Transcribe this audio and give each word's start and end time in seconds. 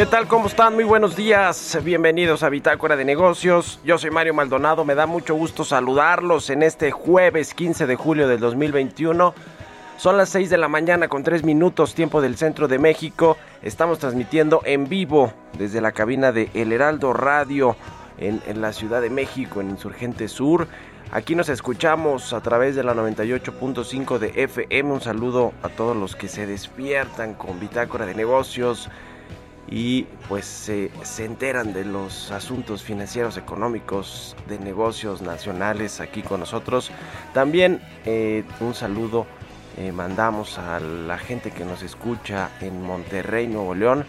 ¿Qué 0.00 0.06
tal? 0.06 0.28
¿Cómo 0.28 0.46
están? 0.46 0.72
Muy 0.72 0.84
buenos 0.84 1.14
días. 1.14 1.78
Bienvenidos 1.84 2.42
a 2.42 2.48
Bitácora 2.48 2.96
de 2.96 3.04
Negocios. 3.04 3.80
Yo 3.84 3.98
soy 3.98 4.10
Mario 4.10 4.32
Maldonado. 4.32 4.82
Me 4.82 4.94
da 4.94 5.04
mucho 5.04 5.34
gusto 5.34 5.62
saludarlos 5.62 6.48
en 6.48 6.62
este 6.62 6.90
jueves 6.90 7.52
15 7.52 7.86
de 7.86 7.96
julio 7.96 8.26
del 8.26 8.40
2021. 8.40 9.34
Son 9.98 10.16
las 10.16 10.30
6 10.30 10.48
de 10.48 10.56
la 10.56 10.68
mañana 10.68 11.08
con 11.08 11.22
3 11.22 11.44
minutos 11.44 11.94
tiempo 11.94 12.22
del 12.22 12.38
centro 12.38 12.66
de 12.66 12.78
México. 12.78 13.36
Estamos 13.60 13.98
transmitiendo 13.98 14.62
en 14.64 14.88
vivo 14.88 15.34
desde 15.58 15.82
la 15.82 15.92
cabina 15.92 16.32
de 16.32 16.48
El 16.54 16.72
Heraldo 16.72 17.12
Radio 17.12 17.76
en, 18.16 18.40
en 18.46 18.62
la 18.62 18.72
Ciudad 18.72 19.02
de 19.02 19.10
México, 19.10 19.60
en 19.60 19.68
Insurgente 19.68 20.28
Sur. 20.28 20.66
Aquí 21.12 21.34
nos 21.34 21.50
escuchamos 21.50 22.32
a 22.32 22.40
través 22.40 22.74
de 22.74 22.84
la 22.84 22.94
98.5 22.94 24.18
de 24.18 24.44
FM. 24.44 24.92
Un 24.92 25.02
saludo 25.02 25.52
a 25.62 25.68
todos 25.68 25.94
los 25.94 26.16
que 26.16 26.28
se 26.28 26.46
despiertan 26.46 27.34
con 27.34 27.60
Bitácora 27.60 28.06
de 28.06 28.14
Negocios 28.14 28.88
y 29.70 30.02
pues 30.28 30.44
se, 30.44 30.90
se 31.02 31.24
enteran 31.24 31.72
de 31.72 31.84
los 31.84 32.30
asuntos 32.32 32.82
financieros, 32.82 33.36
económicos, 33.36 34.36
de 34.48 34.58
negocios 34.58 35.22
nacionales 35.22 36.00
aquí 36.00 36.22
con 36.22 36.40
nosotros. 36.40 36.90
También 37.32 37.80
eh, 38.04 38.44
un 38.60 38.74
saludo 38.74 39.26
eh, 39.76 39.92
mandamos 39.92 40.58
a 40.58 40.80
la 40.80 41.16
gente 41.16 41.52
que 41.52 41.64
nos 41.64 41.82
escucha 41.82 42.50
en 42.60 42.82
Monterrey, 42.82 43.46
Nuevo 43.46 43.74
León 43.74 44.04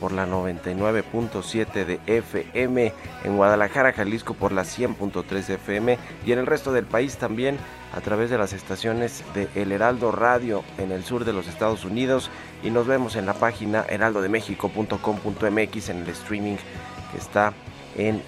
por 0.00 0.12
la 0.12 0.26
99.7 0.26 1.84
de 1.84 2.00
FM, 2.06 2.92
en 3.24 3.36
Guadalajara, 3.36 3.92
Jalisco 3.92 4.34
por 4.34 4.52
la 4.52 4.62
100.3 4.62 5.46
de 5.46 5.54
FM 5.54 5.98
y 6.26 6.32
en 6.32 6.38
el 6.38 6.46
resto 6.46 6.72
del 6.72 6.84
país 6.84 7.16
también 7.16 7.58
a 7.94 8.00
través 8.00 8.30
de 8.30 8.38
las 8.38 8.52
estaciones 8.52 9.24
de 9.34 9.48
El 9.54 9.72
Heraldo 9.72 10.12
Radio 10.12 10.64
en 10.78 10.92
el 10.92 11.04
sur 11.04 11.24
de 11.24 11.32
los 11.32 11.46
Estados 11.46 11.84
Unidos 11.84 12.30
y 12.62 12.70
nos 12.70 12.86
vemos 12.86 13.16
en 13.16 13.26
la 13.26 13.34
página 13.34 13.84
heraldodemexico.com.mx 13.88 15.88
en 15.88 15.98
el 15.98 16.08
streaming 16.08 16.56
que 17.12 17.18
está 17.18 17.52
en 17.96 18.22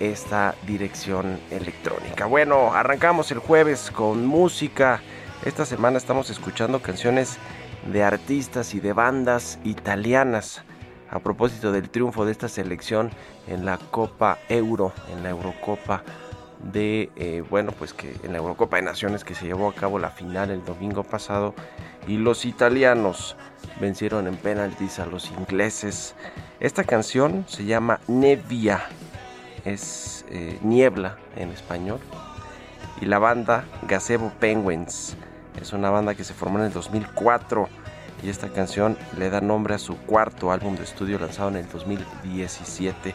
esta 0.00 0.54
dirección 0.66 1.38
electrónica. 1.50 2.26
Bueno, 2.26 2.74
arrancamos 2.74 3.30
el 3.30 3.38
jueves 3.38 3.90
con 3.90 4.26
música. 4.26 5.00
Esta 5.44 5.64
semana 5.64 5.96
estamos 5.96 6.28
escuchando 6.28 6.82
canciones 6.82 7.38
de 7.90 8.02
artistas 8.02 8.74
y 8.74 8.80
de 8.80 8.92
bandas 8.92 9.58
italianas 9.64 10.62
a 11.10 11.18
propósito 11.20 11.72
del 11.72 11.90
triunfo 11.90 12.24
de 12.24 12.32
esta 12.32 12.48
selección 12.48 13.10
en 13.46 13.64
la 13.64 13.78
Copa 13.78 14.38
Euro, 14.48 14.92
en 15.12 15.22
la 15.22 15.30
Eurocopa 15.30 16.02
de, 16.60 17.10
eh, 17.16 17.44
bueno, 17.48 17.72
pues 17.72 17.92
que 17.92 18.14
en 18.22 18.32
la 18.32 18.38
Eurocopa 18.38 18.76
de 18.76 18.82
Naciones 18.82 19.24
que 19.24 19.34
se 19.34 19.46
llevó 19.46 19.68
a 19.68 19.74
cabo 19.74 19.98
la 19.98 20.10
final 20.10 20.50
el 20.50 20.64
domingo 20.64 21.02
pasado 21.02 21.54
y 22.06 22.16
los 22.16 22.44
italianos 22.44 23.36
vencieron 23.80 24.26
en 24.26 24.36
penaltis 24.36 24.98
a 24.98 25.06
los 25.06 25.30
ingleses. 25.30 26.14
Esta 26.60 26.84
canción 26.84 27.44
se 27.48 27.64
llama 27.64 28.00
Nevia, 28.08 28.84
es 29.64 30.24
eh, 30.30 30.58
niebla 30.62 31.18
en 31.36 31.50
español, 31.50 32.00
y 33.00 33.06
la 33.06 33.18
banda 33.18 33.64
Gazebo 33.86 34.32
Penguins 34.40 35.16
es 35.60 35.72
una 35.72 35.90
banda 35.90 36.14
que 36.14 36.24
se 36.24 36.34
formó 36.34 36.58
en 36.58 36.66
el 36.66 36.72
2004 36.72 37.68
y 38.22 38.28
esta 38.28 38.48
canción 38.48 38.96
le 39.18 39.30
da 39.30 39.40
nombre 39.40 39.74
a 39.74 39.78
su 39.78 39.96
cuarto 39.98 40.50
álbum 40.50 40.76
de 40.76 40.84
estudio 40.84 41.18
lanzado 41.18 41.50
en 41.50 41.56
el 41.56 41.68
2017. 41.68 43.14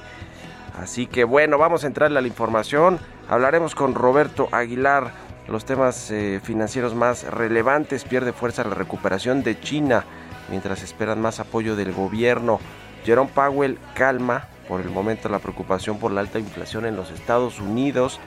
Así 0.79 1.07
que 1.07 1.23
bueno, 1.23 1.57
vamos 1.57 1.83
a 1.83 1.87
entrarle 1.87 2.19
a 2.19 2.21
la 2.21 2.27
información. 2.27 2.99
Hablaremos 3.29 3.75
con 3.75 3.93
Roberto 3.93 4.47
Aguilar 4.51 5.11
los 5.47 5.65
temas 5.65 6.11
eh, 6.11 6.39
financieros 6.43 6.95
más 6.95 7.23
relevantes. 7.25 8.03
Pierde 8.03 8.33
fuerza 8.33 8.63
la 8.63 8.75
recuperación 8.75 9.43
de 9.43 9.59
China 9.59 10.05
mientras 10.49 10.83
esperan 10.83 11.21
más 11.21 11.39
apoyo 11.39 11.75
del 11.75 11.91
gobierno. 11.93 12.59
Jerome 13.03 13.31
Powell 13.33 13.79
calma 13.95 14.47
por 14.67 14.81
el 14.81 14.89
momento 14.89 15.27
la 15.27 15.39
preocupación 15.39 15.97
por 15.97 16.11
la 16.11 16.21
alta 16.21 16.39
inflación 16.39 16.85
en 16.85 16.95
los 16.95 17.11
Estados 17.11 17.59
Unidos 17.59 18.19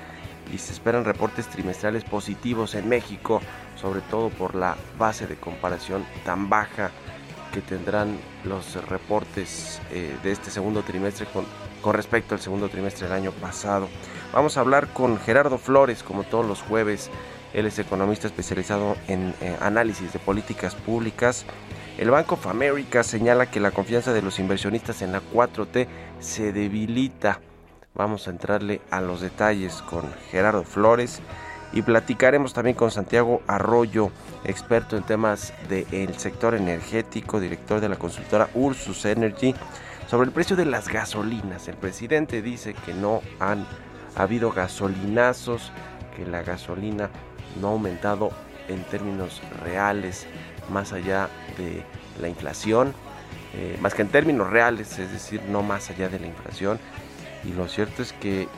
y 0.52 0.58
se 0.58 0.72
esperan 0.72 1.04
reportes 1.04 1.46
trimestrales 1.48 2.04
positivos 2.04 2.74
en 2.74 2.88
México, 2.88 3.40
sobre 3.76 4.00
todo 4.02 4.30
por 4.30 4.54
la 4.54 4.76
base 4.98 5.26
de 5.26 5.36
comparación 5.36 6.04
tan 6.24 6.48
baja 6.48 6.90
que 7.54 7.60
tendrán 7.60 8.18
los 8.44 8.74
reportes 8.88 9.80
eh, 9.92 10.16
de 10.24 10.32
este 10.32 10.50
segundo 10.50 10.82
trimestre 10.82 11.26
con, 11.32 11.92
respecto 11.92 12.34
al 12.34 12.40
segundo 12.40 12.68
trimestre 12.68 13.06
del 13.06 13.16
año 13.16 13.30
pasado. 13.30 13.88
Vamos 14.32 14.56
a 14.56 14.60
hablar 14.60 14.88
con 14.88 15.18
Gerardo 15.18 15.58
Flores, 15.58 16.02
como 16.02 16.24
todos 16.24 16.44
los 16.44 16.62
jueves. 16.62 17.10
Él 17.52 17.66
es 17.66 17.78
economista 17.78 18.26
especializado 18.26 18.96
en 19.06 19.32
eh, 19.40 19.56
análisis 19.60 20.12
de 20.12 20.18
políticas 20.18 20.74
públicas. 20.74 21.46
El 21.96 22.10
Bank 22.10 22.32
of 22.32 22.48
America 22.48 23.04
señala 23.04 23.48
que 23.48 23.60
la 23.60 23.70
confianza 23.70 24.12
de 24.12 24.22
los 24.22 24.40
inversionistas 24.40 25.00
en 25.02 25.12
la 25.12 25.22
4T 25.22 25.86
se 26.18 26.52
debilita. 26.52 27.40
Vamos 27.96 28.26
a 28.26 28.32
entrarle 28.32 28.80
a 28.90 29.00
los 29.00 29.20
detalles 29.20 29.80
con 29.82 30.12
Gerardo 30.32 30.64
Flores 30.64 31.20
y 31.72 31.82
platicaremos 31.82 32.52
también 32.52 32.74
con 32.74 32.90
Santiago 32.90 33.40
Arroyo, 33.46 34.10
experto 34.42 34.96
en 34.96 35.04
temas 35.04 35.54
del 35.68 36.12
sector 36.18 36.56
energético, 36.56 37.38
director 37.38 37.80
de 37.80 37.88
la 37.88 37.94
consultora 37.94 38.48
Ursus 38.54 39.04
Energy, 39.04 39.54
sobre 40.08 40.26
el 40.26 40.32
precio 40.32 40.56
de 40.56 40.64
las 40.64 40.88
gasolinas. 40.88 41.68
El 41.68 41.76
presidente 41.76 42.42
dice 42.42 42.74
que 42.74 42.94
no 42.94 43.22
han 43.38 43.64
habido 44.16 44.50
gasolinazos, 44.50 45.70
que 46.16 46.26
la 46.26 46.42
gasolina 46.42 47.10
no 47.60 47.68
ha 47.68 47.72
aumentado 47.72 48.30
en 48.66 48.82
términos 48.82 49.40
reales, 49.62 50.26
más 50.68 50.92
allá 50.92 51.28
de 51.56 51.84
la 52.20 52.26
inflación, 52.26 52.92
eh, 53.54 53.78
más 53.80 53.94
que 53.94 54.02
en 54.02 54.08
términos 54.08 54.50
reales, 54.50 54.98
es 54.98 55.12
decir, 55.12 55.40
no 55.48 55.62
más 55.62 55.90
allá 55.90 56.08
de 56.08 56.18
la 56.18 56.26
inflación. 56.26 56.80
Y 57.46 57.52
lo 57.52 57.68
cierto 57.68 58.02
es 58.02 58.12
que 58.12 58.48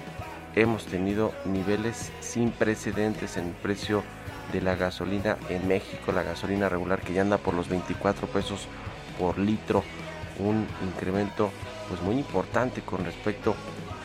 hemos 0.55 0.87
tenido 0.87 1.33
niveles 1.45 2.13
sin 2.21 2.51
precedentes 2.51 3.37
en 3.37 3.49
el 3.49 3.53
precio 3.55 4.03
de 4.53 4.61
la 4.61 4.77
gasolina 4.77 5.37
en 5.49 5.67
México, 5.67 6.13
la 6.13 6.23
gasolina 6.23 6.69
regular 6.69 7.01
que 7.01 7.13
ya 7.13 7.23
anda 7.23 7.39
por 7.39 7.55
los 7.55 7.69
24 7.69 8.27
pesos 8.29 8.69
por 9.19 9.39
litro, 9.39 9.83
un 10.39 10.67
incremento 10.85 11.51
pues 11.89 12.01
muy 12.03 12.17
importante 12.17 12.81
con 12.83 13.05
respecto 13.05 13.55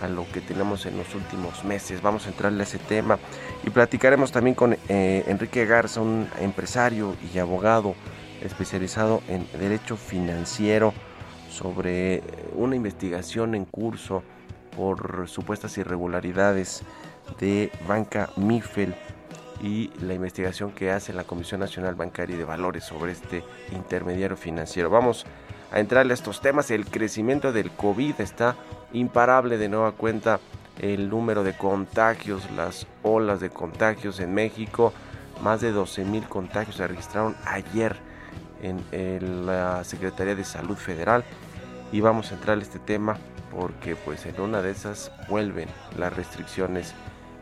a 0.02 0.08
lo 0.08 0.26
que 0.32 0.42
tenemos 0.42 0.86
en 0.86 0.98
los 0.98 1.14
últimos 1.14 1.64
meses. 1.64 2.02
Vamos 2.02 2.26
a 2.26 2.30
entrarle 2.30 2.62
a 2.62 2.64
ese 2.64 2.80
tema 2.80 3.20
y 3.64 3.70
platicaremos 3.70 4.32
también 4.32 4.56
con 4.56 4.76
eh, 4.90 5.24
Enrique 5.28 5.66
Garza, 5.66 6.02
un 6.02 6.28
empresario 6.40 7.16
y 7.34 7.38
abogado 7.38 7.96
especializado 8.42 9.22
en 9.28 9.48
derecho 9.60 9.96
financiero 9.96 10.94
sobre 11.50 12.24
una 12.56 12.76
investigación 12.76 13.54
en 13.54 13.66
curso 13.66 14.24
por 14.76 15.28
supuestas 15.28 15.78
irregularidades 15.78 16.84
de 17.40 17.72
Banca 17.88 18.30
Mifel 18.36 18.96
y 19.62 19.92
la 20.02 20.14
investigación 20.14 20.72
que 20.72 20.92
hace 20.92 21.14
la 21.14 21.24
Comisión 21.24 21.60
Nacional 21.60 21.96
Bancaria 21.96 22.36
y 22.36 22.40
de 22.40 22.46
Valores 22.46 22.84
sobre 22.84 23.12
este 23.12 23.44
intermediario 23.72 24.36
financiero. 24.36 24.90
Vamos 24.90 25.26
a 25.72 25.80
entrarle 25.80 26.14
a 26.14 26.16
estos 26.16 26.42
temas. 26.42 26.72
El 26.72 26.86
crecimiento 26.86 27.54
del 27.54 27.72
COVID 27.72 28.20
está 28.20 28.56
imparable 28.92 29.58
de 29.58 29.70
nueva 29.70 29.92
cuenta. 29.92 30.40
El 30.80 31.10
número 31.10 31.44
de 31.44 31.56
contagios, 31.56 32.50
las 32.52 32.88
olas 33.04 33.40
de 33.40 33.50
contagios 33.50 34.20
en 34.20 34.34
México, 34.34 34.94
más 35.44 35.62
de 35.62 35.72
12 35.72 36.06
mil 36.06 36.28
contagios 36.28 36.78
se 36.78 36.88
registraron 36.88 37.36
ayer 37.46 37.98
en 38.64 39.46
la 39.46 39.84
Secretaría 39.84 40.34
de 40.34 40.44
Salud 40.44 40.78
Federal. 40.78 41.24
Y 41.92 42.00
vamos 42.00 42.32
a 42.32 42.36
entrar 42.36 42.58
a 42.58 42.62
este 42.62 42.80
tema 42.80 43.18
porque 43.52 43.96
pues 43.96 44.26
en 44.26 44.40
una 44.40 44.62
de 44.62 44.72
esas 44.72 45.12
vuelven 45.28 45.68
las 45.98 46.16
restricciones 46.16 46.94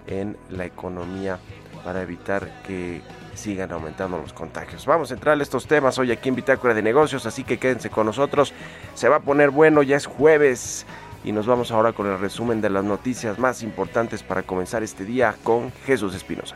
en 0.08 0.36
la 0.50 0.66
economía 0.66 1.40
para 1.84 2.02
evitar 2.02 2.50
que 2.64 3.02
sigan 3.36 3.72
aumentando 3.72 4.18
los 4.18 4.34
contagios. 4.34 4.86
Vamos 4.86 5.12
a 5.12 5.14
entrar 5.14 5.40
a 5.40 5.42
estos 5.42 5.68
temas 5.68 5.98
hoy 6.00 6.12
aquí 6.12 6.30
en 6.30 6.36
Bitácora 6.36 6.74
de 6.74 6.82
Negocios, 6.82 7.26
así 7.26 7.44
que 7.44 7.58
quédense 7.58 7.90
con 7.90 8.06
nosotros. 8.06 8.54
Se 8.96 9.08
va 9.08 9.18
a 9.18 9.22
poner 9.22 9.52
bueno, 9.52 9.84
ya 9.84 9.96
es 9.96 10.08
jueves 10.08 10.86
y 11.24 11.32
nos 11.32 11.46
vamos 11.46 11.72
ahora 11.72 11.94
con 11.94 12.08
el 12.08 12.20
resumen 12.20 12.60
de 12.60 12.70
las 12.70 12.84
noticias 12.84 13.40
más 13.40 13.62
importantes 13.62 14.24
para 14.24 14.44
comenzar 14.44 14.84
este 14.84 15.06
día 15.06 15.36
con 15.44 15.72
Jesús 15.86 16.16
Espinosa. 16.16 16.56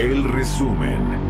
El 0.00 0.24
resumen. 0.24 1.29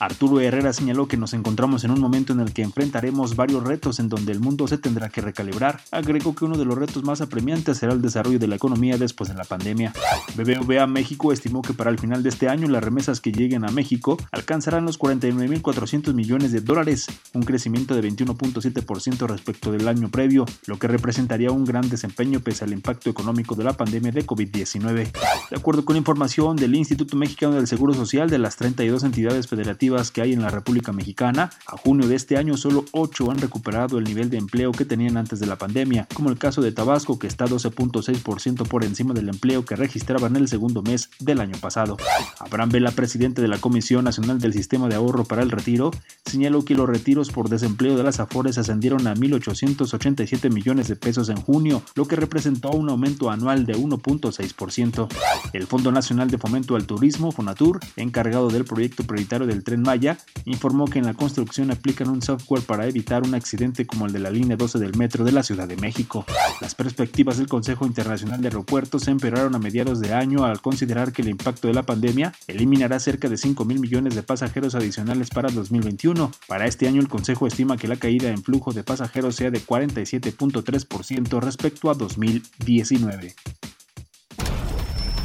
Arturo 0.00 0.40
Herrera 0.40 0.72
señaló 0.72 1.08
que 1.08 1.18
nos 1.18 1.34
encontramos 1.34 1.84
en 1.84 1.90
un 1.90 2.00
momento 2.00 2.32
en 2.32 2.40
el 2.40 2.54
que 2.54 2.62
enfrentaremos 2.62 3.36
varios 3.36 3.62
retos 3.62 4.00
en 4.00 4.08
donde 4.08 4.32
el 4.32 4.40
mundo 4.40 4.66
se 4.66 4.78
tendrá 4.78 5.10
que 5.10 5.20
recalibrar. 5.20 5.82
Agregó 5.90 6.34
que 6.34 6.46
uno 6.46 6.56
de 6.56 6.64
los 6.64 6.78
retos 6.78 7.04
más 7.04 7.20
apremiantes 7.20 7.76
será 7.76 7.92
el 7.92 8.00
desarrollo 8.00 8.38
de 8.38 8.48
la 8.48 8.56
economía 8.56 8.96
después 8.96 9.28
de 9.28 9.36
la 9.36 9.44
pandemia. 9.44 9.92
BBVA 10.36 10.86
México 10.86 11.32
estimó 11.32 11.60
que 11.60 11.74
para 11.74 11.90
el 11.90 11.98
final 11.98 12.22
de 12.22 12.30
este 12.30 12.48
año 12.48 12.66
las 12.66 12.82
remesas 12.82 13.20
que 13.20 13.30
lleguen 13.30 13.62
a 13.66 13.70
México 13.70 14.16
alcanzarán 14.32 14.86
los 14.86 14.98
49.400 14.98 16.14
millones 16.14 16.50
de 16.52 16.62
dólares, 16.62 17.06
un 17.34 17.42
crecimiento 17.42 17.94
de 17.94 18.08
21.7% 18.08 19.26
respecto 19.28 19.70
del 19.70 19.86
año 19.86 20.08
previo, 20.08 20.46
lo 20.64 20.78
que 20.78 20.88
representaría 20.88 21.50
un 21.50 21.66
gran 21.66 21.90
desempeño 21.90 22.40
pese 22.40 22.64
al 22.64 22.72
impacto 22.72 23.10
económico 23.10 23.54
de 23.54 23.64
la 23.64 23.74
pandemia 23.74 24.12
de 24.12 24.26
COVID-19. 24.26 25.12
De 25.50 25.56
acuerdo 25.56 25.84
con 25.84 25.98
información 25.98 26.56
del 26.56 26.74
Instituto 26.74 27.18
Mexicano 27.18 27.56
del 27.56 27.66
Seguro 27.66 27.92
Social 27.92 28.30
de 28.30 28.38
las 28.38 28.56
32 28.56 29.04
entidades 29.04 29.46
federativas 29.46 29.89
que 29.90 30.22
hay 30.22 30.32
en 30.32 30.42
la 30.42 30.50
República 30.50 30.92
Mexicana, 30.92 31.50
a 31.66 31.76
junio 31.76 32.06
de 32.06 32.14
este 32.14 32.36
año 32.36 32.56
solo 32.56 32.84
8 32.92 33.30
han 33.32 33.38
recuperado 33.38 33.98
el 33.98 34.04
nivel 34.04 34.30
de 34.30 34.38
empleo 34.38 34.70
que 34.70 34.84
tenían 34.84 35.16
antes 35.16 35.40
de 35.40 35.46
la 35.46 35.58
pandemia, 35.58 36.06
como 36.14 36.30
el 36.30 36.38
caso 36.38 36.62
de 36.62 36.70
Tabasco 36.70 37.18
que 37.18 37.26
está 37.26 37.46
12.6% 37.46 38.68
por 38.68 38.84
encima 38.84 39.14
del 39.14 39.28
empleo 39.28 39.64
que 39.64 39.74
registraba 39.74 40.28
en 40.28 40.36
el 40.36 40.46
segundo 40.46 40.82
mes 40.82 41.10
del 41.18 41.40
año 41.40 41.56
pasado. 41.60 41.96
Abraham 42.38 42.70
Vela, 42.70 42.92
presidente 42.92 43.42
de 43.42 43.48
la 43.48 43.58
Comisión 43.58 44.04
Nacional 44.04 44.38
del 44.38 44.52
Sistema 44.52 44.88
de 44.88 44.94
Ahorro 44.94 45.24
para 45.24 45.42
el 45.42 45.50
Retiro, 45.50 45.90
señaló 46.24 46.64
que 46.64 46.76
los 46.76 46.88
retiros 46.88 47.30
por 47.30 47.48
desempleo 47.48 47.96
de 47.96 48.04
las 48.04 48.20
Afores 48.20 48.58
ascendieron 48.58 49.08
a 49.08 49.14
1.887 49.14 50.52
millones 50.52 50.86
de 50.86 50.94
pesos 50.94 51.28
en 51.30 51.36
junio, 51.36 51.82
lo 51.96 52.06
que 52.06 52.14
representó 52.14 52.70
un 52.70 52.90
aumento 52.90 53.28
anual 53.28 53.66
de 53.66 53.76
1.6%. 53.76 55.08
El 55.52 55.66
Fondo 55.66 55.90
Nacional 55.90 56.30
de 56.30 56.38
Fomento 56.38 56.76
al 56.76 56.86
Turismo, 56.86 57.32
FONATUR, 57.32 57.80
encargado 57.96 58.50
del 58.50 58.64
proyecto 58.64 59.02
prioritario 59.02 59.48
del 59.48 59.64
tren 59.64 59.79
Maya, 59.82 60.18
informó 60.44 60.86
que 60.86 60.98
en 60.98 61.06
la 61.06 61.14
construcción 61.14 61.70
aplican 61.70 62.08
un 62.08 62.22
software 62.22 62.62
para 62.62 62.86
evitar 62.86 63.22
un 63.22 63.34
accidente 63.34 63.86
como 63.86 64.06
el 64.06 64.12
de 64.12 64.18
la 64.18 64.30
línea 64.30 64.56
12 64.56 64.78
del 64.78 64.96
metro 64.96 65.24
de 65.24 65.32
la 65.32 65.42
Ciudad 65.42 65.68
de 65.68 65.76
México. 65.76 66.24
Las 66.60 66.74
perspectivas 66.74 67.38
del 67.38 67.46
Consejo 67.46 67.86
Internacional 67.86 68.40
de 68.40 68.48
Aeropuertos 68.48 69.04
se 69.04 69.10
empeoraron 69.10 69.54
a 69.54 69.58
mediados 69.58 70.00
de 70.00 70.12
año 70.12 70.44
al 70.44 70.60
considerar 70.60 71.12
que 71.12 71.22
el 71.22 71.28
impacto 71.28 71.68
de 71.68 71.74
la 71.74 71.82
pandemia 71.82 72.32
eliminará 72.46 72.98
cerca 73.00 73.28
de 73.28 73.36
5 73.36 73.64
mil 73.64 73.80
millones 73.80 74.14
de 74.14 74.22
pasajeros 74.22 74.74
adicionales 74.74 75.30
para 75.30 75.50
2021. 75.50 76.30
Para 76.46 76.66
este 76.66 76.88
año 76.88 77.00
el 77.00 77.08
Consejo 77.08 77.46
estima 77.46 77.76
que 77.76 77.88
la 77.88 77.96
caída 77.96 78.30
en 78.30 78.42
flujo 78.42 78.72
de 78.72 78.84
pasajeros 78.84 79.36
sea 79.36 79.50
de 79.50 79.60
47.3% 79.60 81.40
respecto 81.40 81.90
a 81.90 81.94
2019. 81.94 83.34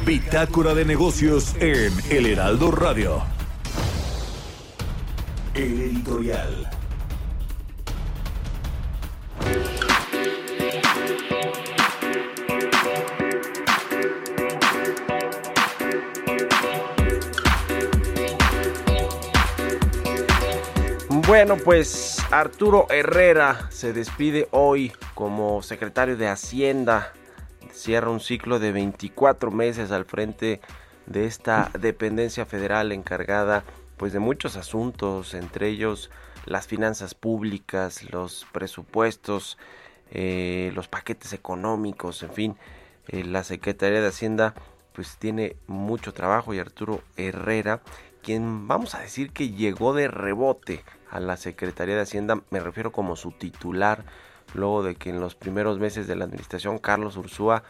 Bitácora 0.06 0.74
de 0.74 0.84
negocios 0.84 1.54
en 1.58 1.92
El 2.10 2.26
Heraldo 2.26 2.70
Radio. 2.70 3.35
El 5.56 5.80
editorial. 5.80 6.70
Bueno, 21.08 21.56
pues 21.56 22.18
Arturo 22.30 22.86
Herrera 22.90 23.70
se 23.70 23.94
despide 23.94 24.48
hoy 24.50 24.92
como 25.14 25.62
secretario 25.62 26.18
de 26.18 26.28
Hacienda. 26.28 27.14
Cierra 27.72 28.10
un 28.10 28.20
ciclo 28.20 28.58
de 28.58 28.72
24 28.72 29.50
meses 29.50 29.90
al 29.90 30.04
frente 30.04 30.60
de 31.06 31.24
esta 31.24 31.70
dependencia 31.80 32.44
federal 32.44 32.92
encargada 32.92 33.64
pues 33.96 34.12
de 34.12 34.18
muchos 34.18 34.56
asuntos, 34.56 35.34
entre 35.34 35.68
ellos 35.68 36.10
las 36.44 36.66
finanzas 36.66 37.14
públicas, 37.14 38.10
los 38.10 38.46
presupuestos, 38.52 39.58
eh, 40.10 40.70
los 40.74 40.88
paquetes 40.88 41.32
económicos, 41.32 42.22
en 42.22 42.32
fin, 42.32 42.56
eh, 43.08 43.24
la 43.24 43.44
Secretaría 43.44 44.00
de 44.00 44.08
Hacienda 44.08 44.54
pues 44.92 45.18
tiene 45.18 45.56
mucho 45.66 46.14
trabajo 46.14 46.54
y 46.54 46.58
Arturo 46.58 47.02
Herrera, 47.16 47.82
quien 48.22 48.66
vamos 48.66 48.94
a 48.94 49.00
decir 49.00 49.30
que 49.30 49.50
llegó 49.50 49.92
de 49.92 50.08
rebote 50.08 50.84
a 51.10 51.20
la 51.20 51.36
Secretaría 51.36 51.96
de 51.96 52.02
Hacienda, 52.02 52.42
me 52.50 52.60
refiero 52.60 52.92
como 52.92 53.14
su 53.16 53.32
titular, 53.32 54.04
luego 54.54 54.82
de 54.82 54.94
que 54.94 55.10
en 55.10 55.20
los 55.20 55.34
primeros 55.34 55.78
meses 55.78 56.06
de 56.06 56.16
la 56.16 56.24
administración 56.24 56.78
Carlos 56.78 57.16
Ursúa 57.16 57.62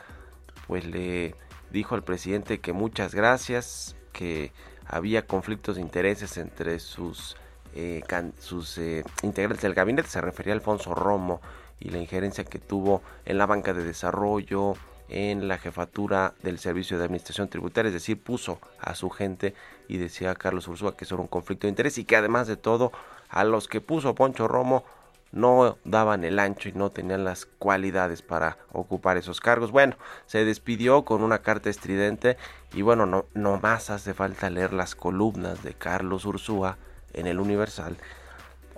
pues 0.66 0.84
le 0.86 1.34
dijo 1.70 1.94
al 1.94 2.04
presidente 2.04 2.60
que 2.60 2.72
muchas 2.72 3.14
gracias, 3.14 3.96
que 4.12 4.52
había 4.88 5.26
conflictos 5.26 5.76
de 5.76 5.82
intereses 5.82 6.36
entre 6.36 6.78
sus, 6.78 7.36
eh, 7.74 8.02
can, 8.06 8.32
sus 8.38 8.78
eh, 8.78 9.04
integrantes 9.22 9.62
del 9.62 9.74
gabinete, 9.74 10.08
se 10.08 10.20
refería 10.20 10.52
a 10.52 10.56
Alfonso 10.56 10.94
Romo 10.94 11.40
y 11.80 11.90
la 11.90 11.98
injerencia 11.98 12.44
que 12.44 12.58
tuvo 12.58 13.02
en 13.24 13.38
la 13.38 13.46
banca 13.46 13.74
de 13.74 13.84
desarrollo, 13.84 14.74
en 15.08 15.46
la 15.46 15.58
jefatura 15.58 16.34
del 16.42 16.58
Servicio 16.58 16.98
de 16.98 17.04
Administración 17.04 17.48
Tributaria, 17.48 17.88
es 17.88 17.94
decir, 17.94 18.20
puso 18.20 18.58
a 18.80 18.94
su 18.94 19.10
gente 19.10 19.54
y 19.88 19.98
decía 19.98 20.34
Carlos 20.34 20.66
Ursúa 20.68 20.96
que 20.96 21.04
eso 21.04 21.14
era 21.14 21.22
un 21.22 21.28
conflicto 21.28 21.66
de 21.66 21.70
interés 21.70 21.98
y 21.98 22.04
que 22.04 22.16
además 22.16 22.48
de 22.48 22.56
todo, 22.56 22.92
a 23.28 23.44
los 23.44 23.68
que 23.68 23.80
puso 23.80 24.14
Poncho 24.14 24.48
Romo 24.48 24.84
no 25.36 25.76
daban 25.84 26.24
el 26.24 26.38
ancho 26.38 26.70
y 26.70 26.72
no 26.72 26.90
tenían 26.90 27.24
las 27.24 27.44
cualidades 27.44 28.22
para 28.22 28.56
ocupar 28.72 29.18
esos 29.18 29.40
cargos. 29.40 29.70
Bueno, 29.70 29.96
se 30.24 30.44
despidió 30.46 31.04
con 31.04 31.22
una 31.22 31.40
carta 31.40 31.68
estridente 31.68 32.38
y 32.72 32.80
bueno, 32.80 33.04
no, 33.04 33.26
no 33.34 33.60
más 33.60 33.90
hace 33.90 34.14
falta 34.14 34.48
leer 34.48 34.72
las 34.72 34.94
columnas 34.94 35.62
de 35.62 35.74
Carlos 35.74 36.24
Ursúa 36.24 36.78
en 37.12 37.26
el 37.26 37.38
Universal, 37.38 37.98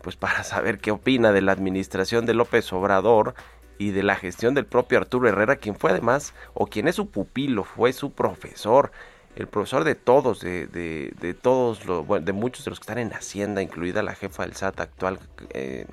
pues 0.03 0.17
para 0.17 0.43
saber 0.43 0.79
qué 0.79 0.91
opina 0.91 1.31
de 1.31 1.43
la 1.43 1.53
administración 1.53 2.27
de 2.27 2.35
López 2.35 2.73
Obrador 2.73 3.35
y 3.79 3.93
de 3.93 4.03
la 4.03 4.17
gestión 4.17 4.55
del 4.55 4.67
propio 4.67 4.99
Arturo 4.99 5.29
Herrera, 5.29 5.57
quien 5.57 5.77
fue 5.77 5.93
además, 5.93 6.35
o 6.55 6.67
quien 6.67 6.89
es 6.89 6.97
su 6.97 7.09
pupilo, 7.09 7.63
fue 7.63 7.93
su 7.93 8.11
profesor, 8.11 8.91
el 9.37 9.47
profesor 9.47 9.85
de 9.85 9.95
todos, 9.95 10.41
de, 10.41 10.67
de, 10.67 11.13
de 11.21 11.35
todos, 11.35 11.87
los, 11.87 12.05
bueno, 12.05 12.27
de 12.27 12.33
muchos 12.33 12.65
de 12.65 12.73
los 12.73 12.81
que 12.81 12.85
están 12.85 12.99
en 12.99 13.13
Hacienda, 13.13 13.63
incluida 13.63 14.03
la 14.03 14.17
jefa 14.17 14.43
del 14.43 14.57
SAT 14.57 14.81
actual, 14.81 15.21
eh, 15.51 15.87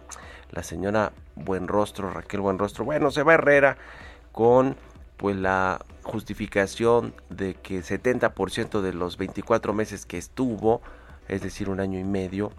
la 0.52 0.64
señora 0.64 1.12
Buenrostro, 1.36 2.10
Raquel 2.10 2.42
Buenrostro. 2.42 2.86
Bueno, 2.86 3.12
se 3.12 3.24
va 3.24 3.34
Herrera 3.34 3.78
con 4.32 4.76
pues 5.18 5.36
la 5.36 5.84
justificación 6.04 7.14
de 7.30 7.56
que 7.56 7.80
70% 7.80 8.82
de 8.82 8.94
los 8.94 9.18
24 9.18 9.74
meses 9.74 10.06
que 10.06 10.18
estuvo, 10.18 10.82
es 11.28 11.42
decir, 11.42 11.70
un 11.70 11.80
año 11.80 12.00
y 12.00 12.04
medio, 12.04 12.52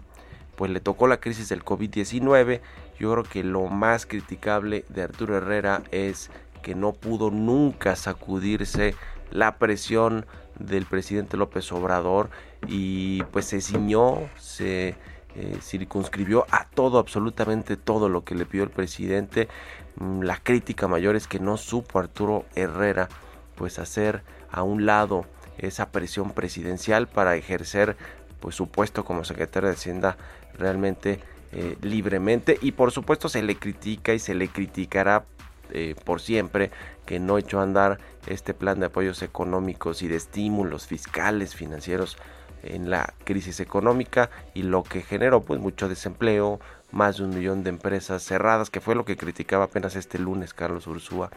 pues 0.55 0.71
le 0.71 0.79
tocó 0.79 1.07
la 1.07 1.17
crisis 1.17 1.49
del 1.49 1.63
COVID-19. 1.63 2.61
Yo 2.99 3.11
creo 3.11 3.23
que 3.23 3.43
lo 3.43 3.67
más 3.67 4.05
criticable 4.05 4.85
de 4.89 5.03
Arturo 5.03 5.37
Herrera 5.37 5.83
es 5.91 6.31
que 6.63 6.75
no 6.75 6.93
pudo 6.93 7.29
nunca 7.29 7.95
sacudirse 7.95 8.95
la 9.31 9.57
presión 9.57 10.25
del 10.59 10.85
presidente 10.85 11.37
López 11.37 11.71
Obrador 11.71 12.29
y 12.67 13.23
pues 13.25 13.45
se 13.45 13.61
ciñó, 13.61 14.29
se 14.37 14.95
eh, 15.39 15.59
circunscribió 15.61 16.47
a 16.49 16.65
todo, 16.65 16.97
absolutamente 16.97 17.77
todo 17.77 18.09
lo 18.09 18.23
que 18.23 18.33
le 18.33 18.47
pidió 18.47 18.63
el 18.63 18.71
presidente. 18.71 19.47
Mm, 19.97 20.21
La 20.23 20.37
crítica 20.37 20.87
mayor 20.87 21.15
es 21.15 21.27
que 21.27 21.39
no 21.39 21.57
supo 21.57 21.99
Arturo 21.99 22.45
Herrera 22.55 23.07
pues 23.55 23.77
hacer 23.77 24.23
a 24.51 24.63
un 24.63 24.87
lado 24.87 25.25
esa 25.59 25.91
presión 25.91 26.31
presidencial 26.31 27.07
para 27.07 27.35
ejercer 27.35 27.97
pues 28.39 28.55
su 28.55 28.67
puesto 28.67 29.05
como 29.05 29.23
secretario 29.23 29.69
de 29.69 29.75
Hacienda 29.75 30.17
realmente 30.57 31.19
eh, 31.51 31.77
libremente 31.81 32.57
y 32.61 32.71
por 32.71 32.91
supuesto 32.91 33.29
se 33.29 33.43
le 33.43 33.57
critica 33.57 34.13
y 34.13 34.19
se 34.19 34.33
le 34.33 34.47
criticará 34.47 35.25
eh, 35.71 35.95
por 36.03 36.19
siempre 36.19 36.71
que 37.05 37.19
no 37.19 37.37
echó 37.37 37.59
a 37.59 37.63
andar 37.63 37.99
este 38.25 38.53
plan 38.53 38.79
de 38.79 38.87
apoyos 38.87 39.21
económicos 39.21 40.01
y 40.01 40.07
de 40.07 40.15
estímulos 40.15 40.87
fiscales 40.87 41.55
financieros 41.55 42.17
en 42.63 42.89
la 42.89 43.13
crisis 43.23 43.59
económica 43.59 44.29
y 44.53 44.63
lo 44.63 44.83
que 44.83 45.01
generó 45.01 45.41
pues 45.41 45.59
mucho 45.59 45.89
desempleo, 45.89 46.59
más 46.91 47.17
de 47.17 47.23
un 47.23 47.31
millón 47.31 47.63
de 47.63 47.69
empresas 47.69 48.23
cerradas, 48.23 48.69
que 48.69 48.81
fue 48.81 48.95
lo 48.95 49.05
que 49.05 49.17
criticaba 49.17 49.65
apenas 49.65 49.95
este 49.95 50.19
lunes 50.19 50.53
Carlos 50.53 50.87
Ursúa 50.87 51.29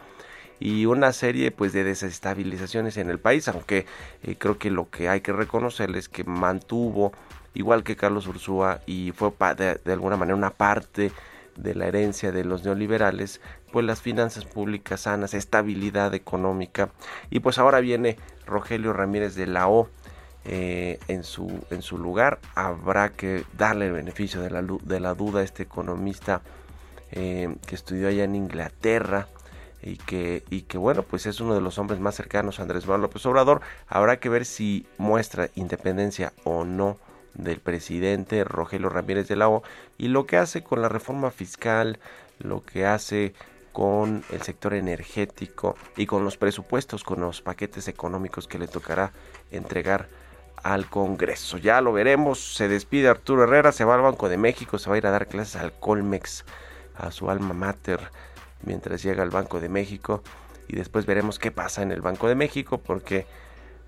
y 0.61 0.85
una 0.85 1.11
serie 1.11 1.49
pues 1.51 1.73
de 1.73 1.83
desestabilizaciones 1.83 2.97
en 2.97 3.09
el 3.09 3.19
país, 3.19 3.47
aunque 3.47 3.87
eh, 4.23 4.35
creo 4.37 4.59
que 4.59 4.69
lo 4.69 4.89
que 4.89 5.09
hay 5.09 5.21
que 5.21 5.33
reconocer 5.33 5.93
es 5.95 6.07
que 6.07 6.23
mantuvo 6.23 7.11
igual 7.55 7.83
que 7.83 7.95
Carlos 7.95 8.27
Ursúa 8.27 8.79
y 8.85 9.11
fue 9.11 9.33
de, 9.57 9.81
de 9.83 9.91
alguna 9.91 10.17
manera 10.17 10.35
una 10.35 10.51
parte 10.51 11.11
de 11.57 11.75
la 11.75 11.87
herencia 11.87 12.31
de 12.31 12.45
los 12.45 12.63
neoliberales, 12.63 13.41
pues 13.71 13.85
las 13.85 14.01
finanzas 14.01 14.45
públicas 14.45 15.01
sanas, 15.01 15.33
estabilidad 15.33 16.13
económica. 16.13 16.89
Y 17.29 17.39
pues 17.39 17.57
ahora 17.57 17.79
viene 17.79 18.17
Rogelio 18.45 18.93
Ramírez 18.93 19.35
de 19.35 19.47
la 19.47 19.67
O 19.67 19.89
eh, 20.45 20.99
en, 21.07 21.23
su, 21.23 21.63
en 21.69 21.81
su 21.81 21.97
lugar. 21.97 22.39
Habrá 22.55 23.09
que 23.09 23.43
darle 23.57 23.87
el 23.87 23.93
beneficio 23.93 24.41
de 24.41 24.49
la, 24.49 24.61
de 24.61 24.99
la 24.99 25.13
duda 25.13 25.41
a 25.41 25.43
este 25.43 25.63
economista 25.63 26.41
eh, 27.11 27.55
que 27.67 27.75
estudió 27.75 28.07
allá 28.07 28.23
en 28.23 28.35
Inglaterra 28.35 29.27
y 29.83 29.97
que, 29.97 30.43
y 30.49 30.63
que 30.63 30.77
bueno, 30.77 31.03
pues 31.03 31.25
es 31.25 31.39
uno 31.39 31.55
de 31.55 31.61
los 31.61 31.77
hombres 31.77 31.99
más 31.99 32.15
cercanos 32.15 32.59
a 32.59 32.63
Andrés 32.63 32.85
Manuel 32.85 33.01
López 33.03 33.25
Obrador. 33.25 33.61
Habrá 33.87 34.19
que 34.19 34.29
ver 34.29 34.45
si 34.45 34.85
muestra 34.97 35.49
independencia 35.55 36.33
o 36.43 36.65
no 36.65 36.97
del 37.33 37.59
presidente 37.59 38.43
Rogelio 38.43 38.89
Ramírez 38.89 39.27
de 39.27 39.35
la 39.35 39.49
O 39.49 39.63
y 39.97 40.09
lo 40.09 40.25
que 40.25 40.37
hace 40.37 40.63
con 40.63 40.81
la 40.81 40.89
reforma 40.89 41.31
fiscal, 41.31 41.99
lo 42.39 42.63
que 42.63 42.85
hace 42.85 43.33
con 43.71 44.23
el 44.31 44.41
sector 44.41 44.73
energético 44.73 45.75
y 45.95 46.05
con 46.05 46.25
los 46.25 46.37
presupuestos, 46.37 47.03
con 47.03 47.21
los 47.21 47.41
paquetes 47.41 47.87
económicos 47.87 48.47
que 48.47 48.59
le 48.59 48.67
tocará 48.67 49.13
entregar 49.49 50.09
al 50.63 50.87
Congreso. 50.87 51.57
Ya 51.57 51.81
lo 51.81 51.93
veremos, 51.93 52.55
se 52.55 52.67
despide 52.67 53.07
Arturo 53.07 53.43
Herrera, 53.43 53.71
se 53.71 53.83
va 53.83 53.95
al 53.95 54.01
Banco 54.01 54.29
de 54.29 54.37
México, 54.37 54.77
se 54.77 54.89
va 54.89 54.95
a 54.95 54.97
ir 54.97 55.07
a 55.07 55.11
dar 55.11 55.27
clases 55.27 55.55
al 55.55 55.73
Colmex, 55.73 56.45
a 56.95 57.11
su 57.11 57.29
alma 57.29 57.53
mater, 57.53 57.99
mientras 58.63 59.03
llega 59.03 59.23
al 59.23 59.29
Banco 59.29 59.59
de 59.59 59.69
México 59.69 60.23
y 60.67 60.75
después 60.75 61.05
veremos 61.05 61.39
qué 61.39 61.51
pasa 61.51 61.81
en 61.81 61.91
el 61.91 62.01
Banco 62.01 62.27
de 62.27 62.35
México 62.35 62.77
porque 62.77 63.25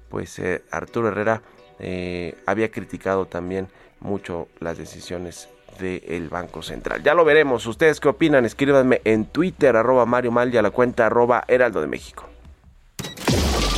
pues 0.09 0.37
eh, 0.39 0.63
Arturo 0.71 1.07
Herrera 1.07 1.41
eh, 1.79 2.35
había 2.45 2.71
criticado 2.71 3.25
también 3.25 3.67
mucho 3.99 4.47
las 4.59 4.77
decisiones 4.77 5.49
del 5.79 6.29
Banco 6.29 6.61
Central. 6.61 7.01
Ya 7.01 7.13
lo 7.13 7.25
veremos. 7.25 7.65
¿Ustedes 7.65 7.99
qué 7.99 8.09
opinan? 8.09 8.45
Escríbanme 8.45 9.01
en 9.05 9.25
Twitter, 9.25 9.75
arroba 9.75 10.05
Mario 10.05 10.31
Mal 10.31 10.53
y 10.53 10.57
a 10.57 10.61
la 10.61 10.69
cuenta 10.69 11.07
arroba 11.07 11.43
Heraldo 11.47 11.81
de 11.81 11.87
México. 11.87 12.29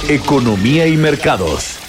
Economía 0.09 0.87
y 0.87 0.97
mercados. 0.97 1.85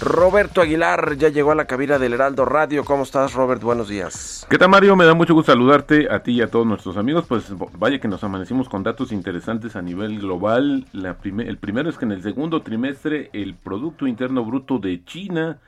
Roberto 0.00 0.62
Aguilar 0.62 1.16
ya 1.16 1.28
llegó 1.28 1.50
a 1.52 1.54
la 1.54 1.66
cabina 1.66 1.98
del 1.98 2.14
Heraldo 2.14 2.46
Radio. 2.46 2.84
¿Cómo 2.84 3.02
estás, 3.02 3.34
Robert? 3.34 3.62
Buenos 3.62 3.88
días. 3.88 4.46
¿Qué 4.48 4.56
tal 4.56 4.70
Mario? 4.70 4.96
Me 4.96 5.04
da 5.04 5.12
mucho 5.14 5.34
gusto 5.34 5.52
saludarte 5.52 6.08
a 6.10 6.22
ti 6.22 6.32
y 6.32 6.40
a 6.42 6.50
todos 6.50 6.66
nuestros 6.66 6.96
amigos. 6.96 7.26
Pues 7.28 7.52
vaya 7.78 8.00
que 8.00 8.08
nos 8.08 8.24
amanecimos 8.24 8.68
con 8.70 8.82
datos 8.82 9.12
interesantes 9.12 9.76
a 9.76 9.82
nivel 9.82 10.18
global. 10.20 10.86
La 10.92 11.18
prime- 11.18 11.46
el 11.46 11.58
primero 11.58 11.90
es 11.90 11.98
que 11.98 12.06
en 12.06 12.12
el 12.12 12.22
segundo 12.22 12.62
trimestre 12.62 13.28
el 13.34 13.54
Producto 13.54 14.06
Interno 14.06 14.42
Bruto 14.44 14.78
de 14.78 15.04
China 15.04 15.58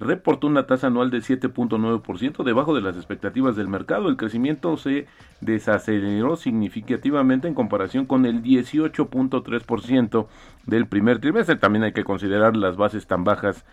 reportó 0.00 0.46
una 0.46 0.66
tasa 0.66 0.86
anual 0.88 1.10
de 1.10 1.18
7.9%, 1.18 2.42
debajo 2.42 2.74
de 2.74 2.80
las 2.80 2.96
expectativas 2.96 3.54
del 3.54 3.68
mercado. 3.68 4.08
El 4.08 4.16
crecimiento 4.16 4.76
se 4.78 5.06
desaceleró 5.42 6.36
significativamente 6.36 7.46
en 7.46 7.54
comparación 7.54 8.06
con 8.06 8.24
el 8.24 8.42
18.3% 8.42 10.26
del 10.66 10.86
primer 10.86 11.20
trimestre. 11.20 11.56
También 11.56 11.84
hay 11.84 11.92
que 11.92 12.04
considerar 12.04 12.56
las 12.56 12.76
bases 12.76 13.06
tan 13.06 13.24
bajas 13.24 13.66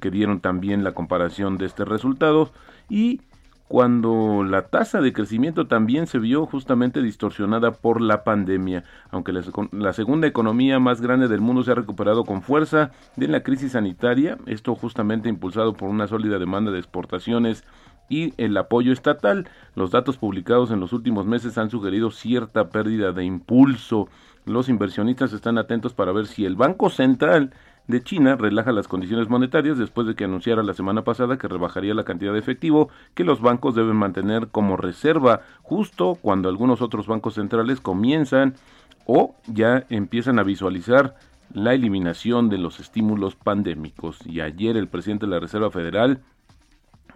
que 0.00 0.10
dieron 0.10 0.40
también 0.40 0.84
la 0.84 0.92
comparación 0.92 1.56
de 1.56 1.66
este 1.66 1.84
resultado 1.84 2.52
y 2.88 3.22
cuando 3.70 4.42
la 4.42 4.62
tasa 4.62 5.00
de 5.00 5.12
crecimiento 5.12 5.68
también 5.68 6.08
se 6.08 6.18
vio 6.18 6.44
justamente 6.44 7.02
distorsionada 7.02 7.70
por 7.70 8.00
la 8.00 8.24
pandemia, 8.24 8.82
aunque 9.12 9.32
la, 9.32 9.42
la 9.70 9.92
segunda 9.92 10.26
economía 10.26 10.80
más 10.80 11.00
grande 11.00 11.28
del 11.28 11.40
mundo 11.40 11.62
se 11.62 11.70
ha 11.70 11.76
recuperado 11.76 12.24
con 12.24 12.42
fuerza 12.42 12.90
de 13.14 13.28
la 13.28 13.44
crisis 13.44 13.70
sanitaria, 13.70 14.38
esto 14.46 14.74
justamente 14.74 15.28
impulsado 15.28 15.74
por 15.74 15.88
una 15.88 16.08
sólida 16.08 16.40
demanda 16.40 16.72
de 16.72 16.80
exportaciones 16.80 17.62
y 18.08 18.34
el 18.38 18.56
apoyo 18.56 18.92
estatal. 18.92 19.48
Los 19.76 19.92
datos 19.92 20.16
publicados 20.16 20.72
en 20.72 20.80
los 20.80 20.92
últimos 20.92 21.24
meses 21.24 21.56
han 21.56 21.70
sugerido 21.70 22.10
cierta 22.10 22.70
pérdida 22.70 23.12
de 23.12 23.24
impulso. 23.24 24.08
Los 24.46 24.68
inversionistas 24.68 25.32
están 25.32 25.58
atentos 25.58 25.94
para 25.94 26.10
ver 26.10 26.26
si 26.26 26.44
el 26.44 26.56
Banco 26.56 26.90
Central 26.90 27.52
de 27.86 28.02
China 28.02 28.36
relaja 28.36 28.72
las 28.72 28.88
condiciones 28.88 29.28
monetarias 29.28 29.78
después 29.78 30.06
de 30.06 30.14
que 30.14 30.24
anunciara 30.24 30.62
la 30.62 30.74
semana 30.74 31.02
pasada 31.02 31.38
que 31.38 31.48
rebajaría 31.48 31.94
la 31.94 32.04
cantidad 32.04 32.32
de 32.32 32.38
efectivo 32.38 32.88
que 33.14 33.24
los 33.24 33.40
bancos 33.40 33.74
deben 33.74 33.96
mantener 33.96 34.48
como 34.48 34.76
reserva 34.76 35.42
justo 35.62 36.16
cuando 36.20 36.48
algunos 36.48 36.82
otros 36.82 37.06
bancos 37.06 37.34
centrales 37.34 37.80
comienzan 37.80 38.54
o 39.06 39.34
ya 39.46 39.84
empiezan 39.88 40.38
a 40.38 40.44
visualizar 40.44 41.16
la 41.52 41.74
eliminación 41.74 42.48
de 42.48 42.58
los 42.58 42.80
estímulos 42.80 43.34
pandémicos. 43.34 44.18
Y 44.24 44.40
ayer 44.40 44.76
el 44.76 44.88
presidente 44.88 45.26
de 45.26 45.32
la 45.32 45.40
Reserva 45.40 45.70
Federal, 45.70 46.20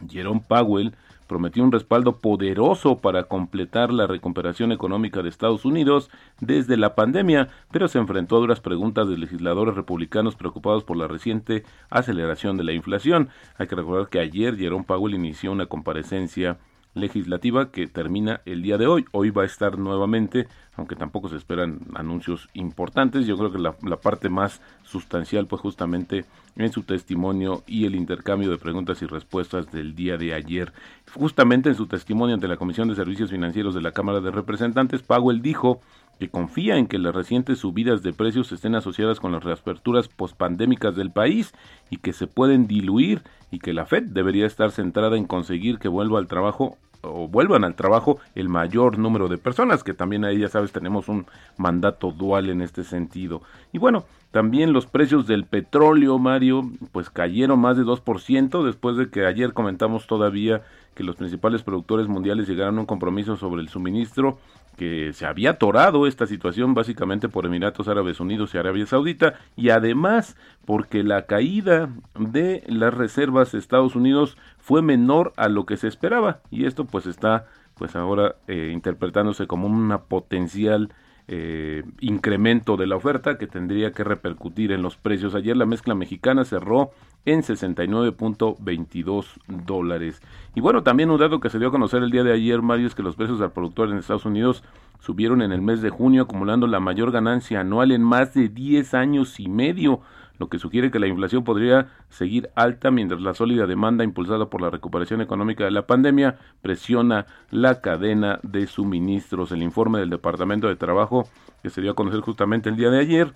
Jerome 0.08 0.42
Powell, 0.46 0.94
prometió 1.34 1.64
un 1.64 1.72
respaldo 1.72 2.20
poderoso 2.20 2.98
para 2.98 3.24
completar 3.24 3.92
la 3.92 4.06
recuperación 4.06 4.70
económica 4.70 5.20
de 5.20 5.28
Estados 5.28 5.64
Unidos 5.64 6.08
desde 6.40 6.76
la 6.76 6.94
pandemia, 6.94 7.48
pero 7.72 7.88
se 7.88 7.98
enfrentó 7.98 8.36
a 8.36 8.38
duras 8.38 8.60
preguntas 8.60 9.08
de 9.08 9.18
legisladores 9.18 9.74
republicanos 9.74 10.36
preocupados 10.36 10.84
por 10.84 10.96
la 10.96 11.08
reciente 11.08 11.64
aceleración 11.90 12.56
de 12.56 12.62
la 12.62 12.72
inflación. 12.72 13.30
Hay 13.58 13.66
que 13.66 13.74
recordar 13.74 14.10
que 14.10 14.20
ayer 14.20 14.56
Jerome 14.56 14.84
Powell 14.84 15.16
inició 15.16 15.50
una 15.50 15.66
comparecencia 15.66 16.58
legislativa 16.94 17.70
que 17.70 17.86
termina 17.86 18.40
el 18.44 18.62
día 18.62 18.78
de 18.78 18.86
hoy. 18.86 19.04
Hoy 19.12 19.30
va 19.30 19.42
a 19.42 19.46
estar 19.46 19.78
nuevamente, 19.78 20.46
aunque 20.76 20.96
tampoco 20.96 21.28
se 21.28 21.36
esperan 21.36 21.80
anuncios 21.94 22.48
importantes. 22.54 23.26
Yo 23.26 23.36
creo 23.36 23.52
que 23.52 23.58
la, 23.58 23.72
parte 23.96 24.28
más 24.28 24.60
sustancial, 24.84 25.46
pues 25.46 25.60
justamente 25.60 26.24
en 26.56 26.72
su 26.72 26.82
testimonio 26.82 27.64
y 27.66 27.84
el 27.84 27.94
intercambio 27.94 28.50
de 28.50 28.58
preguntas 28.58 29.02
y 29.02 29.06
respuestas 29.06 29.70
del 29.72 29.94
día 29.94 30.16
de 30.16 30.34
ayer. 30.34 30.72
Justamente 31.12 31.68
en 31.68 31.74
su 31.74 31.86
testimonio 31.86 32.34
ante 32.34 32.48
la 32.48 32.56
Comisión 32.56 32.88
de 32.88 32.94
Servicios 32.94 33.30
Financieros 33.30 33.74
de 33.74 33.82
la 33.82 33.92
Cámara 33.92 34.20
de 34.20 34.30
Representantes, 34.30 35.02
Powell 35.02 35.42
dijo 35.42 35.80
que 36.18 36.28
confía 36.28 36.76
en 36.76 36.86
que 36.86 36.98
las 36.98 37.14
recientes 37.14 37.58
subidas 37.58 38.02
de 38.02 38.12
precios 38.12 38.52
estén 38.52 38.74
asociadas 38.74 39.20
con 39.20 39.32
las 39.32 39.44
reaperturas 39.44 40.08
pospandémicas 40.08 40.94
del 40.96 41.10
país 41.10 41.52
y 41.90 41.98
que 41.98 42.12
se 42.12 42.26
pueden 42.26 42.66
diluir 42.66 43.22
y 43.50 43.58
que 43.58 43.72
la 43.72 43.86
Fed 43.86 44.04
debería 44.04 44.46
estar 44.46 44.70
centrada 44.70 45.16
en 45.16 45.26
conseguir 45.26 45.78
que 45.78 45.88
vuelva 45.88 46.18
al 46.18 46.26
trabajo 46.26 46.76
o 47.02 47.28
vuelvan 47.28 47.64
al 47.64 47.74
trabajo 47.74 48.18
el 48.34 48.48
mayor 48.48 48.98
número 48.98 49.28
de 49.28 49.38
personas, 49.38 49.84
que 49.84 49.94
también 49.94 50.24
ahí 50.24 50.38
ya 50.38 50.48
sabes 50.48 50.72
tenemos 50.72 51.08
un 51.08 51.26
mandato 51.56 52.12
dual 52.12 52.48
en 52.50 52.62
este 52.62 52.82
sentido. 52.82 53.42
Y 53.72 53.78
bueno, 53.78 54.04
también 54.30 54.72
los 54.72 54.86
precios 54.86 55.26
del 55.26 55.44
petróleo, 55.44 56.18
Mario, 56.18 56.62
pues 56.92 57.10
cayeron 57.10 57.60
más 57.60 57.76
de 57.76 57.84
2% 57.84 58.64
después 58.64 58.96
de 58.96 59.08
que 59.10 59.26
ayer 59.26 59.52
comentamos 59.52 60.06
todavía 60.06 60.62
que 60.94 61.04
los 61.04 61.16
principales 61.16 61.62
productores 61.62 62.08
mundiales 62.08 62.48
llegaron 62.48 62.78
a 62.78 62.80
un 62.80 62.86
compromiso 62.86 63.36
sobre 63.36 63.62
el 63.62 63.68
suministro 63.68 64.38
que 64.76 65.12
se 65.12 65.26
había 65.26 65.50
atorado 65.50 66.06
esta 66.06 66.26
situación 66.26 66.74
básicamente 66.74 67.28
por 67.28 67.46
Emiratos 67.46 67.88
Árabes 67.88 68.20
Unidos 68.20 68.54
y 68.54 68.58
Arabia 68.58 68.86
Saudita 68.86 69.34
y 69.56 69.70
además 69.70 70.36
porque 70.64 71.02
la 71.02 71.26
caída 71.26 71.90
de 72.18 72.64
las 72.66 72.92
reservas 72.92 73.52
de 73.52 73.58
Estados 73.58 73.94
Unidos 73.96 74.36
fue 74.58 74.82
menor 74.82 75.32
a 75.36 75.48
lo 75.48 75.66
que 75.66 75.76
se 75.76 75.88
esperaba 75.88 76.40
y 76.50 76.66
esto 76.66 76.84
pues 76.84 77.06
está 77.06 77.46
pues 77.74 77.96
ahora 77.96 78.36
eh, 78.46 78.70
interpretándose 78.72 79.46
como 79.46 79.66
una 79.66 80.02
potencial 80.02 80.90
eh, 81.26 81.84
incremento 82.00 82.76
de 82.76 82.86
la 82.86 82.96
oferta 82.96 83.38
que 83.38 83.46
tendría 83.46 83.92
que 83.92 84.04
repercutir 84.04 84.72
en 84.72 84.82
los 84.82 84.96
precios. 84.96 85.34
Ayer 85.34 85.56
la 85.56 85.64
mezcla 85.64 85.94
mexicana 85.94 86.44
cerró 86.44 86.90
en 87.24 87.42
69.22 87.42 89.26
dólares. 89.46 90.20
Y 90.54 90.60
bueno, 90.60 90.82
también 90.82 91.10
un 91.10 91.18
dato 91.18 91.40
que 91.40 91.48
se 91.48 91.58
dio 91.58 91.68
a 91.68 91.72
conocer 91.72 92.02
el 92.02 92.10
día 92.10 92.24
de 92.24 92.32
ayer, 92.32 92.60
Mario, 92.60 92.86
es 92.86 92.94
que 92.94 93.02
los 93.02 93.16
precios 93.16 93.40
al 93.40 93.52
productor 93.52 93.88
en 93.88 93.96
Estados 93.96 94.26
Unidos 94.26 94.62
subieron 95.00 95.40
en 95.42 95.52
el 95.52 95.62
mes 95.62 95.80
de 95.80 95.90
junio, 95.90 96.22
acumulando 96.22 96.66
la 96.66 96.80
mayor 96.80 97.10
ganancia 97.10 97.60
anual 97.60 97.92
en 97.92 98.02
más 98.02 98.34
de 98.34 98.48
10 98.48 98.94
años 98.94 99.40
y 99.40 99.48
medio 99.48 100.00
lo 100.38 100.48
que 100.48 100.58
sugiere 100.58 100.90
que 100.90 100.98
la 100.98 101.06
inflación 101.06 101.44
podría 101.44 101.88
seguir 102.08 102.50
alta 102.54 102.90
mientras 102.90 103.20
la 103.20 103.34
sólida 103.34 103.66
demanda 103.66 104.04
impulsada 104.04 104.46
por 104.46 104.60
la 104.60 104.70
recuperación 104.70 105.20
económica 105.20 105.64
de 105.64 105.70
la 105.70 105.86
pandemia 105.86 106.38
presiona 106.60 107.26
la 107.50 107.80
cadena 107.80 108.40
de 108.42 108.66
suministros. 108.66 109.52
El 109.52 109.62
informe 109.62 110.00
del 110.00 110.10
Departamento 110.10 110.68
de 110.68 110.76
Trabajo 110.76 111.28
que 111.62 111.70
se 111.70 111.80
dio 111.80 111.92
a 111.92 111.94
conocer 111.94 112.20
justamente 112.20 112.68
el 112.68 112.76
día 112.76 112.90
de 112.90 112.98
ayer 112.98 113.32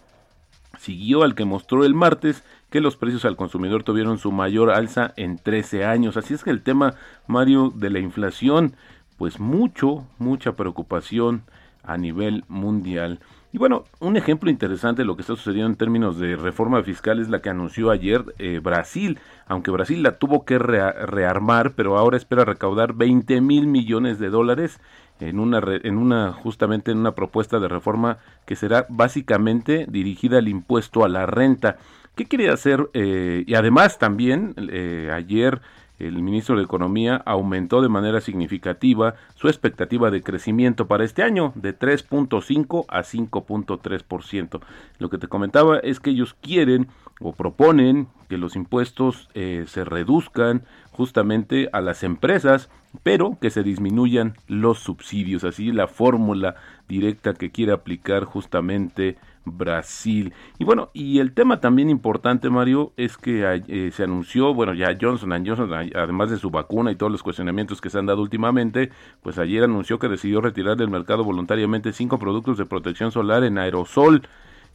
siguió 0.78 1.22
al 1.22 1.34
que 1.34 1.44
mostró 1.44 1.84
el 1.84 1.94
martes 1.94 2.44
que 2.70 2.80
los 2.80 2.96
precios 2.96 3.24
al 3.24 3.36
consumidor 3.36 3.82
tuvieron 3.84 4.18
su 4.18 4.32
mayor 4.32 4.70
alza 4.70 5.12
en 5.16 5.38
13 5.38 5.84
años. 5.84 6.16
Así 6.16 6.34
es 6.34 6.44
que 6.44 6.50
el 6.50 6.62
tema, 6.62 6.94
Mario, 7.26 7.72
de 7.74 7.90
la 7.90 7.98
inflación, 8.00 8.74
pues 9.16 9.40
mucho, 9.40 10.06
mucha 10.18 10.52
preocupación 10.56 11.42
a 11.82 11.96
nivel 11.96 12.44
mundial. 12.48 13.20
Y 13.50 13.56
bueno, 13.56 13.84
un 14.00 14.18
ejemplo 14.18 14.50
interesante 14.50 15.02
de 15.02 15.06
lo 15.06 15.16
que 15.16 15.22
está 15.22 15.34
sucediendo 15.34 15.70
en 15.70 15.76
términos 15.76 16.18
de 16.18 16.36
reforma 16.36 16.82
fiscal 16.82 17.18
es 17.18 17.30
la 17.30 17.40
que 17.40 17.48
anunció 17.48 17.90
ayer 17.90 18.22
eh, 18.38 18.60
Brasil, 18.62 19.18
aunque 19.46 19.70
Brasil 19.70 20.02
la 20.02 20.18
tuvo 20.18 20.44
que 20.44 20.58
rearmar, 20.58 21.72
pero 21.72 21.96
ahora 21.96 22.18
espera 22.18 22.44
recaudar 22.44 22.92
20 22.92 23.40
mil 23.40 23.66
millones 23.66 24.18
de 24.18 24.28
dólares 24.28 24.80
en 25.18 25.40
una, 25.40 25.62
en 25.64 25.96
una 25.96 26.32
justamente 26.32 26.90
en 26.90 26.98
una 26.98 27.12
propuesta 27.12 27.58
de 27.58 27.68
reforma 27.68 28.18
que 28.44 28.54
será 28.54 28.84
básicamente 28.90 29.86
dirigida 29.88 30.38
al 30.38 30.48
impuesto 30.48 31.04
a 31.04 31.08
la 31.08 31.24
renta. 31.24 31.78
¿Qué 32.16 32.26
quiere 32.26 32.50
hacer? 32.50 32.90
Eh, 32.92 33.44
y 33.46 33.54
además 33.54 33.98
también 33.98 34.54
eh, 34.58 35.10
ayer 35.14 35.62
el 35.98 36.22
ministro 36.22 36.56
de 36.56 36.62
Economía 36.62 37.22
aumentó 37.26 37.82
de 37.82 37.88
manera 37.88 38.20
significativa 38.20 39.14
su 39.34 39.48
expectativa 39.48 40.10
de 40.10 40.22
crecimiento 40.22 40.86
para 40.86 41.04
este 41.04 41.22
año 41.22 41.52
de 41.56 41.76
3.5 41.76 42.84
a 42.88 43.00
5.3%. 43.00 44.60
Lo 44.98 45.10
que 45.10 45.18
te 45.18 45.28
comentaba 45.28 45.78
es 45.78 46.00
que 46.00 46.10
ellos 46.10 46.34
quieren 46.40 46.88
o 47.20 47.32
proponen 47.32 48.08
que 48.28 48.38
los 48.38 48.54
impuestos 48.54 49.28
eh, 49.34 49.64
se 49.66 49.84
reduzcan 49.84 50.62
justamente 50.92 51.68
a 51.72 51.80
las 51.80 52.02
empresas, 52.02 52.70
pero 53.02 53.38
que 53.40 53.50
se 53.50 53.62
disminuyan 53.62 54.34
los 54.46 54.78
subsidios. 54.78 55.44
Así 55.44 55.72
la 55.72 55.88
fórmula 55.88 56.54
directa 56.88 57.34
que 57.34 57.50
quiere 57.50 57.72
aplicar 57.72 58.24
justamente 58.24 59.16
Brasil. 59.56 60.34
Y 60.58 60.64
bueno, 60.64 60.90
y 60.92 61.20
el 61.20 61.32
tema 61.32 61.60
también 61.60 61.88
importante, 61.88 62.50
Mario, 62.50 62.92
es 62.96 63.16
que 63.16 63.62
eh, 63.68 63.90
se 63.92 64.04
anunció, 64.04 64.52
bueno, 64.52 64.74
ya 64.74 64.96
Johnson 65.00 65.30
Johnson, 65.46 65.72
además 65.72 66.30
de 66.30 66.38
su 66.38 66.50
vacuna 66.50 66.90
y 66.90 66.96
todos 66.96 67.12
los 67.12 67.22
cuestionamientos 67.22 67.80
que 67.80 67.90
se 67.90 67.98
han 67.98 68.06
dado 68.06 68.22
últimamente, 68.22 68.90
pues 69.22 69.38
ayer 69.38 69.64
anunció 69.64 69.98
que 69.98 70.08
decidió 70.08 70.40
retirar 70.40 70.76
del 70.76 70.90
mercado 70.90 71.24
voluntariamente 71.24 71.92
cinco 71.92 72.18
productos 72.18 72.58
de 72.58 72.66
protección 72.66 73.12
solar 73.12 73.44
en 73.44 73.58
aerosol 73.58 74.22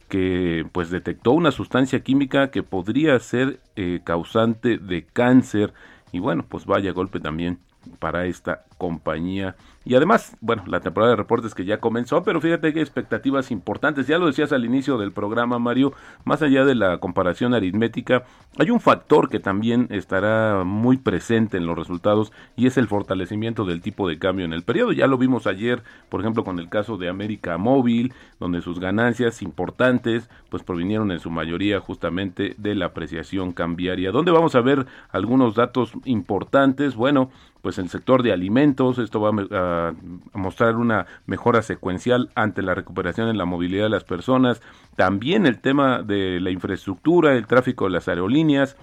que 0.08 0.66
pues 0.72 0.90
detectó 0.90 1.32
una 1.32 1.50
sustancia 1.50 2.00
química 2.00 2.50
que 2.50 2.62
podría 2.62 3.18
ser 3.20 3.60
eh, 3.76 4.00
causante 4.04 4.78
de 4.78 5.06
cáncer 5.06 5.72
y 6.12 6.18
bueno 6.18 6.44
pues 6.46 6.66
vaya 6.66 6.92
golpe 6.92 7.20
también 7.20 7.58
para 7.98 8.26
esta 8.26 8.64
compañía. 8.78 9.56
Y 9.86 9.94
además, 9.94 10.34
bueno, 10.40 10.64
la 10.66 10.80
temporada 10.80 11.10
de 11.10 11.16
reportes 11.16 11.54
que 11.54 11.66
ya 11.66 11.78
comenzó, 11.78 12.22
pero 12.22 12.40
fíjate 12.40 12.72
que 12.72 12.80
expectativas 12.80 13.50
importantes. 13.50 14.06
Ya 14.06 14.18
lo 14.18 14.26
decías 14.26 14.52
al 14.52 14.64
inicio 14.64 14.96
del 14.96 15.12
programa, 15.12 15.58
Mario, 15.58 15.92
más 16.24 16.40
allá 16.40 16.64
de 16.64 16.74
la 16.74 16.98
comparación 16.98 17.52
aritmética, 17.52 18.24
hay 18.58 18.70
un 18.70 18.80
factor 18.80 19.28
que 19.28 19.40
también 19.40 19.88
estará 19.90 20.64
muy 20.64 20.96
presente 20.96 21.58
en 21.58 21.66
los 21.66 21.76
resultados 21.76 22.32
y 22.56 22.66
es 22.66 22.78
el 22.78 22.88
fortalecimiento 22.88 23.66
del 23.66 23.82
tipo 23.82 24.08
de 24.08 24.18
cambio 24.18 24.46
en 24.46 24.54
el 24.54 24.62
periodo. 24.62 24.92
Ya 24.92 25.06
lo 25.06 25.18
vimos 25.18 25.46
ayer, 25.46 25.82
por 26.08 26.20
ejemplo, 26.20 26.44
con 26.44 26.58
el 26.58 26.70
caso 26.70 26.96
de 26.96 27.10
América 27.10 27.58
Móvil, 27.58 28.14
donde 28.40 28.62
sus 28.62 28.80
ganancias 28.80 29.42
importantes 29.42 30.30
pues 30.48 30.62
provinieron 30.62 31.10
en 31.10 31.20
su 31.20 31.30
mayoría 31.30 31.80
justamente 31.80 32.54
de 32.56 32.74
la 32.74 32.86
apreciación 32.86 33.52
cambiaria. 33.52 34.12
¿Dónde 34.12 34.32
vamos 34.32 34.54
a 34.54 34.62
ver 34.62 34.86
algunos 35.10 35.54
datos 35.56 35.92
importantes? 36.04 36.94
Bueno, 36.94 37.30
pues 37.64 37.78
el 37.78 37.88
sector 37.88 38.22
de 38.22 38.30
alimentos, 38.30 38.63
esto 38.72 39.20
va 39.20 39.30
a, 39.50 39.92
mostrar 40.32 40.76
una 40.76 41.06
mejora 41.26 41.62
secuencial 41.62 42.30
ante 42.34 42.62
la 42.62 42.74
recuperación 42.74 43.28
en 43.28 43.38
la 43.38 43.44
movilidad 43.44 43.84
de 43.84 43.90
las 43.90 44.04
personas, 44.04 44.60
también 44.96 45.46
el 45.46 45.60
tema 45.60 46.02
de 46.02 46.40
la 46.40 46.50
infraestructura, 46.50 47.34
el 47.34 47.46
tráfico 47.46 47.84
de 47.84 47.90
las 47.90 48.08
aerolíneas 48.08 48.76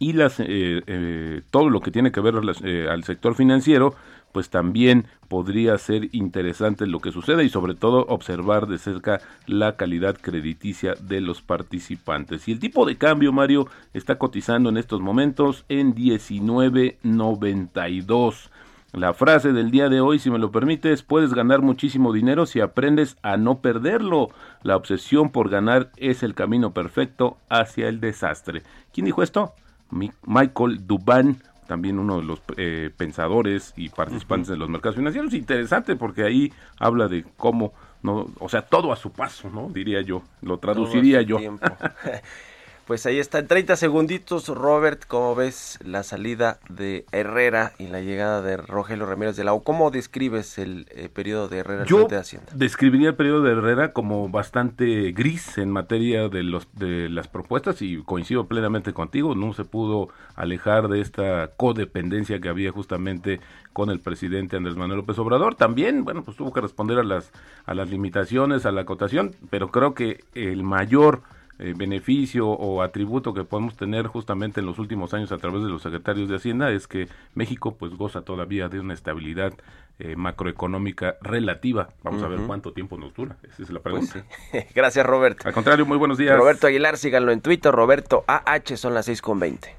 y 0.00 0.18
eh, 0.18 0.28
eh, 0.38 1.42
todo 1.50 1.68
lo 1.68 1.80
que 1.80 1.90
tiene 1.90 2.10
que 2.10 2.20
ver 2.20 2.36
eh, 2.64 2.88
al 2.90 3.04
sector 3.04 3.34
financiero, 3.34 3.94
pues 4.32 4.48
también 4.48 5.04
podría 5.28 5.76
ser 5.76 6.08
interesante 6.12 6.86
lo 6.86 7.00
que 7.00 7.12
sucede 7.12 7.44
y 7.44 7.50
sobre 7.50 7.74
todo 7.74 8.06
observar 8.08 8.66
de 8.66 8.78
cerca 8.78 9.20
la 9.46 9.76
calidad 9.76 10.16
crediticia 10.18 10.94
de 10.94 11.20
los 11.20 11.42
participantes. 11.42 12.48
Y 12.48 12.52
el 12.52 12.60
tipo 12.60 12.86
de 12.86 12.96
cambio, 12.96 13.30
Mario, 13.30 13.66
está 13.92 14.16
cotizando 14.16 14.70
en 14.70 14.78
estos 14.78 15.02
momentos 15.02 15.66
en 15.68 15.94
19.92. 15.94 18.48
La 18.92 19.14
frase 19.14 19.52
del 19.52 19.70
día 19.70 19.88
de 19.88 20.00
hoy, 20.00 20.18
si 20.18 20.30
me 20.30 20.38
lo 20.38 20.50
permites, 20.50 21.04
puedes 21.04 21.32
ganar 21.32 21.62
muchísimo 21.62 22.12
dinero 22.12 22.44
si 22.44 22.60
aprendes 22.60 23.16
a 23.22 23.36
no 23.36 23.60
perderlo. 23.60 24.30
La 24.62 24.74
obsesión 24.76 25.30
por 25.30 25.48
ganar 25.48 25.90
es 25.96 26.24
el 26.24 26.34
camino 26.34 26.74
perfecto 26.74 27.38
hacia 27.48 27.88
el 27.88 28.00
desastre. 28.00 28.64
¿Quién 28.92 29.06
dijo 29.06 29.22
esto? 29.22 29.54
Michael 29.90 30.86
Duban, 30.88 31.40
también 31.68 32.00
uno 32.00 32.16
de 32.16 32.24
los 32.24 32.42
eh, 32.56 32.90
pensadores 32.96 33.74
y 33.76 33.90
participantes 33.90 34.48
de 34.48 34.56
los 34.56 34.68
mercados 34.68 34.96
financieros. 34.96 35.34
Interesante 35.34 35.94
porque 35.94 36.24
ahí 36.24 36.52
habla 36.76 37.06
de 37.06 37.24
cómo, 37.36 37.72
no, 38.02 38.26
o 38.40 38.48
sea, 38.48 38.62
todo 38.62 38.92
a 38.92 38.96
su 38.96 39.12
paso, 39.12 39.50
¿no? 39.50 39.68
Diría 39.68 40.00
yo, 40.02 40.24
lo 40.42 40.58
traduciría 40.58 41.22
yo. 41.22 41.38
Pues 42.90 43.06
ahí 43.06 43.20
está, 43.20 43.38
en 43.38 43.46
30 43.46 43.76
segunditos, 43.76 44.48
Robert, 44.48 45.04
¿cómo 45.06 45.36
ves 45.36 45.78
la 45.84 46.02
salida 46.02 46.58
de 46.68 47.06
Herrera 47.12 47.70
y 47.78 47.86
la 47.86 48.00
llegada 48.00 48.42
de 48.42 48.56
Rogelio 48.56 49.06
Ramírez 49.06 49.36
de 49.36 49.44
la 49.44 49.52
O? 49.52 49.62
¿Cómo 49.62 49.92
describes 49.92 50.58
el 50.58 50.88
eh, 50.90 51.08
periodo 51.08 51.46
de 51.46 51.58
Herrera 51.58 51.84
Yo 51.84 52.08
de 52.08 52.16
Hacienda? 52.16 52.50
describiría 52.52 53.10
el 53.10 53.14
periodo 53.14 53.42
de 53.42 53.52
Herrera 53.52 53.92
como 53.92 54.28
bastante 54.28 55.12
gris 55.12 55.56
en 55.56 55.70
materia 55.70 56.28
de, 56.28 56.42
los, 56.42 56.66
de 56.74 57.08
las 57.08 57.28
propuestas 57.28 57.80
y 57.80 58.02
coincido 58.02 58.48
plenamente 58.48 58.92
contigo, 58.92 59.36
no 59.36 59.52
se 59.52 59.62
pudo 59.64 60.08
alejar 60.34 60.88
de 60.88 61.00
esta 61.00 61.52
codependencia 61.56 62.40
que 62.40 62.48
había 62.48 62.72
justamente 62.72 63.38
con 63.72 63.90
el 63.90 64.00
presidente 64.00 64.56
Andrés 64.56 64.74
Manuel 64.74 64.98
López 64.98 65.16
Obrador. 65.20 65.54
También, 65.54 66.02
bueno, 66.02 66.24
pues 66.24 66.36
tuvo 66.36 66.52
que 66.52 66.60
responder 66.60 66.98
a 66.98 67.04
las, 67.04 67.30
a 67.66 67.74
las 67.74 67.88
limitaciones, 67.88 68.66
a 68.66 68.72
la 68.72 68.80
acotación, 68.80 69.36
pero 69.48 69.70
creo 69.70 69.94
que 69.94 70.24
el 70.34 70.64
mayor 70.64 71.22
eh, 71.60 71.74
beneficio 71.76 72.48
o 72.48 72.82
atributo 72.82 73.32
que 73.34 73.44
podemos 73.44 73.76
tener 73.76 74.06
justamente 74.06 74.60
en 74.60 74.66
los 74.66 74.78
últimos 74.78 75.14
años 75.14 75.30
a 75.30 75.38
través 75.38 75.62
de 75.62 75.68
los 75.68 75.82
secretarios 75.82 76.28
de 76.28 76.36
Hacienda 76.36 76.70
es 76.72 76.86
que 76.88 77.06
México 77.34 77.76
pues 77.78 77.92
goza 77.92 78.22
todavía 78.22 78.68
de 78.68 78.80
una 78.80 78.94
estabilidad 78.94 79.52
eh, 79.98 80.16
macroeconómica 80.16 81.16
relativa. 81.20 81.90
Vamos 82.02 82.22
a 82.22 82.28
ver 82.28 82.40
cuánto 82.46 82.72
tiempo 82.72 82.96
nos 82.96 83.12
dura. 83.14 83.36
Esa 83.42 83.62
es 83.62 83.70
la 83.70 83.80
Pues 83.80 84.10
pregunta. 84.10 84.24
sí. 84.52 84.58
Gracias, 84.74 85.04
Roberto. 85.04 85.46
Al 85.46 85.52
contrario, 85.52 85.84
muy 85.84 85.98
buenos 85.98 86.16
días. 86.18 86.36
Roberto 86.36 86.66
Aguilar, 86.66 86.96
síganlo 86.96 87.30
en 87.32 87.42
Twitter, 87.42 87.70
Roberto 87.72 88.24
AH, 88.26 88.76
son 88.76 88.94
las 88.94 89.04
6 89.06 89.20
con 89.20 89.38
20. 89.38 89.76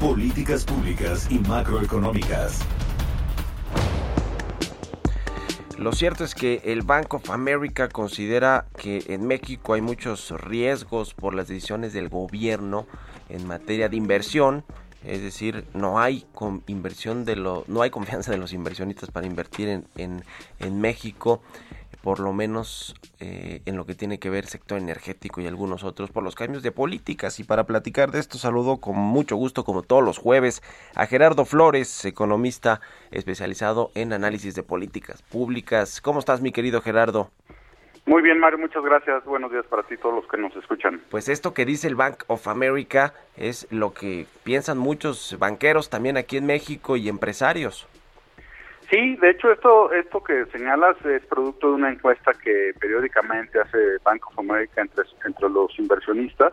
Políticas 0.00 0.64
públicas 0.64 1.28
y 1.30 1.38
macroeconómicas. 1.40 2.60
Lo 5.78 5.92
cierto 5.92 6.22
es 6.22 6.36
que 6.36 6.62
el 6.64 6.82
Bank 6.82 7.14
of 7.14 7.30
America 7.30 7.88
considera 7.88 8.66
que 8.78 9.04
en 9.08 9.26
México 9.26 9.74
hay 9.74 9.80
muchos 9.80 10.30
riesgos 10.30 11.14
por 11.14 11.34
las 11.34 11.48
decisiones 11.48 11.92
del 11.92 12.08
gobierno 12.08 12.86
en 13.28 13.46
materia 13.48 13.88
de 13.88 13.96
inversión, 13.96 14.64
es 15.04 15.20
decir, 15.20 15.64
no 15.74 15.98
hay 15.98 16.26
inversión 16.68 17.24
de 17.24 17.34
lo, 17.34 17.64
no 17.66 17.82
hay 17.82 17.90
confianza 17.90 18.30
de 18.30 18.38
los 18.38 18.52
inversionistas 18.52 19.10
para 19.10 19.26
invertir 19.26 19.68
en, 19.68 19.84
en, 19.96 20.24
en 20.60 20.80
México, 20.80 21.42
por 22.04 22.20
lo 22.20 22.34
menos 22.34 22.94
eh, 23.18 23.62
en 23.64 23.78
lo 23.78 23.86
que 23.86 23.94
tiene 23.94 24.18
que 24.18 24.28
ver 24.28 24.44
sector 24.44 24.78
energético 24.78 25.40
y 25.40 25.46
algunos 25.46 25.84
otros, 25.84 26.10
por 26.10 26.22
los 26.22 26.34
cambios 26.34 26.62
de 26.62 26.70
políticas. 26.70 27.40
Y 27.40 27.44
para 27.44 27.64
platicar 27.64 28.10
de 28.10 28.20
esto, 28.20 28.36
saludo 28.36 28.76
con 28.76 28.94
mucho 28.94 29.36
gusto, 29.36 29.64
como 29.64 29.80
todos 29.80 30.04
los 30.04 30.18
jueves, 30.18 30.62
a 30.94 31.06
Gerardo 31.06 31.46
Flores, 31.46 32.04
economista 32.04 32.82
especializado 33.10 33.90
en 33.94 34.12
análisis 34.12 34.54
de 34.54 34.62
políticas 34.62 35.22
públicas. 35.22 36.02
¿Cómo 36.02 36.18
estás, 36.18 36.42
mi 36.42 36.52
querido 36.52 36.82
Gerardo? 36.82 37.30
Muy 38.04 38.20
bien, 38.20 38.38
Mario, 38.38 38.58
muchas 38.58 38.84
gracias. 38.84 39.24
Buenos 39.24 39.50
días 39.50 39.64
para 39.64 39.82
ti, 39.84 39.96
todos 39.96 40.16
los 40.16 40.28
que 40.28 40.36
nos 40.36 40.54
escuchan. 40.56 41.00
Pues 41.08 41.30
esto 41.30 41.54
que 41.54 41.64
dice 41.64 41.88
el 41.88 41.94
Bank 41.94 42.24
of 42.26 42.48
America 42.48 43.14
es 43.38 43.66
lo 43.70 43.94
que 43.94 44.26
piensan 44.44 44.76
muchos 44.76 45.38
banqueros 45.38 45.88
también 45.88 46.18
aquí 46.18 46.36
en 46.36 46.44
México 46.44 46.98
y 46.98 47.08
empresarios. 47.08 47.88
Sí, 48.94 49.16
de 49.16 49.30
hecho 49.30 49.50
esto 49.50 49.92
esto 49.92 50.22
que 50.22 50.46
señalas 50.52 50.96
es 51.04 51.26
producto 51.26 51.70
de 51.70 51.74
una 51.74 51.90
encuesta 51.90 52.32
que 52.32 52.72
periódicamente 52.78 53.58
hace 53.58 53.98
Bank 54.04 54.24
of 54.28 54.38
America 54.38 54.82
entre, 54.82 55.02
entre 55.26 55.50
los 55.50 55.76
inversionistas 55.80 56.52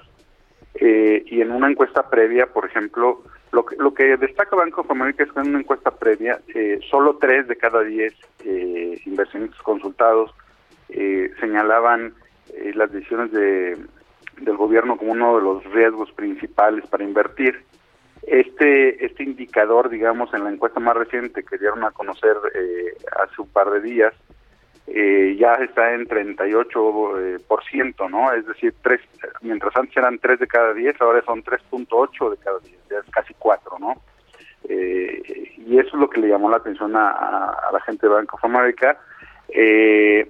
eh, 0.73 1.21
y 1.27 1.41
en 1.41 1.51
una 1.51 1.69
encuesta 1.69 2.09
previa, 2.09 2.47
por 2.47 2.65
ejemplo, 2.65 3.21
lo 3.51 3.63
que, 3.63 3.75
lo 3.75 3.93
que 3.93 4.17
destaca 4.17 4.55
Bank 4.55 4.75
of 4.75 4.89
America 4.89 5.23
es 5.23 5.31
que 5.31 5.39
en 5.39 5.49
una 5.49 5.59
encuesta 5.59 5.91
previa 5.91 6.39
eh, 6.55 6.79
solo 6.89 7.17
tres 7.21 7.47
de 7.47 7.57
cada 7.57 7.83
diez 7.83 8.15
eh, 8.43 8.99
inversionistas 9.05 9.61
consultados 9.61 10.31
eh, 10.89 11.31
señalaban 11.39 12.15
eh, 12.55 12.71
las 12.73 12.91
decisiones 12.91 13.31
de, 13.33 13.77
del 14.41 14.57
gobierno 14.57 14.97
como 14.97 15.11
uno 15.11 15.37
de 15.37 15.43
los 15.43 15.63
riesgos 15.65 16.11
principales 16.13 16.87
para 16.87 17.03
invertir. 17.03 17.63
Este 18.23 19.05
este 19.05 19.23
indicador, 19.23 19.89
digamos, 19.89 20.33
en 20.33 20.43
la 20.43 20.51
encuesta 20.51 20.79
más 20.79 20.95
reciente 20.95 21.43
que 21.43 21.57
dieron 21.57 21.83
a 21.83 21.91
conocer 21.91 22.35
eh, 22.53 22.93
hace 23.19 23.41
un 23.41 23.49
par 23.49 23.69
de 23.71 23.81
días, 23.81 24.13
eh, 24.87 25.37
ya 25.39 25.53
está 25.53 25.93
en 25.93 26.07
38%, 26.07 27.19
eh, 27.19 27.37
por 27.47 27.63
ciento, 27.63 28.09
¿no? 28.09 28.33
Es 28.33 28.45
decir, 28.45 28.73
tres, 28.81 28.99
mientras 29.41 29.75
antes 29.75 29.95
eran 29.95 30.19
3 30.19 30.39
de 30.39 30.47
cada 30.47 30.73
10, 30.73 31.01
ahora 31.01 31.23
son 31.23 31.43
3.8 31.43 32.31
de 32.31 32.37
cada 32.37 32.59
10, 32.59 32.77
ya 32.89 32.97
es 32.97 33.09
casi 33.11 33.33
4, 33.35 33.77
¿no? 33.79 34.01
Eh, 34.67 35.53
y 35.57 35.79
eso 35.79 35.89
es 35.89 35.93
lo 35.93 36.09
que 36.09 36.19
le 36.19 36.27
llamó 36.27 36.49
la 36.49 36.57
atención 36.57 36.95
a, 36.95 37.69
la 37.71 37.79
gente 37.81 38.07
de 38.07 38.13
Bank 38.13 38.33
of 38.33 38.43
America. 38.43 38.97
Eh, 39.49 40.29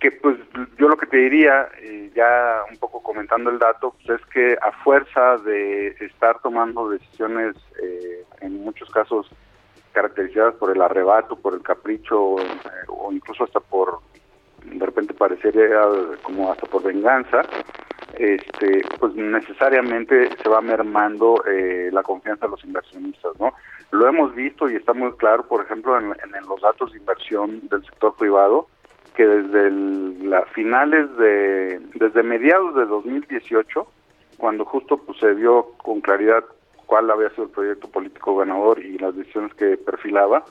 que 0.00 0.10
pues 0.10 0.36
yo 0.78 0.88
lo 0.88 0.96
que 0.96 1.06
te 1.06 1.18
diría, 1.18 1.68
eh, 1.78 2.10
ya 2.14 2.62
un 2.70 2.78
poco 2.78 3.02
comentando 3.02 3.50
el 3.50 3.58
dato, 3.58 3.94
pues 3.94 4.20
es 4.20 4.26
que 4.28 4.56
a 4.60 4.72
fuerza 4.82 5.36
de 5.38 5.88
estar 6.00 6.40
tomando 6.40 6.88
decisiones, 6.88 7.54
eh, 7.82 8.24
en 8.40 8.64
muchos 8.64 8.90
casos 8.90 9.30
caracterizadas 9.92 10.54
por 10.54 10.74
el 10.74 10.80
arrebato, 10.80 11.36
por 11.36 11.52
el 11.52 11.62
capricho, 11.62 12.38
eh, 12.40 12.44
o 12.88 13.12
incluso 13.12 13.44
hasta 13.44 13.60
por, 13.60 14.00
de 14.64 14.86
repente 14.86 15.12
parecería 15.12 15.82
como 16.22 16.50
hasta 16.50 16.66
por 16.66 16.82
venganza, 16.82 17.42
este, 18.14 18.82
pues 18.98 19.14
necesariamente 19.14 20.30
se 20.42 20.48
va 20.48 20.62
mermando 20.62 21.44
eh, 21.46 21.90
la 21.92 22.02
confianza 22.02 22.46
de 22.46 22.52
los 22.52 22.64
inversionistas, 22.64 23.38
¿no? 23.38 23.52
Lo 23.90 24.08
hemos 24.08 24.34
visto 24.34 24.70
y 24.70 24.76
está 24.76 24.94
muy 24.94 25.12
claro, 25.12 25.46
por 25.46 25.62
ejemplo, 25.62 25.98
en, 25.98 26.06
en 26.06 26.46
los 26.48 26.60
datos 26.62 26.92
de 26.92 26.98
inversión 26.98 27.68
del 27.68 27.84
sector 27.84 28.14
privado, 28.16 28.68
que 29.14 29.26
desde 29.26 29.68
el, 29.68 30.30
la 30.30 30.42
finales 30.46 31.14
de, 31.16 31.80
desde 31.94 32.22
mediados 32.22 32.74
de 32.74 32.86
2018, 32.86 33.86
cuando 34.36 34.64
justo 34.64 34.98
pues, 34.98 35.18
se 35.18 35.34
vio 35.34 35.72
con 35.78 36.00
claridad 36.00 36.44
cuál 36.86 37.10
había 37.10 37.30
sido 37.30 37.44
el 37.44 37.50
proyecto 37.50 37.88
político 37.88 38.36
ganador 38.36 38.84
y 38.84 38.98
las 38.98 39.14
decisiones 39.14 39.54
que 39.54 39.76
perfilaba, 39.76 40.44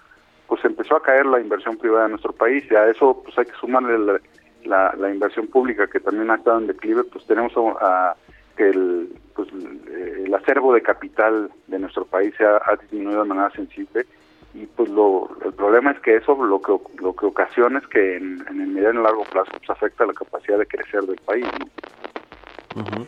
pues 0.48 0.63
empezó 0.63 0.95
a 0.95 1.04
caer 1.04 1.26
la 1.26 1.39
inversión 1.39 1.78
privada 1.78 2.06
en 2.06 2.12
nuestro 2.12 2.34
país. 2.34 2.63
Y 2.72 2.76
a 2.76 2.89
eso 2.89 3.22
pues 3.24 3.38
hay 3.38 3.45
que 3.45 3.60
sumarle 3.60 4.19
la, 4.63 5.12
inversión 5.12 5.48
pública 5.48 5.88
que 5.88 6.00
también 6.00 6.32
ha 6.32 6.36
estado 6.36 6.60
en 6.60 6.67
declive, 6.67 7.04
pues 7.04 7.26
tenemos 7.26 7.54
a, 7.82 8.15
que 8.56 8.69
el, 8.69 9.10
pues, 9.36 9.50
el 9.52 10.34
acervo 10.34 10.74
de 10.74 10.82
capital 10.82 11.52
de 11.67 11.80
nuestro 11.80 12.06
país 12.06 12.34
ha, 12.41 12.58
ha 12.72 12.76
disminuido 12.78 13.24
de 13.24 13.30
manera 13.30 13.52
sensible 13.52 14.06
y 14.54 14.66
pues 14.66 14.90
lo, 14.90 15.30
el 15.46 15.54
problema 15.54 15.92
es 15.92 16.00
que 16.00 16.16
eso 16.16 16.44
lo 16.44 16.62
que 16.62 16.74
lo 17.02 17.16
que 17.16 17.26
ocasiona 17.26 17.80
es 17.80 17.88
que 17.88 18.18
en, 18.18 18.44
en 18.50 18.62
el 18.62 18.68
mediano 18.68 19.02
y 19.02 19.04
largo 19.04 19.24
plazo 19.26 19.52
pues, 19.58 19.70
afecta 19.70 20.06
la 20.06 20.14
capacidad 20.14 20.58
de 20.58 20.66
crecer 20.66 21.02
del 21.04 21.18
país 21.18 21.46
¿no? 21.58 21.70
Ujú. 22.82 23.06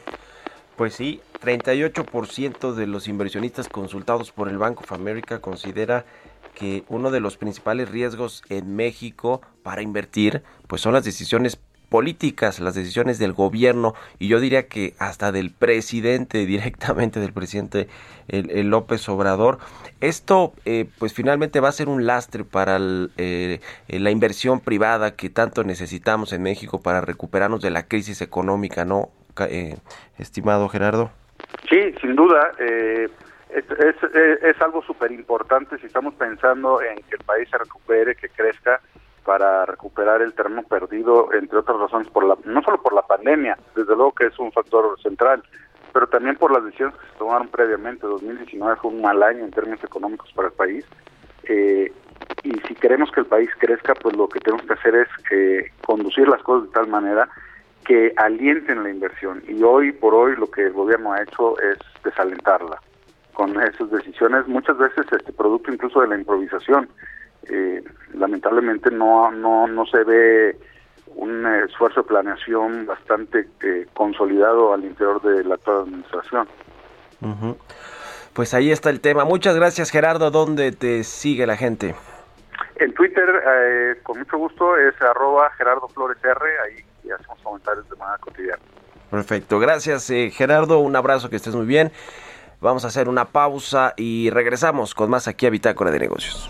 Pues 0.77 0.95
sí, 0.95 1.21
38% 1.43 2.73
de 2.73 2.87
los 2.87 3.07
inversionistas 3.07 3.67
consultados 3.67 4.31
por 4.31 4.49
el 4.49 4.57
Bank 4.57 4.81
of 4.81 4.91
America 4.91 5.39
considera 5.39 6.05
que 6.55 6.83
uno 6.89 7.11
de 7.11 7.19
los 7.19 7.37
principales 7.37 7.89
riesgos 7.89 8.43
en 8.49 8.75
México 8.75 9.41
para 9.63 9.81
invertir 9.81 10.43
pues 10.67 10.81
son 10.81 10.93
las 10.93 11.03
decisiones 11.03 11.59
políticas, 11.91 12.61
las 12.61 12.73
decisiones 12.73 13.19
del 13.19 13.33
gobierno 13.33 13.93
y 14.17 14.29
yo 14.29 14.39
diría 14.39 14.67
que 14.69 14.93
hasta 14.97 15.33
del 15.33 15.51
presidente, 15.51 16.45
directamente 16.45 17.19
del 17.19 17.33
presidente 17.33 17.87
el, 18.29 18.69
López 18.69 19.07
Obrador. 19.09 19.59
Esto 19.99 20.53
eh, 20.63 20.85
pues 20.97 21.13
finalmente 21.13 21.59
va 21.59 21.67
a 21.67 21.73
ser 21.73 21.89
un 21.89 22.05
lastre 22.07 22.45
para 22.45 22.77
el, 22.77 23.11
eh, 23.17 23.59
la 23.89 24.09
inversión 24.09 24.61
privada 24.61 25.15
que 25.15 25.29
tanto 25.29 25.65
necesitamos 25.65 26.31
en 26.31 26.41
México 26.43 26.81
para 26.81 27.01
recuperarnos 27.01 27.61
de 27.61 27.71
la 27.71 27.83
crisis 27.87 28.21
económica, 28.21 28.85
¿no, 28.85 29.09
eh, 29.49 29.75
estimado 30.17 30.69
Gerardo? 30.69 31.11
Sí, 31.69 31.93
sin 31.99 32.15
duda. 32.15 32.53
Eh, 32.57 33.09
es, 33.49 33.65
es- 33.69 34.43
es 34.55 34.61
algo 34.61 34.81
súper 34.81 35.11
importante 35.11 35.77
si 35.79 35.87
estamos 35.87 36.13
pensando 36.13 36.81
en 36.81 36.95
que 37.03 37.15
el 37.19 37.23
país 37.25 37.49
se 37.49 37.57
recupere, 37.57 38.15
que 38.15 38.29
crezca 38.29 38.79
para 39.25 39.65
recuperar 39.65 40.21
el 40.21 40.33
terreno 40.33 40.63
perdido, 40.63 41.31
entre 41.33 41.59
otras 41.59 41.77
razones, 41.77 42.07
por 42.09 42.25
la, 42.25 42.37
no 42.45 42.61
solo 42.63 42.81
por 42.81 42.93
la 42.93 43.03
pandemia, 43.03 43.57
desde 43.75 43.95
luego 43.95 44.13
que 44.13 44.27
es 44.27 44.39
un 44.39 44.51
factor 44.51 44.99
central, 45.01 45.43
pero 45.93 46.07
también 46.07 46.35
por 46.37 46.51
las 46.51 46.63
decisiones 46.63 46.95
que 46.95 47.07
se 47.07 47.17
tomaron 47.17 47.47
previamente. 47.49 48.07
2019 48.07 48.75
fue 48.77 48.91
un 48.91 49.01
mal 49.01 49.21
año 49.21 49.43
en 49.43 49.51
términos 49.51 49.83
económicos 49.83 50.31
para 50.33 50.47
el 50.47 50.53
país. 50.53 50.85
Eh, 51.43 51.91
y 52.43 52.51
si 52.67 52.75
queremos 52.75 53.11
que 53.11 53.21
el 53.21 53.25
país 53.25 53.49
crezca, 53.57 53.93
pues 53.95 54.15
lo 54.15 54.27
que 54.27 54.39
tenemos 54.39 54.65
que 54.65 54.73
hacer 54.73 54.95
es 54.95 55.07
que 55.27 55.71
conducir 55.85 56.27
las 56.27 56.41
cosas 56.43 56.67
de 56.67 56.73
tal 56.73 56.87
manera 56.87 57.29
que 57.85 58.13
alienten 58.17 58.83
la 58.83 58.89
inversión. 58.89 59.43
Y 59.47 59.61
hoy 59.63 59.91
por 59.91 60.13
hoy 60.13 60.35
lo 60.35 60.49
que 60.49 60.67
el 60.67 60.73
gobierno 60.73 61.13
ha 61.13 61.21
hecho 61.21 61.59
es 61.59 61.77
desalentarla 62.03 62.79
con 63.33 63.59
esas 63.61 63.89
decisiones, 63.89 64.47
muchas 64.47 64.77
veces 64.77 65.05
este 65.11 65.33
producto 65.33 65.71
incluso 65.71 66.01
de 66.01 66.07
la 66.07 66.17
improvisación. 66.17 66.89
Eh, 67.49 67.83
lamentablemente 68.13 68.91
no, 68.91 69.31
no, 69.31 69.67
no 69.67 69.85
se 69.85 70.03
ve 70.03 70.57
un 71.15 71.45
esfuerzo 71.45 72.01
de 72.01 72.07
planeación 72.07 72.85
bastante 72.85 73.47
eh, 73.63 73.87
consolidado 73.93 74.73
al 74.73 74.85
interior 74.85 75.21
de 75.21 75.43
la 75.43 75.55
actual 75.55 75.81
administración. 75.81 76.47
Pues 78.33 78.53
ahí 78.53 78.71
está 78.71 78.89
el 78.89 79.01
tema. 79.01 79.25
Muchas 79.25 79.55
gracias 79.55 79.91
Gerardo. 79.91 80.31
¿Dónde 80.31 80.71
te 80.71 81.03
sigue 81.03 81.45
la 81.45 81.57
gente? 81.57 81.95
En 82.77 82.93
Twitter, 82.93 83.29
eh, 83.45 83.95
con 84.03 84.19
mucho 84.19 84.37
gusto, 84.37 84.77
es 84.77 84.99
arroba 85.01 85.51
Gerardo 85.57 85.87
Flores 85.89 86.17
R, 86.23 86.39
ahí 86.65 87.11
hacemos 87.11 87.37
comentarios 87.43 87.87
de 87.89 87.95
manera 87.95 88.17
cotidiana. 88.19 88.61
Perfecto. 89.09 89.59
Gracias 89.59 90.09
eh, 90.09 90.31
Gerardo. 90.31 90.79
Un 90.79 90.95
abrazo, 90.95 91.29
que 91.29 91.35
estés 91.35 91.53
muy 91.53 91.65
bien. 91.65 91.91
Vamos 92.61 92.85
a 92.85 92.87
hacer 92.87 93.09
una 93.09 93.25
pausa 93.25 93.93
y 93.97 94.29
regresamos 94.29 94.95
con 94.95 95.09
más 95.09 95.27
aquí 95.27 95.45
a 95.45 95.49
Bitácora 95.49 95.91
de 95.91 95.99
Negocios. 95.99 96.49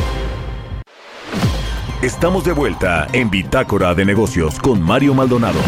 Estamos 2.01 2.43
de 2.43 2.51
vuelta 2.51 3.07
en 3.13 3.29
Bitácora 3.29 3.93
de 3.93 4.05
Negocios 4.05 4.57
con 4.57 4.81
Mario 4.81 5.13
Maldonado. 5.13 5.59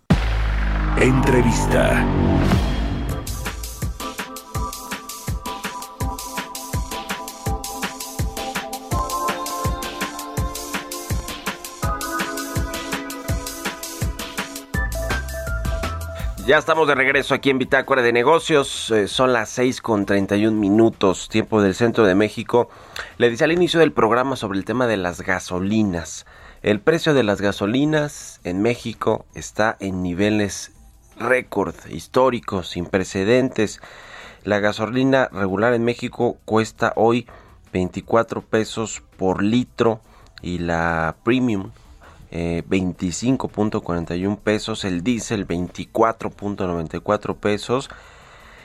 Entrevista. 1.01 2.34
Ya 16.47 16.59
estamos 16.59 16.87
de 16.87 16.95
regreso 16.95 17.33
aquí 17.33 17.49
en 17.49 17.57
Bitácora 17.59 18.03
de 18.03 18.13
Negocios. 18.13 18.91
Eh, 18.91 19.09
son 19.09 19.33
las 19.33 19.49
6 19.49 19.81
con 19.81 20.05
31 20.05 20.55
minutos, 20.55 21.31
tiempo 21.31 21.63
del 21.63 21.75
centro 21.75 22.05
de 22.05 22.15
México. 22.15 22.69
Le 23.17 23.31
decía 23.31 23.47
al 23.47 23.53
inicio 23.53 23.81
del 23.81 23.93
programa 23.93 24.37
sobre 24.37 24.59
el 24.59 24.67
tema 24.67 24.87
de 24.87 24.99
las 24.99 25.23
gasolinas. 25.23 26.27
El 26.61 26.81
precio 26.81 27.15
de 27.15 27.23
las 27.23 27.41
gasolinas 27.41 28.43
en 28.45 28.61
México 28.61 29.25
está 29.35 29.79
en 29.81 30.03
niveles 30.03 30.73
récord, 31.19 31.75
históricos, 31.89 32.69
sin 32.69 32.85
precedentes. 32.85 33.81
La 34.43 34.59
gasolina 34.59 35.31
regular 35.33 35.73
en 35.73 35.85
México 35.85 36.37
cuesta 36.45 36.93
hoy 36.97 37.27
24 37.73 38.43
pesos 38.43 39.03
por 39.17 39.43
litro 39.43 40.03
y 40.43 40.59
la 40.59 41.17
premium 41.25 41.71
eh, 42.35 42.65
25.41 42.69 44.39
pesos, 44.41 44.85
el 44.85 45.05
diésel 45.05 45.47
24.94 45.47 47.37
pesos 47.37 47.89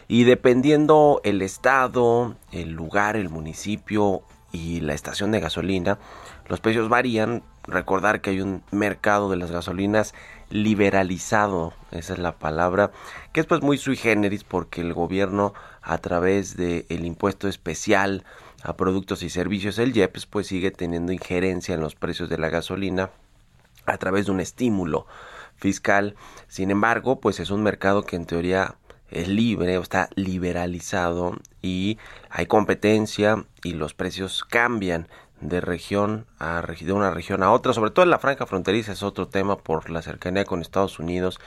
y 0.08 0.24
dependiendo 0.24 1.22
el 1.24 1.44
estado, 1.44 2.36
el 2.52 2.72
lugar, 2.72 3.16
el 3.16 3.30
municipio 3.30 4.24
y 4.52 4.80
la 4.80 4.96
estación 4.96 5.30
de 5.30 5.40
gasolina, 5.40 6.00
los 6.48 6.60
precios 6.62 6.90
varían. 6.90 7.44
Recordar 7.68 8.22
que 8.22 8.32
hay 8.32 8.42
un 8.42 8.64
mercado 8.72 9.30
de 9.30 9.38
las 9.38 9.52
gasolinas 9.52 10.16
liberalizado, 10.50 11.74
esa 11.92 12.14
es 12.14 12.20
la 12.20 12.40
palabra, 12.40 12.90
que 13.34 13.42
es 13.42 13.46
pues 13.46 13.62
muy 13.62 13.78
sui 13.78 13.96
generis 13.96 14.44
porque 14.44 14.82
el 14.82 14.96
gobierno 14.96 15.54
a 15.84 16.00
través 16.00 16.58
del 16.58 16.88
el 16.90 17.06
impuesto 17.06 17.48
especial 17.48 18.24
a 18.64 18.76
productos 18.76 19.22
y 19.22 19.30
servicios, 19.30 19.78
el 19.78 19.96
IEPS, 19.96 20.26
pues 20.26 20.48
sigue 20.48 20.72
teniendo 20.72 21.12
injerencia 21.12 21.76
en 21.76 21.82
los 21.82 21.94
precios 21.94 22.30
de 22.30 22.40
la 22.40 22.50
gasolina 22.50 23.12
a 23.90 23.98
través 23.98 24.26
de 24.26 24.32
un 24.32 24.40
estímulo 24.40 25.08
fiscal. 25.56 26.16
Sin 26.48 26.72
embargo, 26.72 27.20
pues 27.20 27.40
es 27.40 27.50
un 27.50 27.64
mercado 27.64 28.04
que 28.04 28.16
en 28.16 28.26
teoría 28.26 28.76
es 29.12 29.28
libre 29.28 29.76
está 29.78 30.10
liberalizado 30.16 31.36
y 31.62 31.98
hay 32.30 32.46
competencia 32.46 33.44
y 33.64 33.74
los 33.74 33.94
precios 33.94 34.44
cambian 34.44 35.08
de 35.42 35.62
región 35.62 36.26
a 36.38 36.62
de 36.62 36.94
una 36.94 37.12
región 37.12 37.44
a 37.44 37.52
otra, 37.52 37.74
sobre 37.74 37.92
todo 37.92 38.04
en 38.04 38.12
la 38.12 38.20
franja 38.20 38.46
fronteriza 38.46 38.92
es 38.92 39.04
otro 39.04 39.28
tema 39.28 39.58
por 39.58 39.90
la 39.90 40.02
cercanía 40.02 40.46
con 40.46 40.62
Estados 40.62 41.00
Unidos 41.00 41.40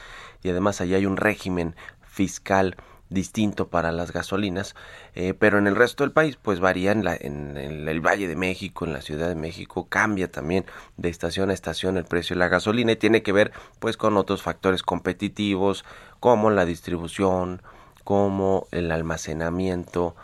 y 0.42 0.48
además 0.48 0.81
allá 0.81 0.96
hay 0.96 1.07
un 1.07 1.16
régimen 1.16 1.76
fiscal 2.00 2.76
distinto 3.12 3.68
para 3.68 3.92
las 3.92 4.12
gasolinas, 4.12 4.75
eh, 5.14 5.35
pero 5.35 5.59
en 5.59 5.66
el 5.66 5.77
resto 5.77 6.05
del 6.05 6.12
país 6.12 6.38
pues 6.40 6.61
varía 6.61 6.92
en, 6.92 7.05
la, 7.05 7.16
en, 7.18 7.57
el 7.57 8.01
Valle 8.01 8.29
de 8.29 8.37
México, 8.37 8.85
en 8.85 8.92
la 8.92 9.01
Ciudad 9.01 9.29
de 9.29 9.35
México, 9.35 9.87
cambia 9.88 10.31
también 10.31 10.64
de 10.96 11.09
estación 11.09 11.51
a 11.51 11.55
estación 11.55 11.96
el 11.96 12.05
precio 12.05 12.35
de 12.35 12.40
la 12.40 12.48
gasolina 12.48 12.92
y 12.92 12.96
tiene 12.96 13.22
que 13.22 13.33
ver 13.33 13.53
pues 13.79 13.96
con 13.96 14.16
otros 14.16 14.42
factores 14.42 14.83
competitivos 14.83 15.85
como 16.20 16.51
la 16.51 16.64
distribución, 16.64 17.62
como 18.05 18.66
el 18.70 18.90
almacenamiento, 18.92 20.14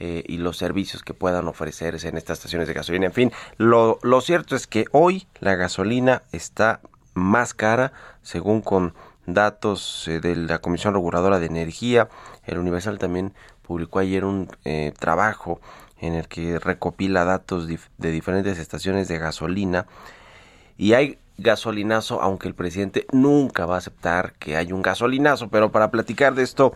eh, 0.00 0.24
y 0.26 0.38
los 0.38 0.56
servicios 0.56 1.04
que 1.04 1.14
puedan 1.14 1.46
ofrecerse 1.46 2.08
en 2.08 2.16
estas 2.16 2.38
estaciones 2.38 2.66
de 2.66 2.74
gasolina. 2.74 3.06
En 3.06 3.12
fin, 3.12 3.32
lo, 3.58 4.00
lo 4.02 4.20
cierto 4.20 4.56
es 4.56 4.66
que 4.66 4.86
hoy 4.90 5.28
la 5.38 5.54
gasolina 5.54 6.24
está 6.32 6.80
más 7.14 7.54
cara, 7.54 7.92
según 8.22 8.60
con 8.60 8.92
datos 9.26 10.08
eh, 10.08 10.20
de 10.20 10.36
la 10.36 10.58
Comisión 10.58 10.94
Reguladora 10.94 11.38
de 11.38 11.46
Energía. 11.46 12.08
El 12.46 12.58
Universal 12.58 12.98
también 12.98 13.32
publicó 13.62 13.98
ayer 13.98 14.24
un 14.24 14.48
eh, 14.64 14.92
trabajo 14.98 15.60
en 16.00 16.14
el 16.14 16.28
que 16.28 16.58
recopila 16.58 17.24
datos 17.24 17.66
de 17.66 18.10
diferentes 18.10 18.58
estaciones 18.58 19.08
de 19.08 19.18
gasolina 19.18 19.86
y 20.76 20.92
hay 20.94 21.18
gasolinazo, 21.38 22.20
aunque 22.20 22.48
el 22.48 22.54
presidente 22.54 23.06
nunca 23.12 23.66
va 23.66 23.76
a 23.76 23.78
aceptar 23.78 24.34
que 24.38 24.56
hay 24.56 24.72
un 24.72 24.82
gasolinazo. 24.82 25.48
Pero 25.48 25.70
para 25.70 25.90
platicar 25.90 26.34
de 26.34 26.42
esto, 26.42 26.74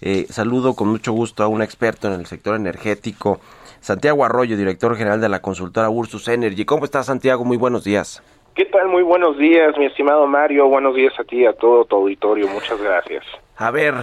eh, 0.00 0.26
saludo 0.28 0.74
con 0.74 0.88
mucho 0.88 1.12
gusto 1.12 1.42
a 1.42 1.48
un 1.48 1.62
experto 1.62 2.08
en 2.08 2.14
el 2.14 2.26
sector 2.26 2.56
energético, 2.56 3.40
Santiago 3.80 4.24
Arroyo, 4.24 4.56
director 4.56 4.96
general 4.96 5.20
de 5.20 5.28
la 5.28 5.40
consultora 5.40 5.88
Ursus 5.88 6.28
Energy. 6.28 6.64
¿Cómo 6.64 6.84
estás, 6.84 7.06
Santiago? 7.06 7.44
Muy 7.44 7.56
buenos 7.56 7.84
días. 7.84 8.22
¿Qué 8.54 8.66
tal? 8.66 8.88
Muy 8.88 9.02
buenos 9.02 9.38
días, 9.38 9.76
mi 9.78 9.86
estimado 9.86 10.26
Mario. 10.26 10.68
Buenos 10.68 10.94
días 10.94 11.14
a 11.18 11.24
ti 11.24 11.38
y 11.38 11.46
a 11.46 11.52
todo 11.52 11.84
tu 11.84 11.96
auditorio. 11.96 12.48
Muchas 12.48 12.80
gracias. 12.82 13.24
A 13.56 13.70
ver, 13.70 13.94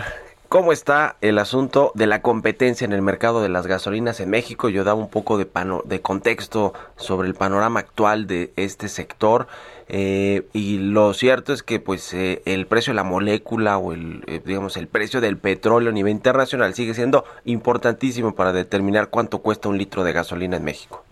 ¿cómo 0.49 0.71
está 0.71 1.15
el 1.21 1.37
asunto 1.39 1.91
de 1.95 2.07
la 2.07 2.21
competencia 2.21 2.85
en 2.85 2.93
el 2.93 3.01
mercado 3.01 3.41
de 3.41 3.49
las 3.49 3.67
gasolinas 3.67 4.19
en 4.19 4.29
México? 4.29 4.69
Yo 4.69 4.83
daba 4.83 4.99
un 4.99 5.09
poco 5.09 5.37
de, 5.37 5.45
pano 5.45 5.81
de 5.85 6.01
contexto 6.01 6.73
sobre 6.95 7.27
el 7.27 7.33
panorama 7.33 7.79
actual 7.79 8.27
de 8.27 8.51
este 8.55 8.87
sector. 8.87 9.47
Eh, 9.89 10.43
y 10.53 10.79
lo 10.79 11.13
cierto 11.13 11.53
es 11.53 11.63
que 11.63 11.79
pues 11.79 12.13
eh, 12.13 12.41
el 12.45 12.65
precio 12.65 12.91
de 12.91 12.95
la 12.95 13.03
molécula 13.03 13.77
o 13.77 13.93
el 13.93 14.21
eh, 14.27 14.41
digamos 14.43 14.75
el 14.75 14.87
precio 14.87 15.21
del 15.21 15.37
petróleo 15.37 15.91
a 15.91 15.93
nivel 15.93 16.11
internacional 16.11 16.73
sigue 16.73 16.93
siendo 16.93 17.23
importantísimo 17.45 18.35
para 18.35 18.51
determinar 18.51 19.09
cuánto 19.09 19.39
cuesta 19.39 19.69
un 19.69 19.77
litro 19.77 20.03
de 20.03 20.11
gasolina 20.11 20.57
en 20.57 20.65
México. 20.65 21.05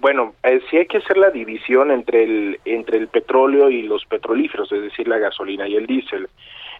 Bueno, 0.00 0.34
eh, 0.42 0.60
sí 0.70 0.76
hay 0.76 0.86
que 0.86 0.98
hacer 0.98 1.16
la 1.16 1.30
división 1.30 1.90
entre 1.90 2.24
el 2.24 2.60
entre 2.64 2.98
el 2.98 3.08
petróleo 3.08 3.70
y 3.70 3.82
los 3.82 4.04
petrolíferos, 4.04 4.70
es 4.70 4.82
decir, 4.82 5.08
la 5.08 5.18
gasolina 5.18 5.66
y 5.66 5.76
el 5.76 5.86
diésel. 5.86 6.28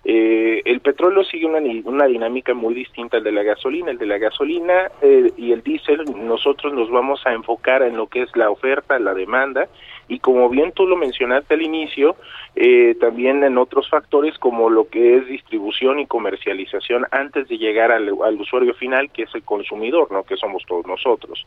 Eh, 0.09 0.63
el 0.65 0.79
petróleo 0.79 1.25
sigue 1.25 1.47
una, 1.47 1.59
una 1.85 2.07
dinámica 2.07 2.55
muy 2.55 2.75
distinta 2.75 3.17
al 3.17 3.25
de 3.25 3.33
la 3.33 3.43
gasolina. 3.43 3.91
El 3.91 3.99
de 3.99 4.07
la 4.07 4.19
gasolina 4.19 4.89
eh, 5.03 5.33
y 5.37 5.51
el 5.51 5.65
diésel, 5.65 6.05
nosotros 6.17 6.73
nos 6.73 6.89
vamos 6.91 7.27
a 7.27 7.33
enfocar 7.33 7.83
en 7.83 7.97
lo 7.97 8.07
que 8.07 8.23
es 8.23 8.37
la 8.37 8.49
oferta, 8.49 9.01
la 9.01 9.15
demanda, 9.15 9.69
y 10.07 10.21
como 10.21 10.49
bien 10.49 10.71
tú 10.71 10.87
lo 10.87 10.97
mencionaste 10.97 11.55
al 11.55 11.63
inicio, 11.63 12.15
eh, 12.55 12.95
también 13.01 13.43
en 13.43 13.59
otros 13.59 13.91
factores 13.91 14.39
como 14.39 14.71
lo 14.71 14.89
que 14.89 15.17
es 15.17 15.27
distribución 15.27 15.99
y 15.99 16.07
comercialización 16.07 17.07
antes 17.11 17.49
de 17.49 17.59
llegar 17.59 17.91
al, 17.91 18.13
usuario 18.13 18.75
final, 18.75 19.11
que 19.11 19.25
es 19.25 19.35
el 19.35 19.43
consumidor, 19.43 20.13
¿no? 20.13 20.23
que 20.23 20.37
somos 20.37 20.63
todos 20.69 20.87
nosotros. 20.87 21.45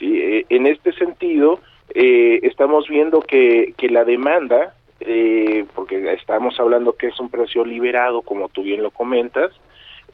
Eh, 0.00 0.46
en 0.48 0.66
este 0.66 0.92
sentido, 0.94 1.60
eh, 1.94 2.40
estamos 2.42 2.88
viendo 2.88 3.20
que, 3.20 3.74
que 3.76 3.90
la 3.90 4.04
demanda, 4.04 4.74
eh, 5.06 5.66
porque 5.74 6.12
estamos 6.14 6.58
hablando 6.58 6.94
que 6.94 7.08
es 7.08 7.20
un 7.20 7.28
precio 7.28 7.64
liberado, 7.64 8.22
como 8.22 8.48
tú 8.48 8.62
bien 8.62 8.82
lo 8.82 8.90
comentas, 8.90 9.52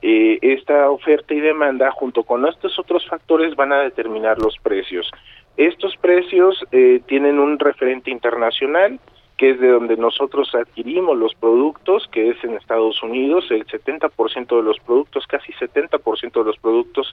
eh, 0.01 0.39
esta 0.43 0.91
oferta 0.91 1.35
y 1.35 1.41
demanda, 1.41 1.91
junto 1.91 2.23
con 2.23 2.47
estos 2.47 2.79
otros 2.79 3.07
factores, 3.09 3.57
van 3.57 3.73
a 3.73 3.81
determinar 3.81 4.39
los 4.39 4.57
precios. 4.59 5.11
Estos 5.57 5.97
precios 5.97 6.65
eh, 6.71 7.01
tienen 7.07 7.41
un 7.41 7.59
referente 7.59 8.11
internacional, 8.11 9.01
que 9.37 9.51
es 9.51 9.61
de 9.61 9.69
donde 9.69 9.97
nosotros 9.97 10.53
adquirimos 10.55 11.17
los 11.17 11.35
productos, 11.35 12.09
que 12.13 12.31
es 12.31 12.43
en 12.45 12.55
Estados 12.55 13.03
Unidos, 13.03 13.47
el 13.51 13.67
70% 13.67 14.57
de 14.57 14.63
los 14.63 14.79
productos, 14.81 15.27
casi 15.27 15.53
70% 15.53 16.33
de 16.33 16.45
los 16.45 16.59
productos 16.59 17.13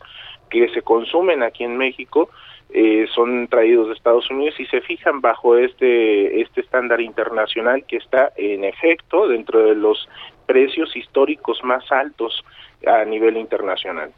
que 0.49 0.69
se 0.69 0.81
consumen 0.81 1.43
aquí 1.43 1.63
en 1.63 1.77
México 1.77 2.29
eh, 2.69 3.05
son 3.13 3.47
traídos 3.47 3.87
de 3.87 3.93
Estados 3.93 4.29
Unidos 4.29 4.59
y 4.59 4.65
se 4.65 4.81
fijan 4.81 5.21
bajo 5.21 5.57
este 5.57 6.41
este 6.41 6.61
estándar 6.61 6.99
internacional 6.99 7.85
que 7.85 7.97
está 7.97 8.31
en 8.35 8.63
efecto 8.63 9.27
dentro 9.27 9.63
de 9.63 9.75
los 9.75 10.09
precios 10.45 10.95
históricos 10.95 11.59
más 11.63 11.89
altos 11.91 12.43
a 12.85 13.05
nivel 13.05 13.37
internacional. 13.37 14.11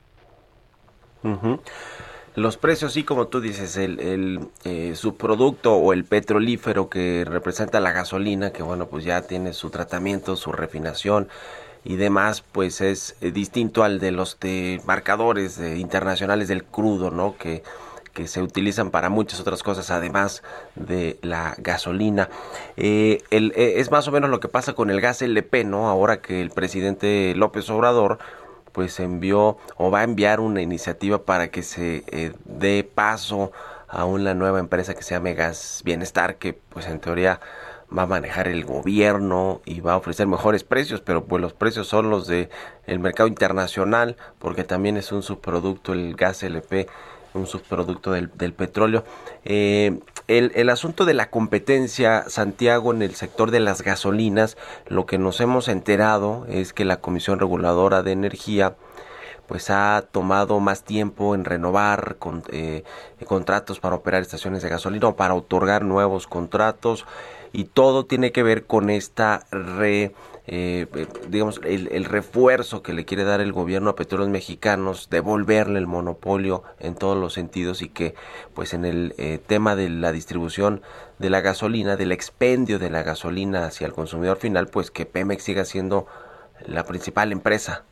Los 2.36 2.56
precios, 2.56 2.94
sí, 2.94 3.04
como 3.04 3.28
tú 3.28 3.42
dices, 3.42 3.78
el, 3.78 4.00
el 4.00 4.40
eh, 4.64 4.94
subproducto 4.96 5.74
o 5.74 5.92
el 5.92 6.06
petrolífero 6.06 6.88
que 6.88 7.26
representa 7.28 7.80
la 7.80 7.92
gasolina, 7.92 8.52
que 8.52 8.62
bueno, 8.62 8.86
pues 8.88 9.04
ya 9.04 9.24
tiene 9.24 9.54
su 9.54 9.72
tratamiento, 9.72 10.36
su 10.36 10.52
refinación 10.52 11.30
y 11.84 11.96
demás, 11.96 12.42
pues 12.52 12.80
es 12.82 13.18
eh, 13.22 13.32
distinto 13.32 13.84
al 13.84 14.00
de 14.00 14.12
los 14.12 14.40
de 14.40 14.80
marcadores 14.86 15.58
eh, 15.58 15.78
internacionales 15.78 16.48
del 16.48 16.64
crudo, 16.64 17.10
¿no? 17.10 17.36
Que, 17.38 17.64
que 18.18 18.28
se 18.28 18.42
utilizan 18.42 18.90
para 18.90 19.10
muchas 19.10 19.40
otras 19.40 19.62
cosas, 19.62 19.92
además 19.92 20.42
de 20.74 21.20
la 21.22 21.54
gasolina. 21.60 22.30
Eh, 22.76 23.22
eh, 23.30 23.74
es 23.76 23.92
más 23.92 24.08
o 24.08 24.12
menos 24.12 24.32
lo 24.32 24.40
que 24.40 24.48
pasa 24.48 24.74
con 24.74 24.90
el 24.90 25.00
gas 25.02 25.22
LP, 25.22 25.66
¿no? 25.66 25.88
Ahora 25.88 26.20
que 26.20 26.42
el 26.42 26.50
presidente 26.50 27.36
López 27.36 27.70
Obrador 27.70 28.18
pues 28.72 29.00
envió 29.00 29.60
o 29.76 29.92
va 29.92 30.00
a 30.00 30.04
enviar 30.04 30.40
una 30.40 30.64
iniciativa 30.64 31.26
para 31.26 31.50
que 31.50 31.62
se 31.62 32.04
eh, 32.08 32.34
dé 32.46 32.84
paso 32.84 33.52
a 33.88 34.06
una 34.06 34.34
nueva 34.34 34.58
empresa 34.58 34.96
que 34.96 35.04
se 35.04 35.14
llame 35.14 35.36
Gas 35.36 35.84
Bienestar, 35.86 36.38
que 36.38 36.54
pues 36.54 36.88
en 36.88 37.00
teoría 37.00 37.40
va 37.96 38.04
a 38.04 38.08
manejar 38.08 38.48
el 38.48 38.66
gobierno 38.66 39.62
y 39.64 39.80
va 39.80 39.94
a 39.94 39.98
ofrecer 39.98 40.26
mejores 40.26 40.64
precios, 40.64 41.02
pero 41.02 41.26
pues 41.26 41.40
los 41.40 41.54
precios 41.54 41.88
son 41.88 42.10
los 42.10 42.26
de 42.26 42.50
el 42.88 42.98
mercado 42.98 43.30
internacional, 43.30 44.18
porque 44.40 44.64
también 44.64 44.98
es 44.98 45.12
un 45.12 45.22
subproducto 45.22 45.94
el 45.94 46.16
gas 46.16 46.42
LP, 46.42 46.88
un 47.38 47.48
subproducto 47.48 48.12
del, 48.12 48.54
petróleo. 48.54 49.04
Eh, 49.46 50.00
el, 50.28 50.52
el 50.56 50.70
asunto 50.70 51.06
de 51.06 51.14
la 51.14 51.30
competencia, 51.30 52.26
Santiago, 52.28 52.94
en 52.94 53.02
el 53.02 53.16
sector 53.16 53.52
de 53.52 53.60
las 53.60 53.82
gasolinas, 53.82 54.58
lo 54.88 55.06
que 55.06 55.18
nos 55.18 55.40
hemos 55.40 55.68
enterado 55.68 56.46
es 56.50 56.74
que 56.74 56.86
la 56.86 56.98
Comisión 56.98 57.40
Reguladora 57.40 58.04
de 58.04 58.12
Energía 58.12 58.76
pues 59.48 59.70
ha 59.70 60.04
tomado 60.12 60.60
más 60.60 60.84
tiempo 60.84 61.34
en 61.34 61.46
renovar 61.46 62.18
con, 62.20 62.44
eh, 62.52 62.84
contratos 63.26 63.80
para 63.80 63.96
operar 63.96 64.22
estaciones 64.22 64.62
de 64.62 64.70
gasolina 64.70 65.08
o 65.08 65.16
para 65.16 65.34
otorgar 65.34 65.84
nuevos 65.84 66.28
contratos 66.28 67.06
y 67.54 67.64
todo 67.64 68.06
tiene 68.06 68.32
que 68.32 68.44
ver 68.44 68.66
con 68.66 68.90
esta 68.90 69.46
re 69.52 70.14
eh, 70.48 70.88
eh, 70.96 71.06
digamos, 71.30 71.60
el, 71.66 71.90
el 71.92 72.06
refuerzo 72.06 72.82
que 72.82 72.94
le 72.94 73.04
quiere 73.06 73.24
dar 73.26 73.42
el 73.42 73.52
gobierno 73.52 73.90
a 73.90 73.96
petróleos 73.96 74.30
mexicanos, 74.30 75.10
devolverle 75.10 75.78
el 75.80 75.88
monopolio 75.88 76.64
en 76.80 76.96
todos 76.96 77.18
los 77.18 77.34
sentidos 77.34 77.82
y 77.82 77.90
que, 77.90 78.16
pues, 78.54 78.74
en 78.74 78.86
el 78.86 79.14
eh, 79.18 79.40
tema 79.46 79.76
de 79.76 79.90
la 79.90 80.12
distribución 80.12 80.82
de 81.20 81.30
la 81.30 81.42
gasolina, 81.42 81.98
del 81.98 82.12
expendio 82.12 82.80
de 82.80 82.90
la 82.90 83.04
gasolina 83.04 83.66
hacia 83.66 83.88
el 83.88 83.94
consumidor 83.94 84.38
final, 84.38 84.68
pues 84.68 84.90
que 84.92 85.06
Pemex 85.06 85.44
siga 85.44 85.66
siendo 85.66 86.08
la 86.66 86.86
principal 86.86 87.32
empresa. 87.32 87.84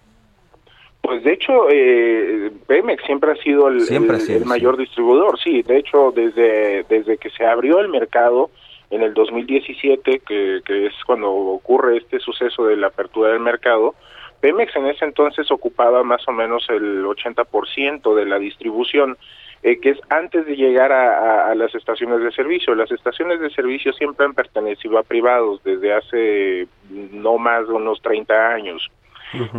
Pues 1.02 1.24
de 1.24 1.34
hecho, 1.34 1.68
eh, 1.72 2.52
Pemex 2.66 3.04
siempre 3.06 3.32
ha 3.32 3.36
sido 3.44 3.68
el, 3.68 3.82
Siempre 3.82 4.16
ha 4.16 4.20
el- 4.20 4.26
sido, 4.26 4.38
el 4.38 4.44
sí. 4.44 4.50
mayor 4.50 4.76
distribuidor, 4.78 5.38
sí. 5.40 5.62
De 5.62 5.78
hecho, 5.78 6.12
desde, 6.16 6.84
desde 6.90 7.18
que 7.18 7.30
se 7.30 7.46
abrió 7.46 7.80
el 7.80 7.90
mercado 7.90 8.50
en 8.90 9.02
el 9.02 9.14
2017, 9.14 10.20
que, 10.20 10.62
que 10.66 10.86
es 10.88 10.94
cuando 11.06 11.32
ocurre 11.32 11.98
este 11.98 12.20
suceso 12.20 12.66
de 12.66 12.78
la 12.78 12.88
apertura 12.88 13.30
del 13.32 13.40
mercado, 13.40 13.96
Pemex 14.42 14.76
en 14.76 14.88
ese 14.88 15.06
entonces 15.06 15.50
ocupaba 15.52 16.04
más 16.04 16.28
o 16.28 16.32
menos 16.32 16.66
el 16.70 17.04
80% 17.06 18.14
de 18.16 18.26
la 18.26 18.38
distribución, 18.38 19.18
eh, 19.64 19.80
que 19.80 19.92
es 19.92 20.00
antes 20.10 20.46
de 20.46 20.56
llegar 20.56 20.92
a, 20.92 21.18
a- 21.48 21.52
a 21.52 21.56
las 21.56 21.74
estaciones 21.74 22.20
de 22.22 22.32
servicio. 22.32 22.76
Las 22.76 22.92
estaciones 22.92 23.40
de 23.40 23.50
servicio 23.50 23.94
siempre 23.94 24.26
han 24.26 24.34
pertenecido 24.36 25.00
a 25.00 25.04
privados 25.04 25.64
desde 25.64 25.94
hace 25.94 26.68
no 26.90 27.38
más 27.40 27.68
de 27.68 27.74
unos 27.74 28.02
30 28.02 28.50
años. 28.54 28.88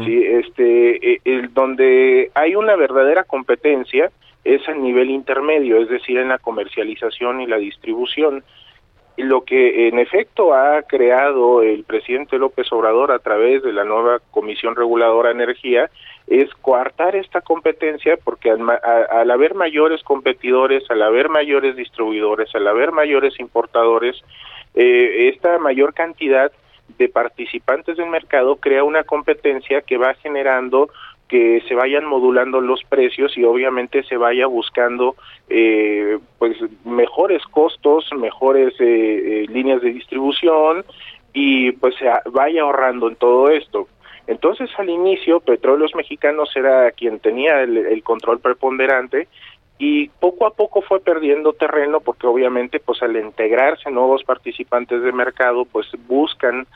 Sí, 0.05 0.23
este, 0.25 1.15
eh, 1.15 1.21
el, 1.25 1.53
donde 1.53 2.31
hay 2.35 2.55
una 2.55 2.77
verdadera 2.77 3.25
competencia 3.25 4.11
es 4.45 4.67
a 4.69 4.75
nivel 4.75 5.11
intermedio, 5.11 5.79
es 5.83 5.89
decir, 5.89 6.19
en 6.19 6.29
la 6.29 6.39
comercialización 6.39 7.41
y 7.41 7.47
la 7.47 7.57
distribución. 7.59 8.45
Lo 9.17 9.45
que 9.45 9.89
en 9.89 9.99
efecto 9.99 10.53
ha 10.53 10.83
creado 10.83 11.63
el 11.63 11.85
presidente 11.85 12.39
López 12.39 12.71
Obrador 12.71 13.13
a 13.13 13.19
través 13.19 13.63
de 13.63 13.73
la 13.73 13.85
nueva 13.85 14.21
Comisión 14.31 14.77
Reguladora 14.77 15.31
de 15.31 15.37
Energía 15.37 15.91
es 16.27 16.53
coartar 16.61 17.17
esta 17.17 17.41
competencia 17.41 18.19
porque 18.23 18.51
al, 18.51 18.61
al 19.11 19.31
haber 19.31 19.55
mayores 19.55 20.03
competidores, 20.03 20.85
al 20.91 21.03
haber 21.03 21.31
mayores 21.31 21.77
distribuidores, 21.77 22.55
al 22.55 22.69
haber 22.69 22.93
mayores 22.93 23.41
importadores, 23.41 24.23
eh, 24.75 25.31
esta 25.33 25.59
mayor 25.59 25.95
cantidad 25.95 26.53
de 26.99 27.09
participantes 27.09 27.97
del 27.97 28.11
mercado 28.11 28.57
crea 28.57 28.85
una 28.85 29.05
competencia 29.05 29.81
que 29.81 29.97
va 29.97 30.15
generando 30.15 30.91
que 31.29 31.63
se 31.69 31.75
vayan 31.75 32.05
modulando 32.07 32.61
los 32.61 32.83
precios 32.85 33.37
y 33.37 33.45
obviamente 33.45 34.05
se 34.05 34.17
vaya 34.17 34.47
buscando 34.47 35.17
eh, 35.49 36.19
pues 36.39 36.57
mejores 36.85 37.43
costos, 37.45 38.09
mejores 38.17 38.75
eh, 38.81 38.85
eh, 39.43 39.47
líneas 39.49 39.83
de 39.83 39.93
distribución 39.93 40.85
y 41.33 41.73
pues 41.73 41.97
se 41.97 42.07
vaya 42.31 42.63
ahorrando 42.63 43.09
en 43.09 43.17
todo 43.17 43.51
esto. 43.51 43.89
Entonces 44.29 44.71
al 44.79 44.89
inicio 44.89 45.41
Petróleos 45.41 45.95
Mexicanos 45.95 46.51
era 46.55 46.91
quien 46.93 47.19
tenía 47.19 47.61
el, 47.63 47.77
el 47.77 48.03
control 48.03 48.39
preponderante 48.39 49.29
y 49.79 50.09
poco 50.09 50.47
a 50.47 50.55
poco 50.55 50.81
fue 50.81 51.01
perdiendo 51.01 51.53
terreno 51.53 52.01
porque 52.01 52.27
obviamente 52.27 52.79
pues 52.79 53.03
al 53.03 53.17
integrarse 53.17 53.91
nuevos 53.91 54.23
participantes 54.25 55.03
de 55.03 55.13
mercado 55.13 55.65
pues 55.65 55.89
buscan 56.07 56.67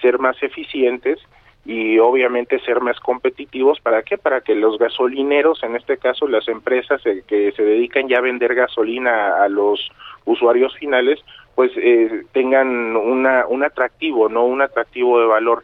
ser 0.00 0.18
más 0.18 0.42
eficientes 0.42 1.20
y 1.68 1.98
obviamente 1.98 2.58
ser 2.60 2.80
más 2.80 2.98
competitivos. 2.98 3.78
Para 3.80 4.02
qué 4.02 4.16
para 4.16 4.40
que 4.40 4.54
los 4.54 4.78
gasolineros 4.78 5.62
en 5.62 5.76
este 5.76 5.98
caso 5.98 6.26
las 6.26 6.48
empresas 6.48 7.04
eh, 7.04 7.22
que 7.26 7.52
se 7.52 7.62
dedican 7.62 8.08
ya 8.08 8.18
a 8.18 8.22
vender 8.22 8.54
gasolina 8.54 9.44
a, 9.44 9.48
los 9.50 9.90
usuarios 10.24 10.74
finales 10.76 11.20
pues 11.54 11.70
eh, 11.76 12.24
tengan 12.32 12.96
una 12.96 13.46
un 13.46 13.64
atractivo 13.64 14.30
no 14.30 14.46
un 14.46 14.62
atractivo 14.62 15.20
de 15.20 15.26
valor. 15.26 15.62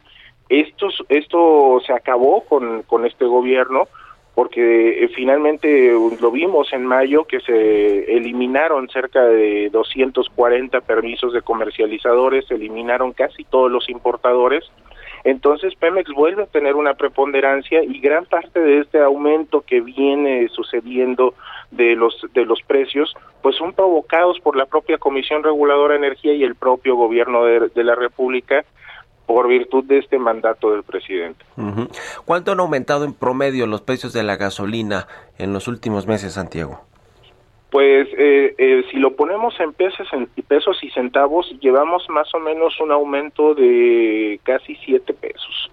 Esto 0.50 0.88
esto 1.08 1.80
se 1.86 1.94
acabó 1.94 2.44
con 2.44 2.82
con 2.82 3.06
este 3.06 3.24
gobierno 3.24 3.88
porque 4.34 5.04
eh, 5.04 5.08
finalmente 5.14 5.92
eh, 5.92 5.98
lo 6.20 6.30
vimos 6.30 6.72
en 6.72 6.84
mayo 6.84 7.24
que 7.24 7.40
se 7.40 8.16
eliminaron 8.16 8.88
cerca 8.88 9.22
de 9.24 9.70
240 9.70 10.80
permisos 10.80 11.32
de 11.32 11.42
comercializadores, 11.42 12.46
se 12.46 12.54
eliminaron 12.54 13.12
casi 13.12 13.44
todos 13.44 13.70
los 13.70 13.88
importadores. 13.88 14.64
Entonces 15.24 15.74
Pemex 15.74 16.10
vuelve 16.12 16.42
a 16.42 16.46
tener 16.46 16.76
una 16.76 16.94
preponderancia 16.94 17.82
y 17.82 17.98
gran 17.98 18.26
parte 18.26 18.60
de 18.60 18.80
este 18.80 19.00
aumento 19.00 19.62
que 19.62 19.80
viene 19.80 20.48
sucediendo 20.48 21.34
de 21.70 21.96
los 21.96 22.14
de 22.34 22.44
los 22.44 22.60
precios 22.62 23.14
pues 23.42 23.56
son 23.56 23.72
provocados 23.72 24.38
por 24.40 24.54
la 24.54 24.66
propia 24.66 24.98
Comisión 24.98 25.42
Reguladora 25.42 25.94
de 25.94 25.98
Energía 26.06 26.34
y 26.34 26.44
el 26.44 26.54
propio 26.54 26.94
gobierno 26.94 27.44
de, 27.44 27.68
de 27.74 27.84
la 27.84 27.94
República 27.94 28.64
por 29.26 29.48
virtud 29.48 29.84
de 29.84 29.98
este 29.98 30.18
mandato 30.18 30.70
del 30.70 30.82
presidente. 30.82 31.44
¿Cuánto 32.24 32.52
han 32.52 32.60
aumentado 32.60 33.04
en 33.04 33.14
promedio 33.14 33.66
los 33.66 33.80
precios 33.80 34.12
de 34.12 34.22
la 34.22 34.36
gasolina 34.36 35.08
en 35.38 35.52
los 35.52 35.66
últimos 35.68 36.06
meses, 36.06 36.34
Santiago? 36.34 36.82
Pues 37.74 38.06
eh, 38.16 38.54
eh, 38.56 38.84
si 38.88 38.98
lo 38.98 39.16
ponemos 39.16 39.58
en 39.58 39.72
pesos, 39.72 40.06
en 40.12 40.26
pesos 40.46 40.78
y 40.84 40.90
centavos, 40.90 41.52
llevamos 41.60 42.08
más 42.08 42.32
o 42.32 42.38
menos 42.38 42.80
un 42.80 42.92
aumento 42.92 43.52
de 43.52 44.38
casi 44.44 44.76
7 44.76 45.12
pesos. 45.12 45.72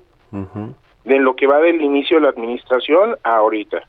De 1.03 1.19
lo 1.19 1.35
que 1.35 1.45
va 1.45 1.59
del 1.59 1.79
inicio 1.79 2.17
de 2.17 2.23
la 2.23 2.29
administración 2.29 3.17
a 3.21 3.35
ahorita. 3.35 3.83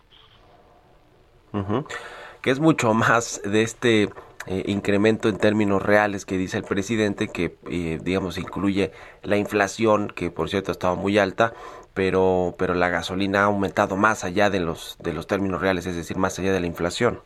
Que 2.42 2.50
es 2.50 2.60
mucho 2.60 2.92
más 2.92 3.40
de 3.50 3.62
este 3.62 4.10
eh, 4.46 4.62
incremento 4.66 5.30
en 5.30 5.38
términos 5.38 5.80
reales 5.80 6.26
que 6.26 6.36
dice 6.36 6.58
el 6.58 6.64
presidente, 6.64 7.28
que 7.28 7.56
eh, 7.70 7.98
digamos 8.02 8.36
incluye 8.36 8.92
la 9.22 9.38
inflación, 9.38 10.12
que 10.14 10.30
por 10.30 10.50
cierto 10.50 10.70
estaba 10.70 10.96
muy 10.96 11.16
alta, 11.16 11.54
pero, 11.94 12.54
pero 12.58 12.74
la 12.74 12.90
gasolina 12.90 13.40
ha 13.40 13.44
aumentado 13.44 13.96
más 13.96 14.22
allá 14.22 14.50
de 14.50 14.60
los, 14.60 14.98
de 15.00 15.14
los 15.14 15.26
términos 15.26 15.62
reales, 15.62 15.86
es 15.86 15.96
decir, 15.96 16.18
más 16.18 16.38
allá 16.38 16.52
de 16.52 16.60
la 16.60 16.66
inflación. 16.66 17.20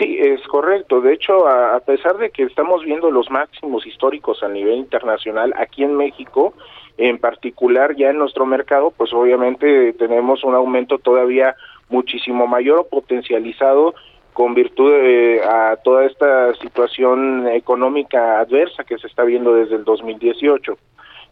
Sí, 0.00 0.16
es 0.18 0.40
correcto. 0.48 1.02
De 1.02 1.12
hecho, 1.12 1.46
a, 1.46 1.78
pesar 1.80 2.16
de 2.16 2.30
que 2.30 2.44
estamos 2.44 2.82
viendo 2.82 3.10
los 3.10 3.30
máximos 3.30 3.86
históricos 3.86 4.42
a 4.42 4.48
nivel 4.48 4.76
internacional, 4.76 5.52
aquí 5.58 5.84
en 5.84 5.94
México, 5.94 6.54
en 6.96 7.18
particular 7.18 7.94
ya 7.94 8.08
en 8.08 8.16
nuestro 8.16 8.46
mercado, 8.46 8.94
pues 8.96 9.12
obviamente 9.12 9.92
tenemos 9.92 10.42
un 10.42 10.54
aumento 10.54 10.98
todavía 10.98 11.54
muchísimo 11.90 12.46
mayor 12.46 12.78
o 12.78 12.88
potencializado 12.88 13.94
con 14.32 14.54
virtud 14.54 14.90
de, 14.90 15.42
a 15.46 15.76
toda 15.84 16.06
esta 16.06 16.54
situación 16.54 17.46
económica 17.48 18.40
adversa 18.40 18.84
que 18.84 18.96
se 18.96 19.06
está 19.06 19.24
viendo 19.24 19.54
desde 19.54 19.76
el 19.76 19.84
2018. 19.84 20.78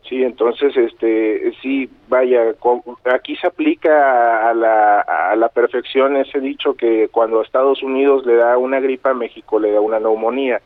Sí, 0.08 0.24
entonces, 0.24 0.74
este, 0.74 1.52
sí, 1.60 1.90
vaya, 2.08 2.54
aquí 3.12 3.36
se 3.36 3.46
aplica 3.46 4.48
a 4.48 4.54
la, 4.54 5.00
a 5.00 5.36
la 5.36 5.50
perfección 5.50 6.16
ese 6.16 6.40
dicho 6.40 6.74
que 6.74 7.08
cuando 7.08 7.40
a 7.40 7.42
Estados 7.42 7.82
Unidos 7.82 8.24
le 8.24 8.36
da 8.36 8.56
una 8.56 8.80
gripa, 8.80 9.10
a 9.10 9.14
México 9.14 9.58
le 9.58 9.72
da 9.72 9.82
una 9.82 10.00
neumonía. 10.00 10.62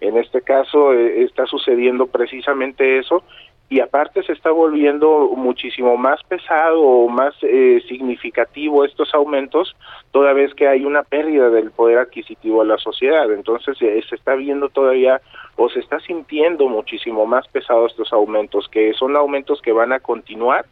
En 0.00 0.16
este 0.16 0.40
caso 0.40 0.94
eh, 0.94 1.24
está 1.24 1.44
sucediendo 1.46 2.06
precisamente 2.06 2.98
eso 2.98 3.24
y 3.70 3.80
aparte 3.80 4.22
se 4.22 4.32
está 4.32 4.50
volviendo 4.50 5.30
muchísimo 5.36 5.96
más 5.98 6.22
pesado 6.22 6.80
o 6.80 7.08
más 7.08 7.34
eh, 7.42 7.82
significativo 7.86 8.84
estos 8.84 9.12
aumentos 9.12 9.76
toda 10.10 10.32
vez 10.32 10.54
que 10.54 10.66
hay 10.66 10.86
una 10.86 11.02
pérdida 11.02 11.50
del 11.50 11.70
poder 11.70 11.98
adquisitivo 11.98 12.62
de 12.62 12.68
la 12.68 12.78
sociedad. 12.78 13.30
Entonces 13.30 13.76
eh, 13.82 14.02
se 14.08 14.14
está 14.14 14.36
viendo 14.36 14.70
todavía 14.70 15.20
o 15.56 15.68
se 15.68 15.80
está 15.80 16.00
sintiendo 16.00 16.66
muchísimo 16.68 17.26
más 17.26 17.46
pesados 17.48 17.90
estos 17.90 18.12
aumentos, 18.12 18.68
que 18.68 18.94
son 18.94 19.16
aumentos 19.16 19.60
que 19.60 19.72
van 19.72 19.92
a 19.92 20.00
continuar 20.00 20.64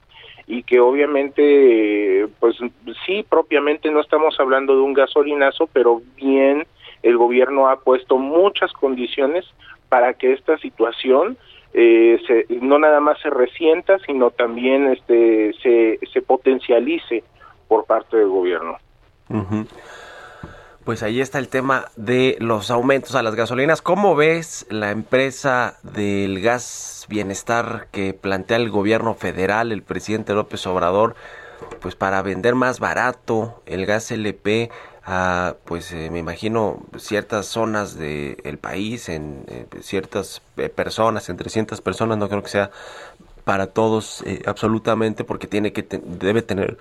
y 0.46 0.62
que 0.62 0.80
obviamente, 0.80 2.28
pues 2.40 2.56
sí, 3.04 3.26
propiamente 3.28 3.90
no 3.90 4.00
estamos 4.00 4.38
hablando 4.40 4.74
de 4.74 4.82
un 4.82 4.94
gasolinazo, 4.94 5.68
pero 5.72 6.00
bien 6.16 6.66
el 7.02 7.18
gobierno 7.18 7.68
ha 7.68 7.80
puesto 7.80 8.16
muchas 8.16 8.72
condiciones 8.72 9.44
para 9.88 10.14
que 10.14 10.32
esta 10.32 10.56
situación 10.58 11.36
eh, 11.78 12.46
no 12.62 12.78
nada 12.78 13.00
más 13.00 13.20
se 13.20 13.28
resienta, 13.28 13.98
sino 14.06 14.30
también 14.30 14.86
este, 14.86 15.52
se, 15.62 16.00
se 16.10 16.22
potencialice 16.22 17.22
por 17.68 17.84
parte 17.84 18.16
del 18.16 18.28
gobierno. 18.28 18.78
Pues 20.84 21.02
ahí 21.02 21.20
está 21.20 21.38
el 21.38 21.48
tema 21.48 21.86
de 21.96 22.38
los 22.40 22.70
aumentos 22.70 23.14
a 23.14 23.22
las 23.22 23.34
gasolinas. 23.34 23.82
¿Cómo 23.82 24.16
ves 24.16 24.66
la 24.70 24.90
empresa 24.90 25.78
del 25.82 26.40
gas 26.40 27.04
bienestar 27.10 27.88
que 27.92 28.14
plantea 28.14 28.56
el 28.56 28.70
gobierno 28.70 29.12
federal, 29.12 29.70
el 29.70 29.82
presidente 29.82 30.32
López 30.32 30.66
Obrador, 30.66 31.14
pues 31.82 31.94
para 31.94 32.22
vender 32.22 32.54
más 32.54 32.80
barato 32.80 33.62
el 33.66 33.84
gas 33.84 34.10
LP 34.10 34.70
a, 35.06 35.54
pues 35.64 35.92
eh, 35.92 36.10
me 36.10 36.18
imagino, 36.18 36.82
ciertas 36.98 37.46
zonas 37.46 37.96
del 37.96 38.58
país, 38.60 39.08
en 39.08 39.44
eh, 39.46 39.66
ciertas 39.80 40.42
eh, 40.56 40.68
personas, 40.68 41.28
entre 41.28 41.48
cientas 41.48 41.80
personas, 41.80 42.18
no 42.18 42.28
creo 42.28 42.42
que 42.42 42.48
sea 42.48 42.70
para 43.44 43.68
todos 43.68 44.24
eh, 44.26 44.42
absolutamente 44.46 45.22
porque 45.22 45.46
tiene 45.46 45.72
que 45.72 45.86
debe 46.02 46.42
tener 46.42 46.78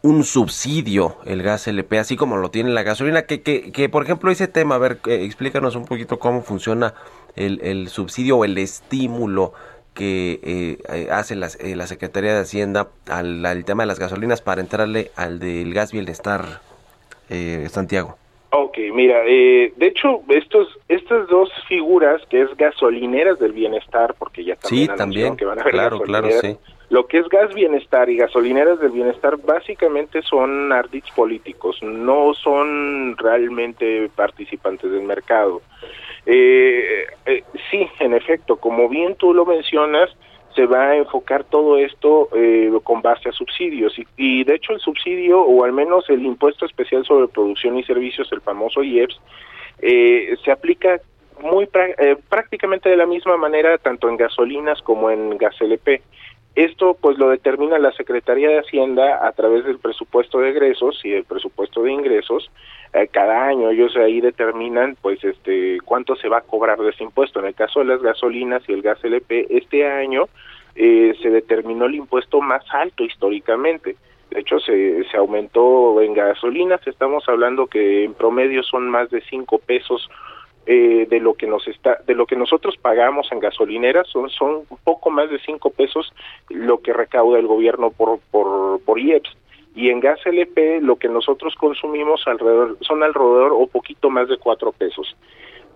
un 0.00 0.24
subsidio 0.24 1.18
el 1.26 1.42
gas 1.42 1.68
LP 1.68 1.98
así 1.98 2.16
como 2.16 2.38
lo 2.38 2.50
tiene 2.50 2.70
la 2.70 2.82
gasolina 2.82 3.24
que, 3.26 3.42
que, 3.42 3.70
que 3.70 3.90
por 3.90 4.04
ejemplo 4.04 4.30
ese 4.30 4.48
tema 4.48 4.76
a 4.76 4.78
ver 4.78 5.00
explícanos 5.04 5.76
un 5.76 5.84
poquito 5.84 6.18
cómo 6.18 6.40
funciona 6.40 6.94
el, 7.36 7.60
el 7.62 7.90
subsidio 7.90 8.38
o 8.38 8.46
el 8.46 8.56
estímulo 8.56 9.52
que 9.92 10.40
eh, 10.88 11.08
hace 11.10 11.34
la, 11.34 11.50
la 11.60 11.86
Secretaría 11.86 12.32
de 12.32 12.40
Hacienda 12.40 12.88
al, 13.06 13.44
al 13.44 13.64
tema 13.66 13.82
de 13.82 13.88
las 13.88 13.98
gasolinas 13.98 14.40
para 14.40 14.62
entrarle 14.62 15.10
al 15.16 15.38
del 15.38 15.74
gas 15.74 15.92
bienestar, 15.92 16.62
eh, 17.30 17.66
Santiago. 17.70 18.16
Ok, 18.52 18.78
mira, 18.92 19.22
eh, 19.26 19.72
de 19.76 19.86
hecho, 19.86 20.22
estos, 20.28 20.76
estas 20.88 21.28
dos 21.28 21.50
figuras, 21.68 22.20
que 22.28 22.42
es 22.42 22.56
gasolineras 22.56 23.38
del 23.38 23.52
bienestar, 23.52 24.14
porque 24.18 24.44
ya 24.44 24.56
también 24.56 24.90
Sí, 24.90 24.96
también, 24.96 25.36
que 25.36 25.44
van 25.44 25.58
a 25.58 25.62
haber 25.62 25.72
claro, 25.72 26.00
claro, 26.00 26.28
sí. 26.32 26.56
Lo 26.88 27.06
que 27.06 27.18
es 27.18 27.28
gas 27.28 27.54
bienestar 27.54 28.10
y 28.10 28.16
gasolineras 28.16 28.80
del 28.80 28.90
bienestar 28.90 29.36
básicamente 29.36 30.22
son 30.22 30.72
ardits 30.72 31.08
políticos, 31.12 31.78
no 31.82 32.34
son 32.34 33.16
realmente 33.16 34.10
participantes 34.16 34.90
del 34.90 35.02
mercado. 35.02 35.62
Eh, 36.26 37.06
eh, 37.26 37.44
sí, 37.70 37.88
en 38.00 38.14
efecto, 38.14 38.56
como 38.56 38.88
bien 38.88 39.14
tú 39.14 39.32
lo 39.32 39.46
mencionas, 39.46 40.10
se 40.60 40.66
va 40.66 40.90
a 40.90 40.96
enfocar 40.96 41.44
todo 41.44 41.78
esto 41.78 42.28
eh, 42.34 42.70
con 42.84 43.00
base 43.00 43.30
a 43.30 43.32
subsidios 43.32 43.98
y, 43.98 44.06
y 44.18 44.44
de 44.44 44.56
hecho 44.56 44.74
el 44.74 44.80
subsidio 44.80 45.40
o 45.40 45.64
al 45.64 45.72
menos 45.72 46.04
el 46.10 46.22
impuesto 46.22 46.66
especial 46.66 47.02
sobre 47.06 47.28
producción 47.28 47.78
y 47.78 47.84
servicios, 47.84 48.30
el 48.30 48.42
famoso 48.42 48.82
IEPS, 48.82 49.18
eh, 49.80 50.36
se 50.44 50.52
aplica 50.52 51.00
muy 51.40 51.66
eh, 51.72 52.16
prácticamente 52.28 52.90
de 52.90 52.96
la 52.98 53.06
misma 53.06 53.38
manera 53.38 53.78
tanto 53.78 54.10
en 54.10 54.18
gasolinas 54.18 54.82
como 54.82 55.10
en 55.10 55.38
gas 55.38 55.58
LP. 55.62 56.02
Esto 56.60 56.94
pues 57.00 57.16
lo 57.16 57.30
determina 57.30 57.78
la 57.78 57.90
Secretaría 57.92 58.50
de 58.50 58.58
Hacienda 58.58 59.26
a 59.26 59.32
través 59.32 59.64
del 59.64 59.78
presupuesto 59.78 60.40
de 60.40 60.50
egresos 60.50 61.00
y 61.04 61.14
el 61.14 61.24
presupuesto 61.24 61.82
de 61.82 61.90
ingresos. 61.90 62.50
Eh, 62.92 63.08
cada 63.10 63.46
año 63.46 63.70
ellos 63.70 63.96
ahí 63.96 64.20
determinan 64.20 64.94
pues 65.00 65.24
este 65.24 65.78
cuánto 65.86 66.16
se 66.16 66.28
va 66.28 66.36
a 66.36 66.42
cobrar 66.42 66.78
de 66.78 66.90
ese 66.90 67.02
impuesto. 67.02 67.40
En 67.40 67.46
el 67.46 67.54
caso 67.54 67.80
de 67.80 67.86
las 67.86 68.02
gasolinas 68.02 68.62
y 68.68 68.74
el 68.74 68.82
gas 68.82 69.02
LP, 69.02 69.46
este 69.48 69.90
año 69.90 70.28
eh, 70.74 71.14
se 71.22 71.30
determinó 71.30 71.86
el 71.86 71.94
impuesto 71.94 72.42
más 72.42 72.62
alto 72.74 73.04
históricamente. 73.04 73.96
De 74.28 74.40
hecho, 74.40 74.60
se, 74.60 75.04
se 75.04 75.16
aumentó 75.16 75.98
en 76.02 76.12
gasolinas, 76.12 76.86
estamos 76.86 77.26
hablando 77.26 77.68
que 77.68 78.04
en 78.04 78.12
promedio 78.12 78.62
son 78.64 78.90
más 78.90 79.08
de 79.08 79.22
5 79.22 79.60
pesos 79.60 80.10
eh, 80.72 81.08
de 81.10 81.18
lo 81.18 81.34
que 81.34 81.48
nos 81.48 81.66
está 81.66 81.98
de 82.06 82.14
lo 82.14 82.26
que 82.26 82.36
nosotros 82.36 82.76
pagamos 82.76 83.26
en 83.32 83.40
gasolineras 83.40 84.06
son 84.06 84.30
son 84.30 84.62
un 84.70 84.78
poco 84.84 85.10
más 85.10 85.28
de 85.28 85.40
cinco 85.40 85.70
pesos 85.70 86.12
lo 86.48 86.78
que 86.78 86.92
recauda 86.92 87.40
el 87.40 87.48
gobierno 87.48 87.90
por 87.90 88.20
por 88.30 88.80
por 88.82 89.00
IEPS. 89.00 89.36
Y 89.74 89.90
en 89.90 89.98
gas 89.98 90.24
LP 90.24 90.80
lo 90.80 90.94
que 90.94 91.08
nosotros 91.08 91.56
consumimos 91.56 92.22
alrededor 92.28 92.76
son 92.82 93.02
alrededor 93.02 93.50
o 93.52 93.66
poquito 93.66 94.10
más 94.10 94.28
de 94.28 94.38
cuatro 94.38 94.70
pesos. 94.70 95.16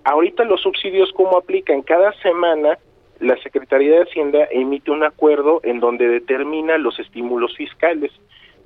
Ahorita 0.05 0.45
los 0.45 0.61
subsidios 0.61 1.11
cómo 1.12 1.38
aplican 1.38 1.82
cada 1.82 2.12
semana 2.20 2.78
la 3.18 3.36
Secretaría 3.38 3.97
de 3.97 4.03
Hacienda 4.05 4.47
emite 4.53 4.92
un 4.92 5.03
acuerdo 5.03 5.59
en 5.64 5.80
donde 5.80 6.07
determina 6.07 6.78
los 6.78 7.01
estímulos 7.01 7.57
fiscales. 7.57 8.12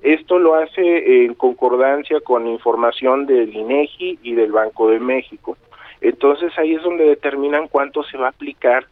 Esto 0.02 0.38
lo 0.38 0.56
hace 0.56 1.24
en 1.24 1.32
concordancia 1.32 2.20
con 2.20 2.46
información 2.46 3.24
del 3.24 3.56
INEGI 3.56 4.18
y 4.22 4.34
del 4.34 4.52
Banco 4.52 4.90
de 4.90 5.00
México. 5.00 5.56
Entonces 6.00 6.52
ahí 6.58 6.74
es 6.74 6.82
donde 6.82 7.04
determinan 7.04 7.68
cuánto 7.68 8.02
se 8.04 8.16
va 8.16 8.26
a 8.26 8.30
aplicar 8.30 8.86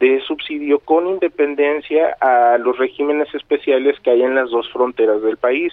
de 0.00 0.20
subsidio 0.22 0.80
con 0.80 1.06
independencia 1.06 2.16
a 2.20 2.58
los 2.58 2.76
regímenes 2.76 3.32
especiales 3.34 3.98
que 4.00 4.10
hay 4.10 4.22
en 4.22 4.34
las 4.34 4.50
dos 4.50 4.68
fronteras 4.72 5.22
del 5.22 5.36
país. 5.36 5.72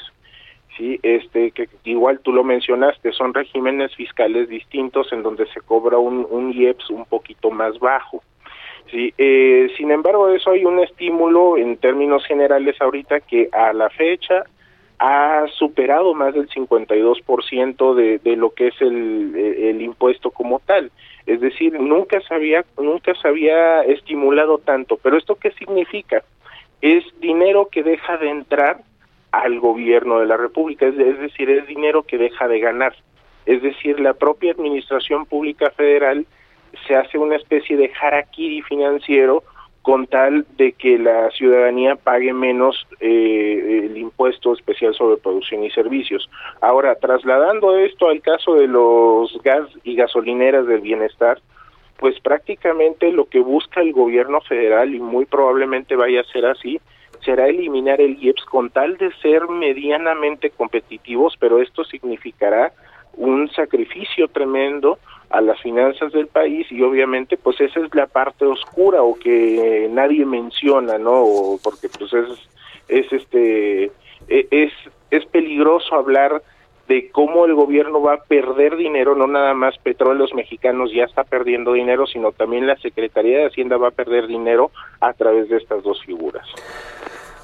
Sí, 0.78 1.00
este 1.04 1.52
que 1.52 1.68
igual 1.84 2.20
tú 2.20 2.32
lo 2.32 2.44
mencionaste, 2.44 3.12
son 3.12 3.34
regímenes 3.34 3.94
fiscales 3.96 4.48
distintos 4.48 5.12
en 5.12 5.24
donde 5.24 5.48
se 5.48 5.62
cobra 5.62 5.98
un, 5.98 6.26
un 6.30 6.54
IEPS 6.54 6.92
un 6.92 7.06
poquito 7.06 7.50
más 7.50 7.80
bajo. 7.80 8.22
Sí, 8.92 9.14
eh, 9.18 9.70
sin 9.78 9.92
embargo, 9.92 10.30
eso 10.30 10.52
hay 10.52 10.66
un 10.66 10.80
estímulo 10.80 11.58
en 11.58 11.78
términos 11.78 12.26
generales 12.26 12.80
ahorita 12.80 13.20
que 13.22 13.50
a 13.52 13.74
la 13.74 13.90
fecha 13.90 14.44
ha 15.00 15.46
superado 15.58 16.14
más 16.14 16.34
del 16.34 16.50
52% 16.50 17.96
de, 17.96 18.20
de 18.20 18.36
lo 18.36 18.54
que 18.54 18.68
es 18.68 18.82
el, 18.82 19.34
el 19.36 19.82
impuesto 19.82 20.30
como 20.30 20.60
tal. 20.60 20.92
Es 21.26 21.40
decir, 21.40 21.80
nunca 21.80 22.20
se 22.22 22.34
había 22.34 22.66
nunca 22.78 23.14
se 23.16 23.28
había 23.28 23.82
estimulado 23.84 24.58
tanto. 24.58 24.98
Pero 24.98 25.18
esto 25.18 25.36
qué 25.36 25.52
significa? 25.52 26.24
Es 26.82 27.04
dinero 27.22 27.70
que 27.72 27.84
deja 27.84 28.18
de 28.18 28.30
entrar 28.30 28.82
al 29.32 29.60
gobierno 29.60 30.20
de 30.20 30.26
la 30.26 30.38
República, 30.38 30.88
es, 30.88 30.98
es 30.98 31.20
decir, 31.20 31.50
es 31.50 31.68
dinero 31.68 32.04
que 32.04 32.18
deja 32.18 32.48
de 32.48 32.60
ganar. 32.60 32.96
Es 33.46 33.62
decir, 33.62 34.00
la 34.00 34.14
propia 34.14 34.52
administración 34.52 35.26
pública 35.26 35.72
federal 35.72 36.26
se 36.88 36.96
hace 36.96 37.18
una 37.18 37.36
especie 37.36 37.78
de 37.78 37.92
harakiri 38.02 38.62
financiero 38.64 39.44
con 39.82 40.08
tal 40.08 40.46
de 40.58 40.74
que 40.74 40.98
la 41.00 41.32
ciudadanía 41.32 41.96
pague 41.96 42.34
menos 42.34 42.88
eh, 43.00 43.86
el 43.86 43.98
impuesto 43.98 44.54
especial 44.54 44.94
sobre 44.94 45.18
producción 45.18 45.64
y 45.64 45.72
servicios. 45.72 46.30
Ahora, 46.62 46.96
trasladando 46.96 47.78
esto 47.78 48.10
al 48.10 48.22
caso 48.22 48.56
de 48.56 48.68
los 48.68 49.42
gas 49.44 49.68
y 49.84 49.96
gasolineras 49.96 50.68
del 50.68 50.82
bienestar, 50.82 51.40
pues 51.98 52.20
prácticamente 52.20 53.12
lo 53.12 53.26
que 53.26 53.40
busca 53.40 53.82
el 53.82 53.92
gobierno 53.94 54.42
federal, 54.42 54.94
y 54.94 55.00
muy 55.00 55.26
probablemente 55.26 55.96
vaya 55.96 56.22
a 56.22 56.32
ser 56.32 56.46
así, 56.46 56.80
será 57.24 57.48
eliminar 57.48 58.00
el 58.00 58.18
IEPS 58.22 58.46
con 58.46 58.70
tal 58.70 58.98
de 58.98 59.12
ser 59.22 59.48
medianamente 59.50 60.50
competitivos, 60.50 61.36
pero 61.40 61.62
esto 61.62 61.84
significará 61.84 62.72
un 63.14 63.50
sacrificio 63.52 64.30
tremendo 64.30 64.98
a 65.30 65.42
las 65.42 65.62
finanzas 65.62 66.12
del 66.12 66.28
país 66.28 66.68
y 66.72 66.82
obviamente 66.82 67.38
pues 67.38 67.60
esa 67.62 67.80
es 67.82 67.94
la 67.94 68.08
parte 68.08 68.46
oscura 68.46 69.02
o 69.04 69.16
que 69.16 69.88
nadie 69.92 70.26
menciona, 70.26 70.98
¿no? 70.98 71.22
O 71.22 71.60
porque 71.64 71.88
pues 71.90 72.14
es 72.14 72.50
es 72.88 73.14
este 73.14 73.92
e- 74.28 74.48
es 74.50 74.74
es 75.12 75.26
peligroso 75.28 75.96
hablar 75.96 76.42
de 76.88 77.12
cómo 77.12 77.46
el 77.46 77.54
gobierno 77.54 78.02
va 78.02 78.16
a 78.16 78.24
perder 78.24 78.76
dinero, 78.76 79.16
no 79.16 79.28
nada 79.28 79.54
más 79.54 79.78
Petróleos 79.78 80.34
Mexicanos 80.34 80.92
ya 80.92 81.04
está 81.04 81.24
perdiendo 81.24 81.74
dinero, 81.74 82.08
sino 82.08 82.32
también 82.32 82.66
la 82.66 82.78
Secretaría 82.78 83.38
de 83.38 83.46
Hacienda 83.46 83.78
va 83.78 83.90
a 83.90 83.92
perder 83.92 84.26
dinero 84.26 84.72
a 85.00 85.14
través 85.14 85.50
de 85.50 85.58
estas 85.58 85.84
dos 85.84 86.04
figuras. 86.04 86.48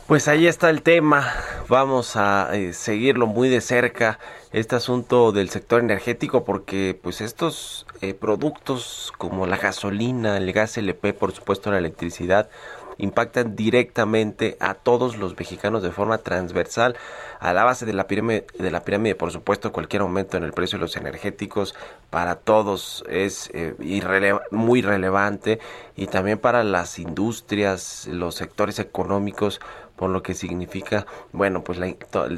Pues 0.07 0.27
ahí 0.27 0.45
está 0.45 0.69
el 0.69 0.83
tema. 0.83 1.33
Vamos 1.67 2.15
a 2.15 2.55
eh, 2.55 2.73
seguirlo 2.73 3.25
muy 3.25 3.49
de 3.49 3.59
cerca 3.59 4.19
este 4.51 4.75
asunto 4.75 5.31
del 5.31 5.49
sector 5.49 5.81
energético 5.81 6.43
porque 6.43 6.95
pues 7.01 7.21
estos 7.21 7.87
eh, 8.01 8.13
productos 8.13 9.11
como 9.17 9.47
la 9.47 9.57
gasolina, 9.57 10.37
el 10.37 10.53
gas 10.53 10.77
LP, 10.77 11.13
por 11.13 11.31
supuesto 11.31 11.71
la 11.71 11.79
electricidad 11.79 12.51
impactan 12.97 13.55
directamente 13.55 14.57
a 14.59 14.73
todos 14.73 15.17
los 15.17 15.37
mexicanos 15.37 15.83
de 15.83 15.91
forma 15.91 16.19
transversal 16.19 16.95
a 17.39 17.53
la 17.53 17.63
base 17.63 17.85
de 17.85 17.93
la 17.93 18.07
pirámide 18.07 18.45
de 18.57 18.71
la 18.71 18.85
pirámide 18.85 19.15
por 19.15 19.31
supuesto 19.31 19.71
cualquier 19.71 20.01
aumento 20.01 20.37
en 20.37 20.43
el 20.43 20.53
precio 20.53 20.77
de 20.77 20.83
los 20.83 20.95
energéticos 20.95 21.75
para 22.09 22.35
todos 22.35 23.03
es 23.09 23.49
eh, 23.53 23.75
muy 24.51 24.81
relevante 24.81 25.59
y 25.95 26.07
también 26.07 26.39
para 26.39 26.63
las 26.63 26.99
industrias 26.99 28.07
los 28.07 28.35
sectores 28.35 28.79
económicos 28.79 29.59
por 29.95 30.09
lo 30.09 30.21
que 30.23 30.33
significa, 30.33 31.05
bueno, 31.31 31.63
pues 31.63 31.77
la- 31.79 31.93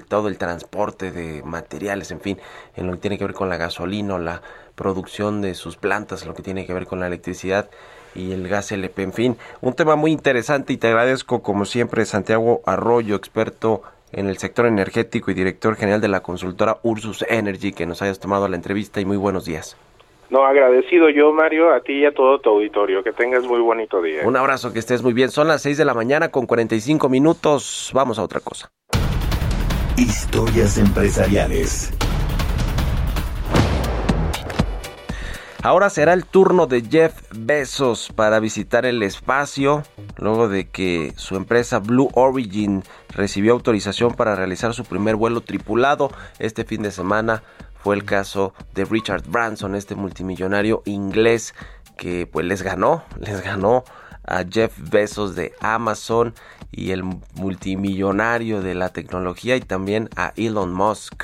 todo 0.08 0.28
el 0.28 0.38
transporte 0.38 1.12
de 1.12 1.42
materiales, 1.44 2.12
en 2.12 2.22
fin, 2.22 2.38
en 2.76 2.88
lo 2.88 2.94
que 2.94 3.00
tiene 3.00 3.18
que 3.18 3.26
ver 3.26 3.34
con 3.34 3.50
la 3.50 3.58
gasolina, 3.58 4.18
la 4.20 4.42
producción 4.76 5.42
de 5.42 5.56
sus 5.56 5.76
plantas, 5.76 6.26
lo 6.26 6.34
que 6.34 6.44
tiene 6.44 6.66
que 6.66 6.74
ver 6.74 6.86
con 6.86 7.00
la 7.00 7.08
electricidad 7.08 7.70
y 8.16 8.32
el 8.32 8.48
gas 8.48 8.72
LP, 8.72 9.04
en 9.04 9.14
fin, 9.14 9.38
un 9.62 9.74
tema 9.74 9.96
muy 9.96 10.12
interesante 10.12 10.74
y 10.74 10.78
te 10.78 10.88
agradezco 10.88 11.42
como 11.42 11.66
siempre 11.66 12.06
Santiago 12.06 12.62
Arroyo, 12.66 13.16
experto 13.16 13.82
en 14.12 14.28
el 14.28 14.38
sector 14.38 14.66
energético 14.66 15.32
y 15.32 15.34
director 15.34 15.76
general 15.76 16.00
de 16.00 16.08
la 16.08 16.22
consultora 16.22 16.78
Ursus 16.84 17.26
Energy, 17.28 17.74
que 17.74 17.86
nos 17.86 18.02
hayas 18.02 18.20
tomado 18.20 18.48
la 18.48 18.56
entrevista 18.56 19.02
y 19.02 19.06
muy 19.06 19.18
buenos 19.18 19.46
días. 19.46 19.76
No, 20.30 20.46
agradecido 20.46 21.10
yo, 21.10 21.32
Mario, 21.32 21.74
a 21.74 21.80
ti 21.80 21.94
y 21.94 22.06
a 22.06 22.14
todo 22.14 22.40
tu 22.40 22.50
auditorio. 22.50 23.04
Que 23.04 23.14
tengas 23.14 23.44
muy 23.46 23.62
bonito 23.62 24.02
día. 24.02 24.22
Un 24.26 24.36
abrazo, 24.36 24.74
que 24.74 24.80
estés 24.80 25.02
muy 25.02 25.14
bien. 25.14 25.30
Son 25.30 25.48
las 25.48 25.62
6 25.62 25.78
de 25.78 25.86
la 25.86 25.94
mañana 25.94 26.30
con 26.30 26.46
45 26.46 27.08
minutos. 27.08 27.92
Vamos 27.94 28.20
a 28.20 28.24
otra 28.24 28.42
cosa. 28.42 28.70
Historias 29.96 30.78
empresariales. 30.78 31.98
Ahora 35.64 35.90
será 35.90 36.14
el 36.14 36.24
turno 36.24 36.68
de 36.68 36.82
Jeff 36.82 37.14
Bezos 37.36 38.10
para 38.16 38.40
visitar 38.40 38.86
el 38.86 39.04
espacio, 39.04 39.84
luego 40.16 40.48
de 40.48 40.70
que 40.70 41.12
su 41.18 41.36
empresa 41.36 41.80
Blue 41.80 42.10
Origin 42.14 42.84
recibió 43.10 43.54
autorización 43.54 44.14
para 44.14 44.36
realizar 44.36 44.74
su 44.74 44.86
primer 44.86 45.16
vuelo 45.16 45.42
tripulado. 45.42 46.10
Este 46.40 46.64
fin 46.64 46.84
de 46.84 46.92
semana 46.92 47.44
fue 47.84 47.96
el 47.96 48.06
caso 48.06 48.54
de 48.74 48.86
Richard 48.86 49.24
Branson, 49.28 49.76
este 49.76 49.96
multimillonario 49.96 50.82
inglés 50.86 51.54
que 51.98 52.28
pues 52.28 52.46
les 52.46 52.62
ganó, 52.62 53.04
les 53.20 53.42
ganó 53.42 53.84
a 54.26 54.44
Jeff 54.50 54.74
Bezos 54.78 55.36
de 55.36 55.54
Amazon 55.62 56.34
y 56.72 56.92
el 56.92 57.04
multimillonario 57.04 58.62
de 58.62 58.76
la 58.76 58.90
tecnología 58.90 59.56
y 59.56 59.62
también 59.62 60.10
a 60.16 60.34
Elon 60.36 60.74
Musk 60.74 61.24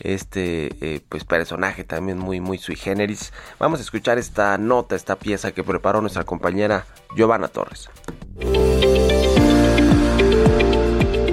este 0.00 0.70
eh, 0.82 1.00
pues 1.08 1.24
personaje 1.24 1.82
también 1.82 2.18
muy 2.18 2.40
muy 2.40 2.58
sui 2.58 2.76
generis. 2.76 3.32
Vamos 3.58 3.80
a 3.80 3.82
escuchar 3.82 4.18
esta 4.18 4.58
nota, 4.58 4.94
esta 4.94 5.16
pieza 5.16 5.52
que 5.52 5.64
preparó 5.64 6.00
nuestra 6.00 6.24
compañera 6.24 6.84
Giovanna 7.16 7.48
Torres. 7.48 7.88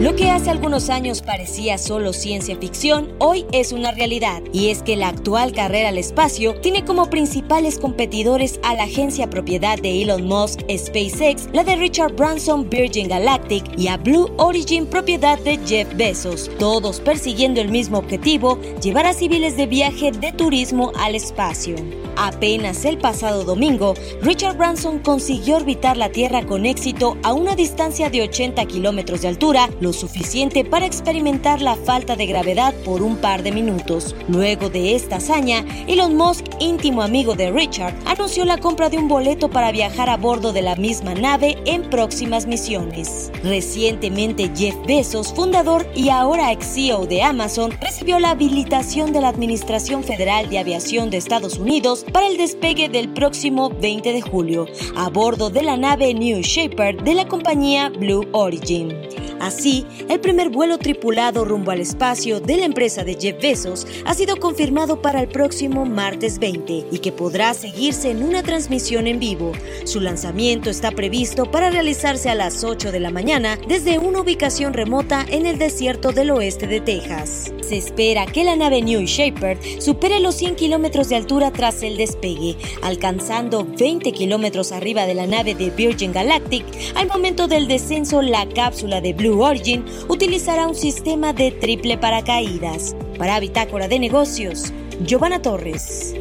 Lo 0.04 0.18
que 0.18 0.30
hace 0.30 0.50
algunos 0.50 0.90
años 0.90 1.22
parecía 1.22 1.78
solo 1.78 2.12
ciencia 2.12 2.58
ficción, 2.58 3.14
hoy 3.20 3.46
es 3.54 3.72
una 3.72 3.92
realidad. 3.94 4.44
Y 4.52 4.68
es 4.68 4.84
que 4.84 4.98
la 4.98 5.08
actual 5.08 5.54
carrera 5.54 5.88
al 5.88 5.98
espacio 5.98 6.56
tiene 6.56 6.84
como 6.84 7.10
principales 7.10 7.80
competidores 7.80 8.60
a 8.64 8.76
la 8.76 8.84
agencia 8.84 9.30
propiedad 9.30 9.80
de 9.80 10.02
Elon 10.02 10.26
Musk 10.26 10.60
SpaceX, 10.70 11.48
la 11.54 11.64
de 11.64 11.78
Richard 11.78 12.18
Branson 12.18 12.70
Virgin 12.70 13.08
Galactic 13.08 13.64
y 13.80 13.88
a 13.88 13.96
Blue 13.96 14.30
Origin 14.36 14.88
propiedad 14.88 15.40
de 15.40 15.58
Jeff 15.66 15.96
Bezos, 15.96 16.52
todos 16.60 17.00
persiguiendo 17.00 17.62
el 17.62 17.70
mismo 17.70 18.00
objetivo, 18.00 18.60
llevar 18.82 19.06
a 19.06 19.14
civiles 19.14 19.56
de 19.56 19.68
viaje 19.68 20.12
de 20.12 20.34
turismo 20.34 20.92
al 21.00 21.16
espacio. 21.16 21.78
Apenas 22.18 22.86
el 22.86 22.98
pasado 22.98 23.44
domingo, 23.44 23.96
Richard 24.22 24.58
Branson 24.58 25.00
consiguió 25.00 25.56
orbitar 25.56 25.98
la 25.98 26.10
Tierra 26.10 26.46
con 26.46 26.66
éxito 26.66 27.18
a 27.24 27.34
una 27.34 27.56
distancia 27.56 28.10
de 28.10 28.22
80 28.22 28.66
kilómetros 28.66 29.22
de 29.22 29.30
altura, 29.30 29.70
suficiente 29.94 30.66
para 30.66 30.86
experimentar 30.86 31.62
la 31.62 31.76
falta 31.76 32.16
de 32.16 32.26
gravedad 32.26 32.74
por 32.84 33.02
un 33.02 33.18
par 33.18 33.44
de 33.44 33.52
minutos. 33.52 34.16
Luego 34.28 34.70
de 34.70 34.96
esta 34.96 35.18
hazaña, 35.18 35.66
Elon 35.88 36.16
Musk, 36.18 36.46
íntimo 36.60 37.02
amigo 37.02 37.36
de 37.36 37.52
Richard, 37.52 37.96
anunció 38.06 38.46
la 38.46 38.58
compra 38.58 38.90
de 38.90 38.98
un 38.98 39.08
boleto 39.08 39.50
para 39.50 39.72
viajar 39.72 40.10
a 40.10 40.18
bordo 40.18 40.52
de 40.52 40.62
la 40.62 40.76
misma 40.76 41.14
nave 41.14 41.58
en 41.66 41.84
próximas 41.90 42.48
misiones. 42.48 43.32
Recientemente, 43.44 44.52
Jeff 44.56 44.76
Bezos, 44.86 45.34
fundador 45.34 45.88
y 45.96 46.10
ahora 46.10 46.52
ex 46.52 46.74
CEO 46.74 47.06
de 47.06 47.22
Amazon, 47.22 47.72
recibió 47.80 48.20
la 48.20 48.32
habilitación 48.32 49.14
de 49.14 49.22
la 49.22 49.30
Administración 49.30 50.04
Federal 50.04 50.50
de 50.50 50.60
Aviación 50.60 51.10
de 51.10 51.18
Estados 51.18 51.58
Unidos 51.58 52.06
para 52.12 52.28
el 52.28 52.38
despegue 52.38 52.90
del 52.90 53.10
próximo 53.14 53.70
20 53.70 54.14
de 54.14 54.22
julio, 54.22 54.66
a 54.96 55.10
bordo 55.10 55.50
de 55.50 55.64
la 55.64 55.78
nave 55.78 56.14
New 56.14 56.42
Shepard 56.42 57.04
de 57.04 57.14
la 57.14 57.28
compañía 57.28 57.90
Blue 57.90 58.28
Origin. 58.32 58.94
Así, 59.40 59.83
el 60.10 60.20
primer 60.20 60.50
vuelo 60.50 60.78
tripulado 60.78 61.46
rumbo 61.46 61.72
al 61.72 61.80
espacio 61.80 62.40
de 62.40 62.58
la 62.58 62.66
empresa 62.66 63.04
de 63.04 63.16
Jeff 63.16 63.42
Bezos 63.42 63.88
ha 64.06 64.14
sido 64.14 64.38
confirmado 64.38 65.02
para 65.02 65.22
el 65.22 65.28
próximo 65.28 65.86
martes 65.86 66.40
20 66.40 66.88
y 66.92 67.00
que 67.00 67.12
podrá 67.12 67.54
seguirse 67.54 68.12
en 68.12 68.24
una 68.24 68.44
transmisión 68.44 69.08
en 69.08 69.20
vivo. 69.20 69.52
Su 69.86 70.00
lanzamiento 70.00 70.70
está 70.70 70.92
previsto 70.92 71.50
para 71.50 71.70
realizarse 71.70 72.30
a 72.30 72.36
las 72.36 72.64
8 72.64 72.92
de 72.92 73.00
la 73.00 73.12
mañana 73.12 73.58
desde 73.68 74.00
una 74.00 74.22
ubicación 74.22 74.74
remota 74.74 75.26
en 75.30 75.46
el 75.46 75.58
desierto 75.58 76.12
del 76.12 76.32
oeste 76.32 76.68
de 76.68 76.82
Texas. 76.82 77.54
Se 77.62 77.78
espera 77.78 78.26
que 78.26 78.44
la 78.44 78.56
nave 78.56 78.82
New 78.82 79.02
Shepard 79.06 79.58
supere 79.80 80.20
los 80.20 80.36
100 80.36 80.56
kilómetros 80.56 81.10
de 81.10 81.16
altura 81.16 81.52
tras 81.52 81.82
el 81.82 81.98
despegue, 81.98 82.58
alcanzando 82.82 83.66
20 83.66 84.12
kilómetros 84.12 84.72
arriba 84.72 85.06
de 85.06 85.16
la 85.16 85.28
nave 85.28 85.56
de 85.56 85.70
Virgin 85.70 86.12
Galactic. 86.12 86.66
Al 86.96 87.08
momento 87.08 87.48
del 87.48 87.68
descenso, 87.68 88.22
la 88.22 88.48
cápsula 88.48 89.02
de 89.02 89.14
Blue 89.14 89.42
Origin 89.42 89.73
utilizará 90.08 90.68
un 90.68 90.76
sistema 90.76 91.34
de 91.34 91.52
triple 91.52 91.98
paracaídas. 91.98 92.96
Para 93.18 93.40
Bitácora 93.40 93.88
de 93.88 94.00
Negocios, 94.00 94.74
Giovanna 95.06 95.42
Torres. 95.42 96.16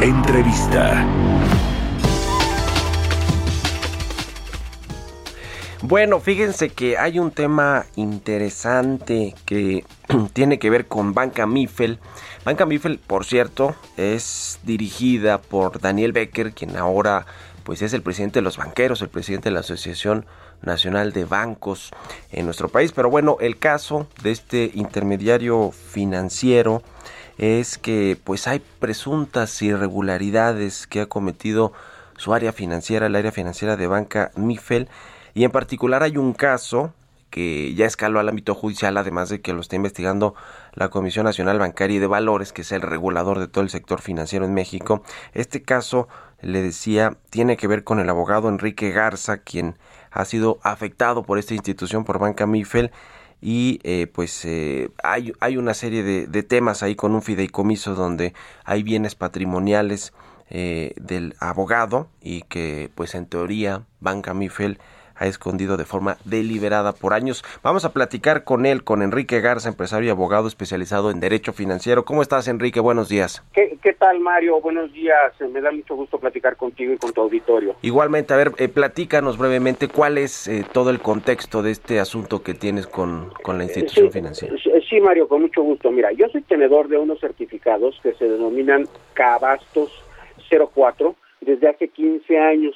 Entrevista. 0.00 1.06
Bueno, 5.82 6.20
fíjense 6.20 6.68
que 6.68 6.98
hay 6.98 7.18
un 7.18 7.30
tema 7.30 7.86
interesante 7.96 9.34
que 9.46 9.84
tiene 10.32 10.58
que 10.58 10.70
ver 10.70 10.86
con 10.86 11.14
Banca 11.14 11.46
Mifel. 11.46 11.98
Banca 12.44 12.66
Mifel, 12.66 12.98
por 12.98 13.24
cierto, 13.24 13.74
es 13.96 14.58
dirigida 14.64 15.40
por 15.40 15.80
Daniel 15.80 16.12
Becker, 16.12 16.52
quien 16.52 16.76
ahora 16.76 17.26
pues 17.68 17.82
es 17.82 17.92
el 17.92 18.00
presidente 18.00 18.38
de 18.38 18.42
los 18.42 18.56
banqueros, 18.56 19.02
el 19.02 19.10
presidente 19.10 19.50
de 19.50 19.52
la 19.52 19.60
Asociación 19.60 20.24
Nacional 20.62 21.12
de 21.12 21.26
Bancos 21.26 21.90
en 22.32 22.46
nuestro 22.46 22.70
país. 22.70 22.92
Pero 22.92 23.10
bueno, 23.10 23.36
el 23.40 23.58
caso 23.58 24.06
de 24.22 24.30
este 24.30 24.70
intermediario 24.72 25.70
financiero 25.70 26.82
es 27.36 27.76
que 27.76 28.16
pues 28.24 28.48
hay 28.48 28.62
presuntas 28.78 29.60
irregularidades 29.60 30.86
que 30.86 31.02
ha 31.02 31.06
cometido 31.10 31.74
su 32.16 32.32
área 32.32 32.54
financiera, 32.54 33.04
el 33.04 33.16
área 33.16 33.32
financiera 33.32 33.76
de 33.76 33.86
Banca 33.86 34.30
Mifel 34.34 34.88
y 35.34 35.44
en 35.44 35.50
particular 35.50 36.02
hay 36.02 36.16
un 36.16 36.32
caso 36.32 36.94
que 37.28 37.74
ya 37.74 37.84
escaló 37.84 38.18
al 38.18 38.30
ámbito 38.30 38.54
judicial, 38.54 38.96
además 38.96 39.28
de 39.28 39.42
que 39.42 39.52
lo 39.52 39.60
está 39.60 39.76
investigando 39.76 40.34
la 40.72 40.88
Comisión 40.88 41.24
Nacional 41.24 41.58
Bancaria 41.58 41.96
y 41.96 42.00
de 42.00 42.06
Valores, 42.06 42.52
que 42.52 42.62
es 42.62 42.72
el 42.72 42.80
regulador 42.80 43.38
de 43.38 43.48
todo 43.48 43.62
el 43.62 43.70
sector 43.70 44.00
financiero 44.00 44.46
en 44.46 44.54
México. 44.54 45.02
Este 45.34 45.62
caso, 45.62 46.08
le 46.40 46.62
decía, 46.62 47.16
tiene 47.30 47.56
que 47.56 47.66
ver 47.66 47.84
con 47.84 47.98
el 47.98 48.08
abogado 48.08 48.48
Enrique 48.48 48.90
Garza, 48.90 49.38
quien 49.38 49.76
ha 50.10 50.24
sido 50.24 50.58
afectado 50.62 51.22
por 51.22 51.38
esta 51.38 51.54
institución, 51.54 52.04
por 52.04 52.18
Banca 52.18 52.46
Mifel, 52.46 52.90
y 53.40 53.80
eh, 53.84 54.06
pues 54.12 54.44
eh, 54.44 54.90
hay, 55.02 55.32
hay 55.40 55.56
una 55.56 55.74
serie 55.74 56.02
de, 56.02 56.42
temas 56.42 56.82
ahí 56.82 56.96
con 56.96 57.14
un 57.14 57.22
fideicomiso 57.22 57.94
donde 57.94 58.34
hay 58.64 58.82
bienes 58.82 59.14
patrimoniales 59.14 60.12
eh, 60.50 60.92
del 60.96 61.36
abogado 61.38 62.08
y 62.20 62.42
que 62.42 62.90
pues 62.94 63.14
en 63.14 63.26
teoría 63.26 63.84
Banca 64.00 64.34
Mifel 64.34 64.78
ha 65.18 65.26
escondido 65.26 65.76
de 65.76 65.84
forma 65.84 66.16
deliberada 66.24 66.92
por 66.92 67.12
años. 67.12 67.44
Vamos 67.62 67.84
a 67.84 67.92
platicar 67.92 68.44
con 68.44 68.66
él, 68.66 68.84
con 68.84 69.02
Enrique 69.02 69.40
Garza, 69.40 69.68
empresario 69.68 70.08
y 70.08 70.10
abogado 70.10 70.48
especializado 70.48 71.10
en 71.10 71.20
Derecho 71.20 71.52
Financiero. 71.52 72.04
¿Cómo 72.04 72.22
estás, 72.22 72.48
Enrique? 72.48 72.80
Buenos 72.80 73.08
días. 73.08 73.42
¿Qué, 73.52 73.78
qué 73.82 73.92
tal, 73.92 74.20
Mario? 74.20 74.60
Buenos 74.60 74.92
días. 74.92 75.32
Me 75.52 75.60
da 75.60 75.70
mucho 75.70 75.96
gusto 75.96 76.18
platicar 76.18 76.56
contigo 76.56 76.92
y 76.92 76.98
con 76.98 77.12
tu 77.12 77.20
auditorio. 77.20 77.76
Igualmente, 77.82 78.34
a 78.34 78.36
ver, 78.36 78.52
eh, 78.58 78.68
platícanos 78.68 79.38
brevemente 79.38 79.88
cuál 79.88 80.18
es 80.18 80.48
eh, 80.48 80.64
todo 80.72 80.90
el 80.90 81.00
contexto 81.00 81.62
de 81.62 81.70
este 81.70 82.00
asunto 82.00 82.42
que 82.42 82.54
tienes 82.54 82.86
con, 82.86 83.32
con 83.42 83.58
la 83.58 83.64
institución 83.64 84.06
sí, 84.06 84.12
financiera. 84.12 84.54
Sí, 84.88 85.00
Mario, 85.00 85.28
con 85.28 85.42
mucho 85.42 85.62
gusto. 85.62 85.90
Mira, 85.90 86.12
yo 86.12 86.28
soy 86.28 86.42
tenedor 86.42 86.88
de 86.88 86.98
unos 86.98 87.20
certificados 87.20 87.98
que 88.02 88.12
se 88.14 88.28
denominan 88.28 88.88
Cabastos 89.14 89.90
04 90.50 91.14
desde 91.40 91.68
hace 91.68 91.88
15 91.88 92.38
años. 92.38 92.74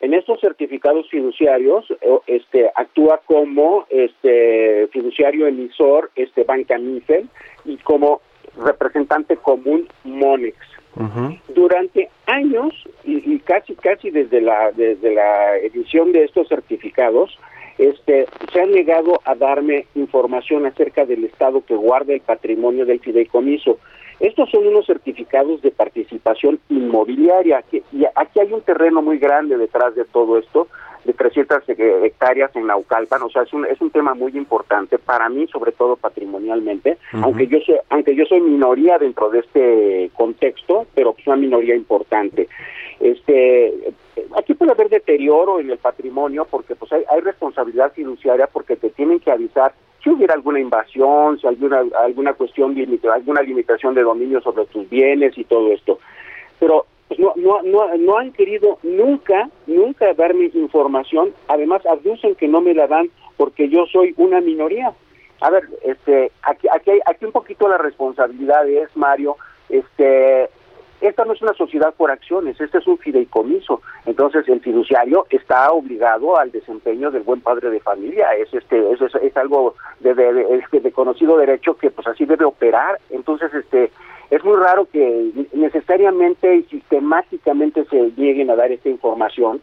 En 0.00 0.12
estos 0.12 0.40
certificados 0.40 1.08
fiduciarios, 1.08 1.86
este, 2.26 2.70
actúa 2.74 3.20
como 3.24 3.86
este 3.88 4.88
fiduciario 4.88 5.46
emisor, 5.46 6.10
este 6.16 6.44
Banca 6.44 6.76
Mifel 6.78 7.28
y 7.64 7.76
como 7.78 8.20
representante 8.62 9.36
común 9.36 9.88
Monex. 10.04 10.56
Uh 10.96 11.02
-huh. 11.02 11.40
Durante 11.48 12.08
años 12.26 12.72
y, 13.04 13.34
y, 13.34 13.38
casi 13.40 13.74
casi 13.74 14.10
desde 14.10 14.40
la 14.40 14.72
desde 14.72 15.14
la 15.14 15.56
edición 15.58 16.12
de 16.12 16.24
estos 16.24 16.48
certificados, 16.48 17.38
este 17.78 18.26
se 18.52 18.60
han 18.60 18.72
negado 18.72 19.20
a 19.24 19.34
darme 19.34 19.86
información 19.94 20.64
acerca 20.64 21.04
del 21.04 21.24
estado 21.24 21.64
que 21.64 21.74
guarda 21.74 22.14
el 22.14 22.20
patrimonio 22.20 22.86
del 22.86 23.00
fideicomiso. 23.00 23.78
Estos 24.18 24.50
son 24.50 24.66
unos 24.66 24.86
certificados 24.86 25.60
de 25.60 25.70
participación 25.70 26.58
inmobiliaria 26.70 27.62
que, 27.62 27.82
y 27.92 28.04
aquí 28.14 28.40
hay 28.40 28.52
un 28.52 28.62
terreno 28.62 29.02
muy 29.02 29.18
grande 29.18 29.58
detrás 29.58 29.94
de 29.94 30.04
todo 30.06 30.38
esto, 30.38 30.68
de 31.04 31.12
300 31.12 31.62
hectáreas 31.68 32.54
en 32.56 32.66
Naucalpan, 32.66 33.22
o 33.22 33.30
sea, 33.30 33.42
es 33.42 33.52
un, 33.52 33.64
es 33.66 33.80
un 33.80 33.90
tema 33.90 34.14
muy 34.14 34.36
importante 34.36 34.98
para 34.98 35.28
mí, 35.28 35.46
sobre 35.48 35.72
todo 35.72 35.96
patrimonialmente, 35.96 36.98
uh 37.12 37.16
-huh. 37.16 37.24
aunque 37.24 37.46
yo 37.46 37.58
soy, 37.60 37.76
aunque 37.90 38.14
yo 38.14 38.24
soy 38.26 38.40
minoría 38.40 38.98
dentro 38.98 39.30
de 39.30 39.40
este 39.40 40.10
contexto, 40.14 40.86
pero 40.94 41.14
es 41.16 41.26
una 41.26 41.36
minoría 41.36 41.74
importante. 41.74 42.48
Este, 43.00 43.72
aquí 44.36 44.54
puede 44.54 44.72
haber 44.72 44.88
deterioro 44.88 45.60
en 45.60 45.70
el 45.70 45.78
patrimonio 45.78 46.46
porque 46.50 46.74
pues 46.74 46.92
hay, 46.92 47.02
hay 47.10 47.20
responsabilidad 47.20 47.92
fiduciaria 47.92 48.46
porque 48.46 48.76
te 48.76 48.90
tienen 48.90 49.20
que 49.20 49.30
avisar 49.30 49.72
si 50.02 50.10
hubiera 50.10 50.34
alguna 50.34 50.60
invasión, 50.60 51.38
si 51.38 51.46
alguna 51.46 51.82
alguna 52.00 52.32
cuestión 52.34 52.76
alguna 53.12 53.42
limitación 53.42 53.94
de 53.94 54.02
dominio 54.02 54.40
sobre 54.40 54.64
tus 54.66 54.88
bienes 54.88 55.36
y 55.36 55.44
todo 55.44 55.72
esto. 55.72 55.98
Pero 56.60 56.86
pues 57.08 57.20
no, 57.20 57.32
no, 57.36 57.62
no, 57.62 57.96
no 57.96 58.18
han 58.18 58.32
querido 58.32 58.78
nunca, 58.82 59.48
nunca 59.66 60.12
darme 60.14 60.50
información. 60.54 61.32
Además, 61.48 61.84
aducen 61.86 62.34
que 62.34 62.48
no 62.48 62.60
me 62.60 62.74
la 62.74 62.86
dan 62.86 63.10
porque 63.36 63.68
yo 63.68 63.86
soy 63.86 64.14
una 64.16 64.40
minoría. 64.40 64.92
A 65.40 65.50
ver, 65.50 65.68
este, 65.82 66.32
aquí, 66.42 66.66
aquí, 66.72 66.90
aquí 67.04 67.24
un 67.24 67.32
poquito 67.32 67.68
la 67.68 67.78
responsabilidad 67.78 68.66
es, 68.68 68.88
Mario, 68.96 69.36
este, 69.68 70.48
esta 71.00 71.24
no 71.24 71.34
es 71.34 71.42
una 71.42 71.52
sociedad 71.52 71.94
por 71.94 72.10
acciones, 72.10 72.58
este 72.60 72.78
es 72.78 72.86
un 72.86 72.98
fideicomiso. 72.98 73.82
Entonces 74.06 74.48
el 74.48 74.60
fiduciario 74.60 75.26
está 75.30 75.70
obligado 75.70 76.38
al 76.38 76.50
desempeño 76.50 77.10
del 77.10 77.22
buen 77.22 77.40
padre 77.40 77.70
de 77.70 77.80
familia. 77.80 78.34
Es 78.34 78.52
este 78.54 78.92
es, 78.92 79.00
es, 79.00 79.14
es 79.16 79.36
algo 79.36 79.74
de, 80.00 80.14
de, 80.14 80.32
de, 80.32 80.80
de, 80.80 80.92
conocido 80.92 81.36
derecho 81.36 81.76
que 81.76 81.90
pues 81.90 82.06
así 82.06 82.24
debe 82.24 82.46
operar. 82.46 82.98
Entonces 83.10 83.52
este 83.52 83.90
es 84.30 84.44
muy 84.44 84.56
raro 84.56 84.88
que 84.92 85.30
necesariamente 85.52 86.56
y 86.56 86.62
sistemáticamente 86.64 87.84
se 87.86 88.10
lleguen 88.16 88.50
a 88.50 88.56
dar 88.56 88.72
esta 88.72 88.88
información. 88.88 89.60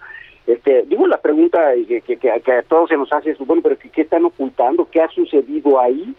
Este, 0.47 0.83
digo 0.83 1.07
la 1.07 1.21
pregunta 1.21 1.73
que, 1.87 2.01
que, 2.01 2.17
que, 2.17 2.31
a 2.31 2.63
todos 2.63 2.89
se 2.89 2.97
nos 2.97 3.11
hace 3.13 3.31
es, 3.31 3.37
bueno, 3.39 3.61
pero 3.61 3.77
¿qué, 3.77 3.89
¿qué 3.89 4.01
están 4.01 4.25
ocultando? 4.25 4.87
¿Qué 4.89 5.01
ha 5.01 5.07
sucedido 5.09 5.79
ahí? 5.79 6.13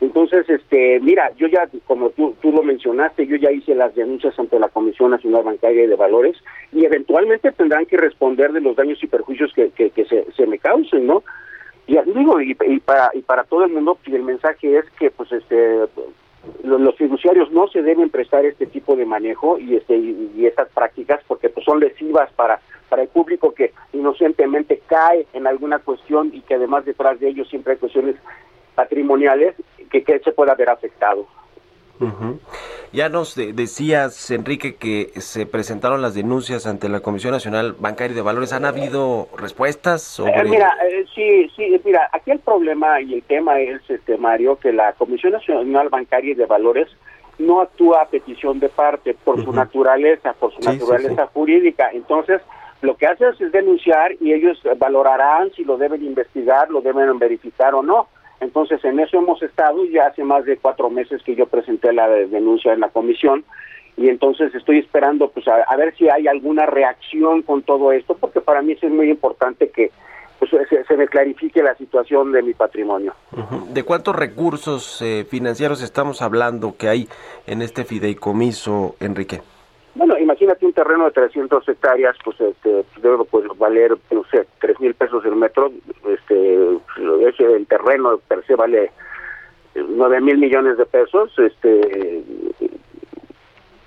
Entonces, 0.00 0.48
este, 0.50 1.00
mira, 1.00 1.30
yo 1.36 1.46
ya, 1.46 1.68
como 1.86 2.10
tú, 2.10 2.34
tú 2.42 2.52
lo 2.52 2.62
mencionaste, 2.62 3.26
yo 3.26 3.36
ya 3.36 3.50
hice 3.50 3.74
las 3.74 3.94
denuncias 3.94 4.38
ante 4.38 4.58
la 4.58 4.68
Comisión 4.68 5.12
Nacional 5.12 5.44
Bancaria 5.44 5.84
y 5.84 5.86
de 5.86 5.96
Valores 5.96 6.36
y 6.72 6.84
eventualmente 6.84 7.52
tendrán 7.52 7.86
que 7.86 7.96
responder 7.96 8.52
de 8.52 8.60
los 8.60 8.76
daños 8.76 9.02
y 9.02 9.06
perjuicios 9.06 9.52
que, 9.54 9.70
que, 9.70 9.90
que 9.90 10.04
se, 10.04 10.30
se 10.32 10.46
me 10.46 10.58
causen, 10.58 11.06
¿no? 11.06 11.22
Y 11.86 11.96
digo, 12.12 12.40
y, 12.40 12.56
y 12.66 12.80
para, 12.80 13.10
y 13.14 13.22
para 13.22 13.44
todo 13.44 13.64
el 13.64 13.72
mundo, 13.72 13.98
pues, 14.02 14.14
el 14.14 14.22
mensaje 14.22 14.78
es 14.78 14.84
que, 14.98 15.10
pues, 15.10 15.30
este, 15.32 15.86
lo- 16.62 16.78
los 16.78 16.96
fiduciarios 16.96 17.50
no 17.52 17.68
se 17.68 17.82
deben 17.82 18.10
prestar 18.10 18.44
este 18.44 18.66
tipo 18.66 18.96
de 18.96 19.04
manejo 19.06 19.58
y 19.58 19.76
este 19.76 19.96
y, 19.96 20.32
y 20.36 20.46
estas 20.46 20.68
prácticas 20.70 21.20
porque 21.26 21.48
pues 21.48 21.64
son 21.64 21.80
lesivas 21.80 22.32
para 22.32 22.60
para 22.88 23.02
el 23.02 23.08
público 23.08 23.52
que 23.54 23.72
inocentemente 23.92 24.80
cae 24.86 25.26
en 25.32 25.46
alguna 25.46 25.78
cuestión 25.80 26.30
y 26.32 26.42
que 26.42 26.54
además 26.54 26.84
detrás 26.84 27.18
de 27.18 27.28
ellos 27.28 27.48
siempre 27.48 27.72
hay 27.72 27.78
cuestiones 27.78 28.16
patrimoniales 28.74 29.54
que, 29.90 30.02
que 30.04 30.18
se 30.20 30.32
pueda 30.32 30.54
ver 30.54 30.68
afectado. 30.70 31.26
Ujú. 32.00 32.40
Ya 32.92 33.08
nos 33.08 33.34
de- 33.34 33.52
decías, 33.52 34.30
Enrique, 34.30 34.76
que 34.76 35.10
se 35.20 35.46
presentaron 35.46 36.00
las 36.02 36.14
denuncias 36.14 36.66
ante 36.66 36.88
la 36.88 37.00
Comisión 37.00 37.32
Nacional 37.32 37.74
Bancaria 37.78 38.12
y 38.12 38.16
de 38.16 38.22
Valores. 38.22 38.52
¿Han 38.52 38.64
habido 38.64 39.28
respuestas 39.36 40.02
sobre...? 40.02 40.40
Eh, 40.40 40.44
mira, 40.44 40.72
eh, 40.88 41.04
sí, 41.14 41.50
sí, 41.56 41.80
mira, 41.84 42.08
aquí 42.12 42.30
el 42.30 42.38
problema 42.40 43.00
y 43.00 43.14
el 43.14 43.22
tema 43.22 43.58
es, 43.60 43.80
este, 43.88 44.16
Mario, 44.16 44.56
que 44.56 44.72
la 44.72 44.92
Comisión 44.92 45.32
Nacional 45.32 45.88
Bancaria 45.88 46.32
y 46.32 46.34
de 46.34 46.46
Valores 46.46 46.88
no 47.38 47.60
actúa 47.60 48.02
a 48.02 48.06
petición 48.08 48.60
de 48.60 48.68
parte 48.68 49.14
por 49.14 49.42
su 49.42 49.52
naturaleza, 49.52 50.34
por 50.34 50.52
su 50.54 50.58
Sí, 50.62 50.68
sí, 50.70 50.78
naturaleza 50.78 51.26
jurídica. 51.34 51.90
Entonces, 51.92 52.40
lo 52.80 52.96
que 52.96 53.06
hace 53.06 53.24
es 53.28 53.50
denunciar 53.50 54.12
y 54.20 54.32
ellos 54.32 54.60
valorarán 54.78 55.50
si 55.56 55.64
lo 55.64 55.76
deben 55.76 56.04
investigar, 56.04 56.70
lo 56.70 56.80
deben 56.80 57.18
verificar 57.18 57.74
o 57.74 57.82
no. 57.82 58.06
Entonces, 58.44 58.84
en 58.84 59.00
eso 59.00 59.16
hemos 59.16 59.42
estado 59.42 59.84
y 59.84 59.92
ya 59.92 60.06
hace 60.08 60.22
más 60.22 60.44
de 60.44 60.58
cuatro 60.58 60.90
meses 60.90 61.22
que 61.22 61.34
yo 61.34 61.46
presenté 61.46 61.92
la 61.92 62.06
de- 62.08 62.26
denuncia 62.26 62.72
en 62.74 62.80
la 62.80 62.90
comisión 62.90 63.42
y 63.96 64.08
entonces 64.08 64.54
estoy 64.54 64.78
esperando 64.80 65.30
pues 65.30 65.48
a, 65.48 65.62
a 65.66 65.76
ver 65.76 65.94
si 65.96 66.08
hay 66.10 66.26
alguna 66.28 66.66
reacción 66.66 67.42
con 67.42 67.62
todo 67.62 67.90
esto, 67.92 68.16
porque 68.20 68.40
para 68.40 68.60
mí 68.60 68.72
es 68.72 68.82
muy 68.90 69.08
importante 69.08 69.70
que 69.70 69.90
pues, 70.38 70.50
se, 70.68 70.84
se 70.84 70.96
me 70.96 71.06
clarifique 71.08 71.62
la 71.62 71.74
situación 71.76 72.32
de 72.32 72.42
mi 72.42 72.52
patrimonio. 72.54 73.14
¿De 73.72 73.82
cuántos 73.82 74.14
recursos 74.14 75.00
eh, 75.00 75.24
financieros 75.28 75.80
estamos 75.82 76.20
hablando 76.22 76.76
que 76.76 76.88
hay 76.88 77.08
en 77.46 77.62
este 77.62 77.84
fideicomiso, 77.84 78.96
Enrique? 79.00 79.40
Bueno, 79.94 80.18
imagínate 80.18 80.66
un 80.66 80.72
terreno 80.72 81.04
de 81.04 81.12
300 81.12 81.68
hectáreas, 81.68 82.16
pues 82.24 82.40
este, 82.40 82.84
debe 83.00 83.24
pues, 83.30 83.46
valer, 83.56 83.96
no 84.10 84.24
sé, 84.24 84.46
3 84.60 84.80
mil 84.80 84.94
pesos 84.94 85.24
el 85.24 85.36
metro. 85.36 85.70
Este, 86.08 86.78
ese 87.28 87.44
el 87.44 87.66
terreno 87.66 88.18
per 88.26 88.44
se 88.44 88.56
vale 88.56 88.90
9 89.74 90.20
mil 90.20 90.38
millones 90.38 90.78
de 90.78 90.86
pesos. 90.86 91.32
Este, 91.38 92.24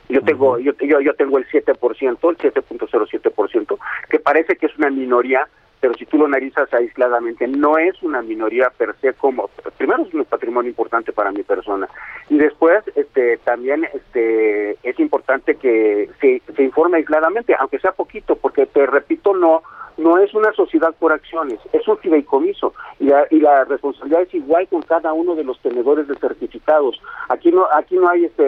yo 0.08 0.22
tengo, 0.22 0.58
yo, 0.60 0.72
yo, 0.80 1.02
yo 1.02 1.14
tengo 1.16 1.38
el 1.38 1.48
7%, 1.48 1.68
el 1.70 2.38
7.07%, 2.38 3.78
que 4.10 4.20
parece 4.20 4.56
que 4.56 4.68
es 4.68 4.78
una 4.78 4.90
minoría, 4.90 5.48
pero 5.80 5.94
si 5.96 6.06
tú 6.06 6.18
lo 6.18 6.26
analizas 6.26 6.74
aisladamente, 6.74 7.48
no 7.48 7.78
es 7.78 8.02
una 8.04 8.22
minoría 8.22 8.70
per 8.78 8.96
se 9.02 9.14
como, 9.14 9.50
primero 9.78 10.04
es 10.04 10.14
un 10.14 10.26
patrimonio 10.26 10.70
importante 10.70 11.12
para 11.14 11.32
mi 11.32 11.44
persona, 11.44 11.88
y 12.30 12.38
después 12.38 12.84
este 12.96 13.38
también 13.38 13.86
este 13.94 14.78
es 14.84 15.00
importante 15.00 15.56
que 15.56 16.10
se, 16.20 16.42
se 16.56 16.64
informe 16.64 16.98
aisladamente, 16.98 17.56
aunque 17.60 17.80
sea 17.80 17.92
poquito, 17.92 18.36
porque 18.36 18.66
te 18.66 18.86
repito, 18.86 19.36
no 19.36 19.62
no 19.98 20.20
es 20.20 20.32
una 20.36 20.52
sociedad 20.54 20.94
por 21.00 21.12
acciones, 21.12 21.60
es 21.74 21.88
un 21.88 21.98
fideicomiso 21.98 22.72
y 23.00 23.06
la, 23.06 23.26
y 23.32 23.40
la 23.40 23.64
responsabilidad 23.66 24.22
es 24.22 24.34
igual 24.36 24.68
con 24.68 24.84
cada 24.84 25.12
uno 25.12 25.34
de 25.34 25.44
los 25.44 25.60
tenedores 25.60 26.08
de 26.08 26.14
certificados. 26.18 27.02
Aquí 27.30 27.52
no 27.52 27.66
aquí 27.74 27.96
no 27.96 28.08
hay 28.08 28.26
este 28.26 28.46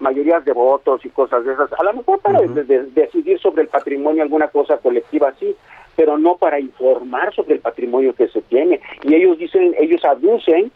mayorías 0.00 0.44
de 0.44 0.52
votos 0.52 1.02
y 1.06 1.08
cosas 1.08 1.46
de 1.46 1.54
esas. 1.54 1.72
A 1.80 1.82
lo 1.84 1.94
mejor 1.94 2.18
para 2.20 2.40
de- 2.42 2.64
de- 2.64 2.82
decidir 2.92 3.38
sobre 3.40 3.62
el 3.62 3.68
patrimonio 3.68 4.22
alguna 4.22 4.48
cosa 4.48 4.76
colectiva 4.76 5.32
sí, 5.40 5.56
pero 5.96 6.18
no 6.18 6.36
para 6.36 6.60
informar 6.60 7.34
sobre 7.34 7.54
el 7.54 7.60
patrimonio 7.60 8.14
que 8.14 8.28
se 8.28 8.42
tiene. 8.42 8.80
Y 9.02 9.14
ellos 9.14 9.38
dicen, 9.38 9.74
ellos 9.78 10.04
aducen 10.04 10.72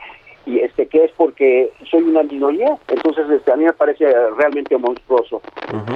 y 0.46 0.60
este 0.60 0.86
que 0.86 1.04
es 1.04 1.10
porque 1.16 1.72
soy 1.90 2.02
una 2.02 2.22
minoría. 2.22 2.78
Entonces 2.88 3.28
este 3.30 3.52
a 3.52 3.56
mí 3.56 3.64
me 3.64 3.72
parece 3.72 4.06
realmente 4.36 4.76
monstruoso. 4.78 5.42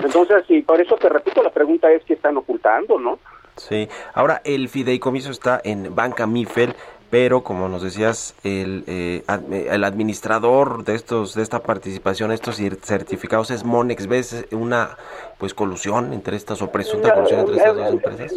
Entonces, 0.05 0.45
y 0.49 0.63
por 0.63 0.81
eso 0.81 0.97
te 0.97 1.09
repito, 1.09 1.43
la 1.43 1.51
pregunta 1.51 1.91
es 1.93 2.05
qué 2.05 2.15
están 2.15 2.37
ocultando, 2.37 2.99
¿no? 2.99 3.19
Sí. 3.57 3.89
Ahora, 4.15 4.41
el 4.45 4.69
fideicomiso 4.69 5.31
está 5.31 5.61
en 5.63 5.95
Banca 5.95 6.27
Mifel, 6.27 6.75
pero 7.11 7.43
como 7.43 7.69
nos 7.69 7.83
decías, 7.83 8.35
el, 8.43 8.85
eh, 8.87 9.23
eh, 9.29 9.69
el 9.71 9.85
administrador 9.85 10.85
de 10.85 10.95
estos 10.95 11.35
de 11.35 11.43
esta 11.43 11.61
participación, 11.63 12.33
estos 12.33 12.57
certificados 12.83 13.51
es 13.51 13.65
Monex. 13.65 14.07
¿Ves 14.07 14.47
una 14.53 14.97
pues 15.39 15.55
colusión 15.55 16.13
entre 16.13 16.37
estas 16.37 16.63
o 16.63 16.71
presunta 16.71 17.15
colusión 17.15 17.41
entre 17.41 17.57
estas 17.57 17.77
dos 17.77 17.89
empresas? 17.89 18.35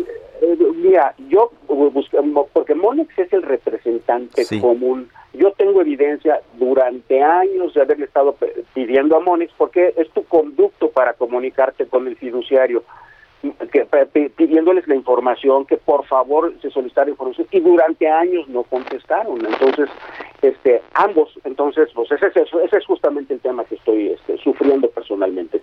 Mira, 0.93 1.15
yo 1.27 1.49
porque 2.53 2.75
Monex 2.75 3.17
es 3.17 3.33
el 3.33 3.41
representante 3.41 4.43
Sí. 4.43 4.61
común. 4.61 5.09
Yo 5.33 5.51
tengo 5.53 5.81
evidencia 5.81 6.39
durante 6.59 7.19
años 7.19 7.73
de 7.73 7.81
haberle 7.81 8.05
estado 8.05 8.35
pidiendo 8.75 9.17
a 9.17 9.19
Monex 9.19 9.51
porque 9.57 9.91
es 9.97 10.07
tu 10.11 10.23
conducto 10.25 10.91
para 10.91 11.13
comunicarte 11.13 11.87
con 11.87 12.05
el 12.07 12.15
fiduciario, 12.15 12.83
que, 13.71 13.85
pidiéndoles 14.35 14.87
la 14.87 14.95
información, 14.95 15.65
que 15.65 15.77
por 15.77 16.05
favor 16.05 16.53
se 16.61 16.69
solicitara 16.69 17.09
información 17.09 17.47
y 17.51 17.59
durante 17.59 18.07
años 18.07 18.47
no 18.47 18.63
contestaron. 18.63 19.45
Entonces, 19.45 19.89
este, 20.41 20.81
ambos, 20.93 21.29
entonces, 21.43 21.89
pues 21.93 22.11
ese 22.11 22.27
ese 22.27 22.77
es 22.77 22.85
justamente 22.85 23.33
el 23.33 23.41
tema 23.41 23.65
que 23.65 23.75
estoy 23.75 24.09
este, 24.09 24.37
sufriendo 24.37 24.89
personalmente. 24.89 25.61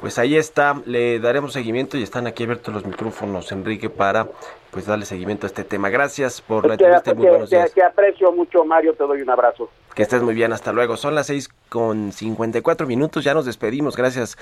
Pues 0.00 0.18
ahí 0.18 0.36
está, 0.36 0.82
le 0.84 1.20
daremos 1.20 1.52
seguimiento 1.52 1.96
y 1.96 2.02
están 2.02 2.26
aquí 2.26 2.42
abiertos 2.42 2.74
los 2.74 2.84
micrófonos, 2.84 3.52
Enrique, 3.52 3.88
para 3.88 4.26
pues 4.72 4.86
darle 4.86 5.04
seguimiento 5.04 5.46
a 5.46 5.48
este 5.48 5.64
tema. 5.64 5.90
Gracias 5.90 6.40
por 6.40 6.66
la 6.66 6.76
Te, 6.76 6.84
entrevista 6.84 7.10
y 7.12 7.14
muy 7.14 7.28
buenos 7.28 7.50
días. 7.50 7.72
te 7.72 7.84
aprecio 7.84 8.32
mucho, 8.32 8.64
Mario, 8.64 8.94
te 8.94 9.04
doy 9.04 9.22
un 9.22 9.30
abrazo. 9.30 9.68
Que 9.94 10.02
estés 10.02 10.22
muy 10.22 10.34
bien, 10.34 10.52
hasta 10.52 10.72
luego. 10.72 10.96
Son 10.96 11.14
las 11.14 11.26
seis 11.26 11.50
con 11.68 12.10
54 12.10 12.86
minutos, 12.86 13.22
ya 13.22 13.34
nos 13.34 13.44
despedimos. 13.44 13.96
Gracias 13.96 14.38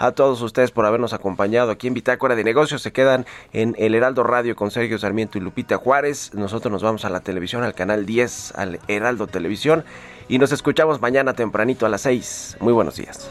a 0.00 0.12
todos 0.12 0.40
ustedes 0.40 0.70
por 0.70 0.86
habernos 0.86 1.12
acompañado 1.12 1.70
aquí 1.70 1.86
en 1.86 1.94
Bitácora 1.94 2.34
de 2.34 2.42
Negocios. 2.42 2.80
Se 2.80 2.90
quedan 2.90 3.26
en 3.52 3.76
El 3.78 3.94
Heraldo 3.94 4.24
Radio 4.24 4.56
con 4.56 4.70
Sergio 4.70 4.98
Sarmiento 4.98 5.36
y 5.36 5.42
Lupita 5.42 5.76
Juárez. 5.76 6.32
Nosotros 6.32 6.72
nos 6.72 6.82
vamos 6.82 7.04
a 7.04 7.10
la 7.10 7.20
televisión, 7.20 7.62
al 7.62 7.74
canal 7.74 8.06
10, 8.06 8.54
al 8.56 8.80
Heraldo 8.88 9.26
Televisión. 9.26 9.84
Y 10.26 10.38
nos 10.38 10.52
escuchamos 10.52 11.02
mañana 11.02 11.34
tempranito 11.34 11.84
a 11.84 11.90
las 11.90 12.00
6. 12.00 12.56
Muy 12.60 12.72
buenos 12.72 12.96
días. 12.96 13.30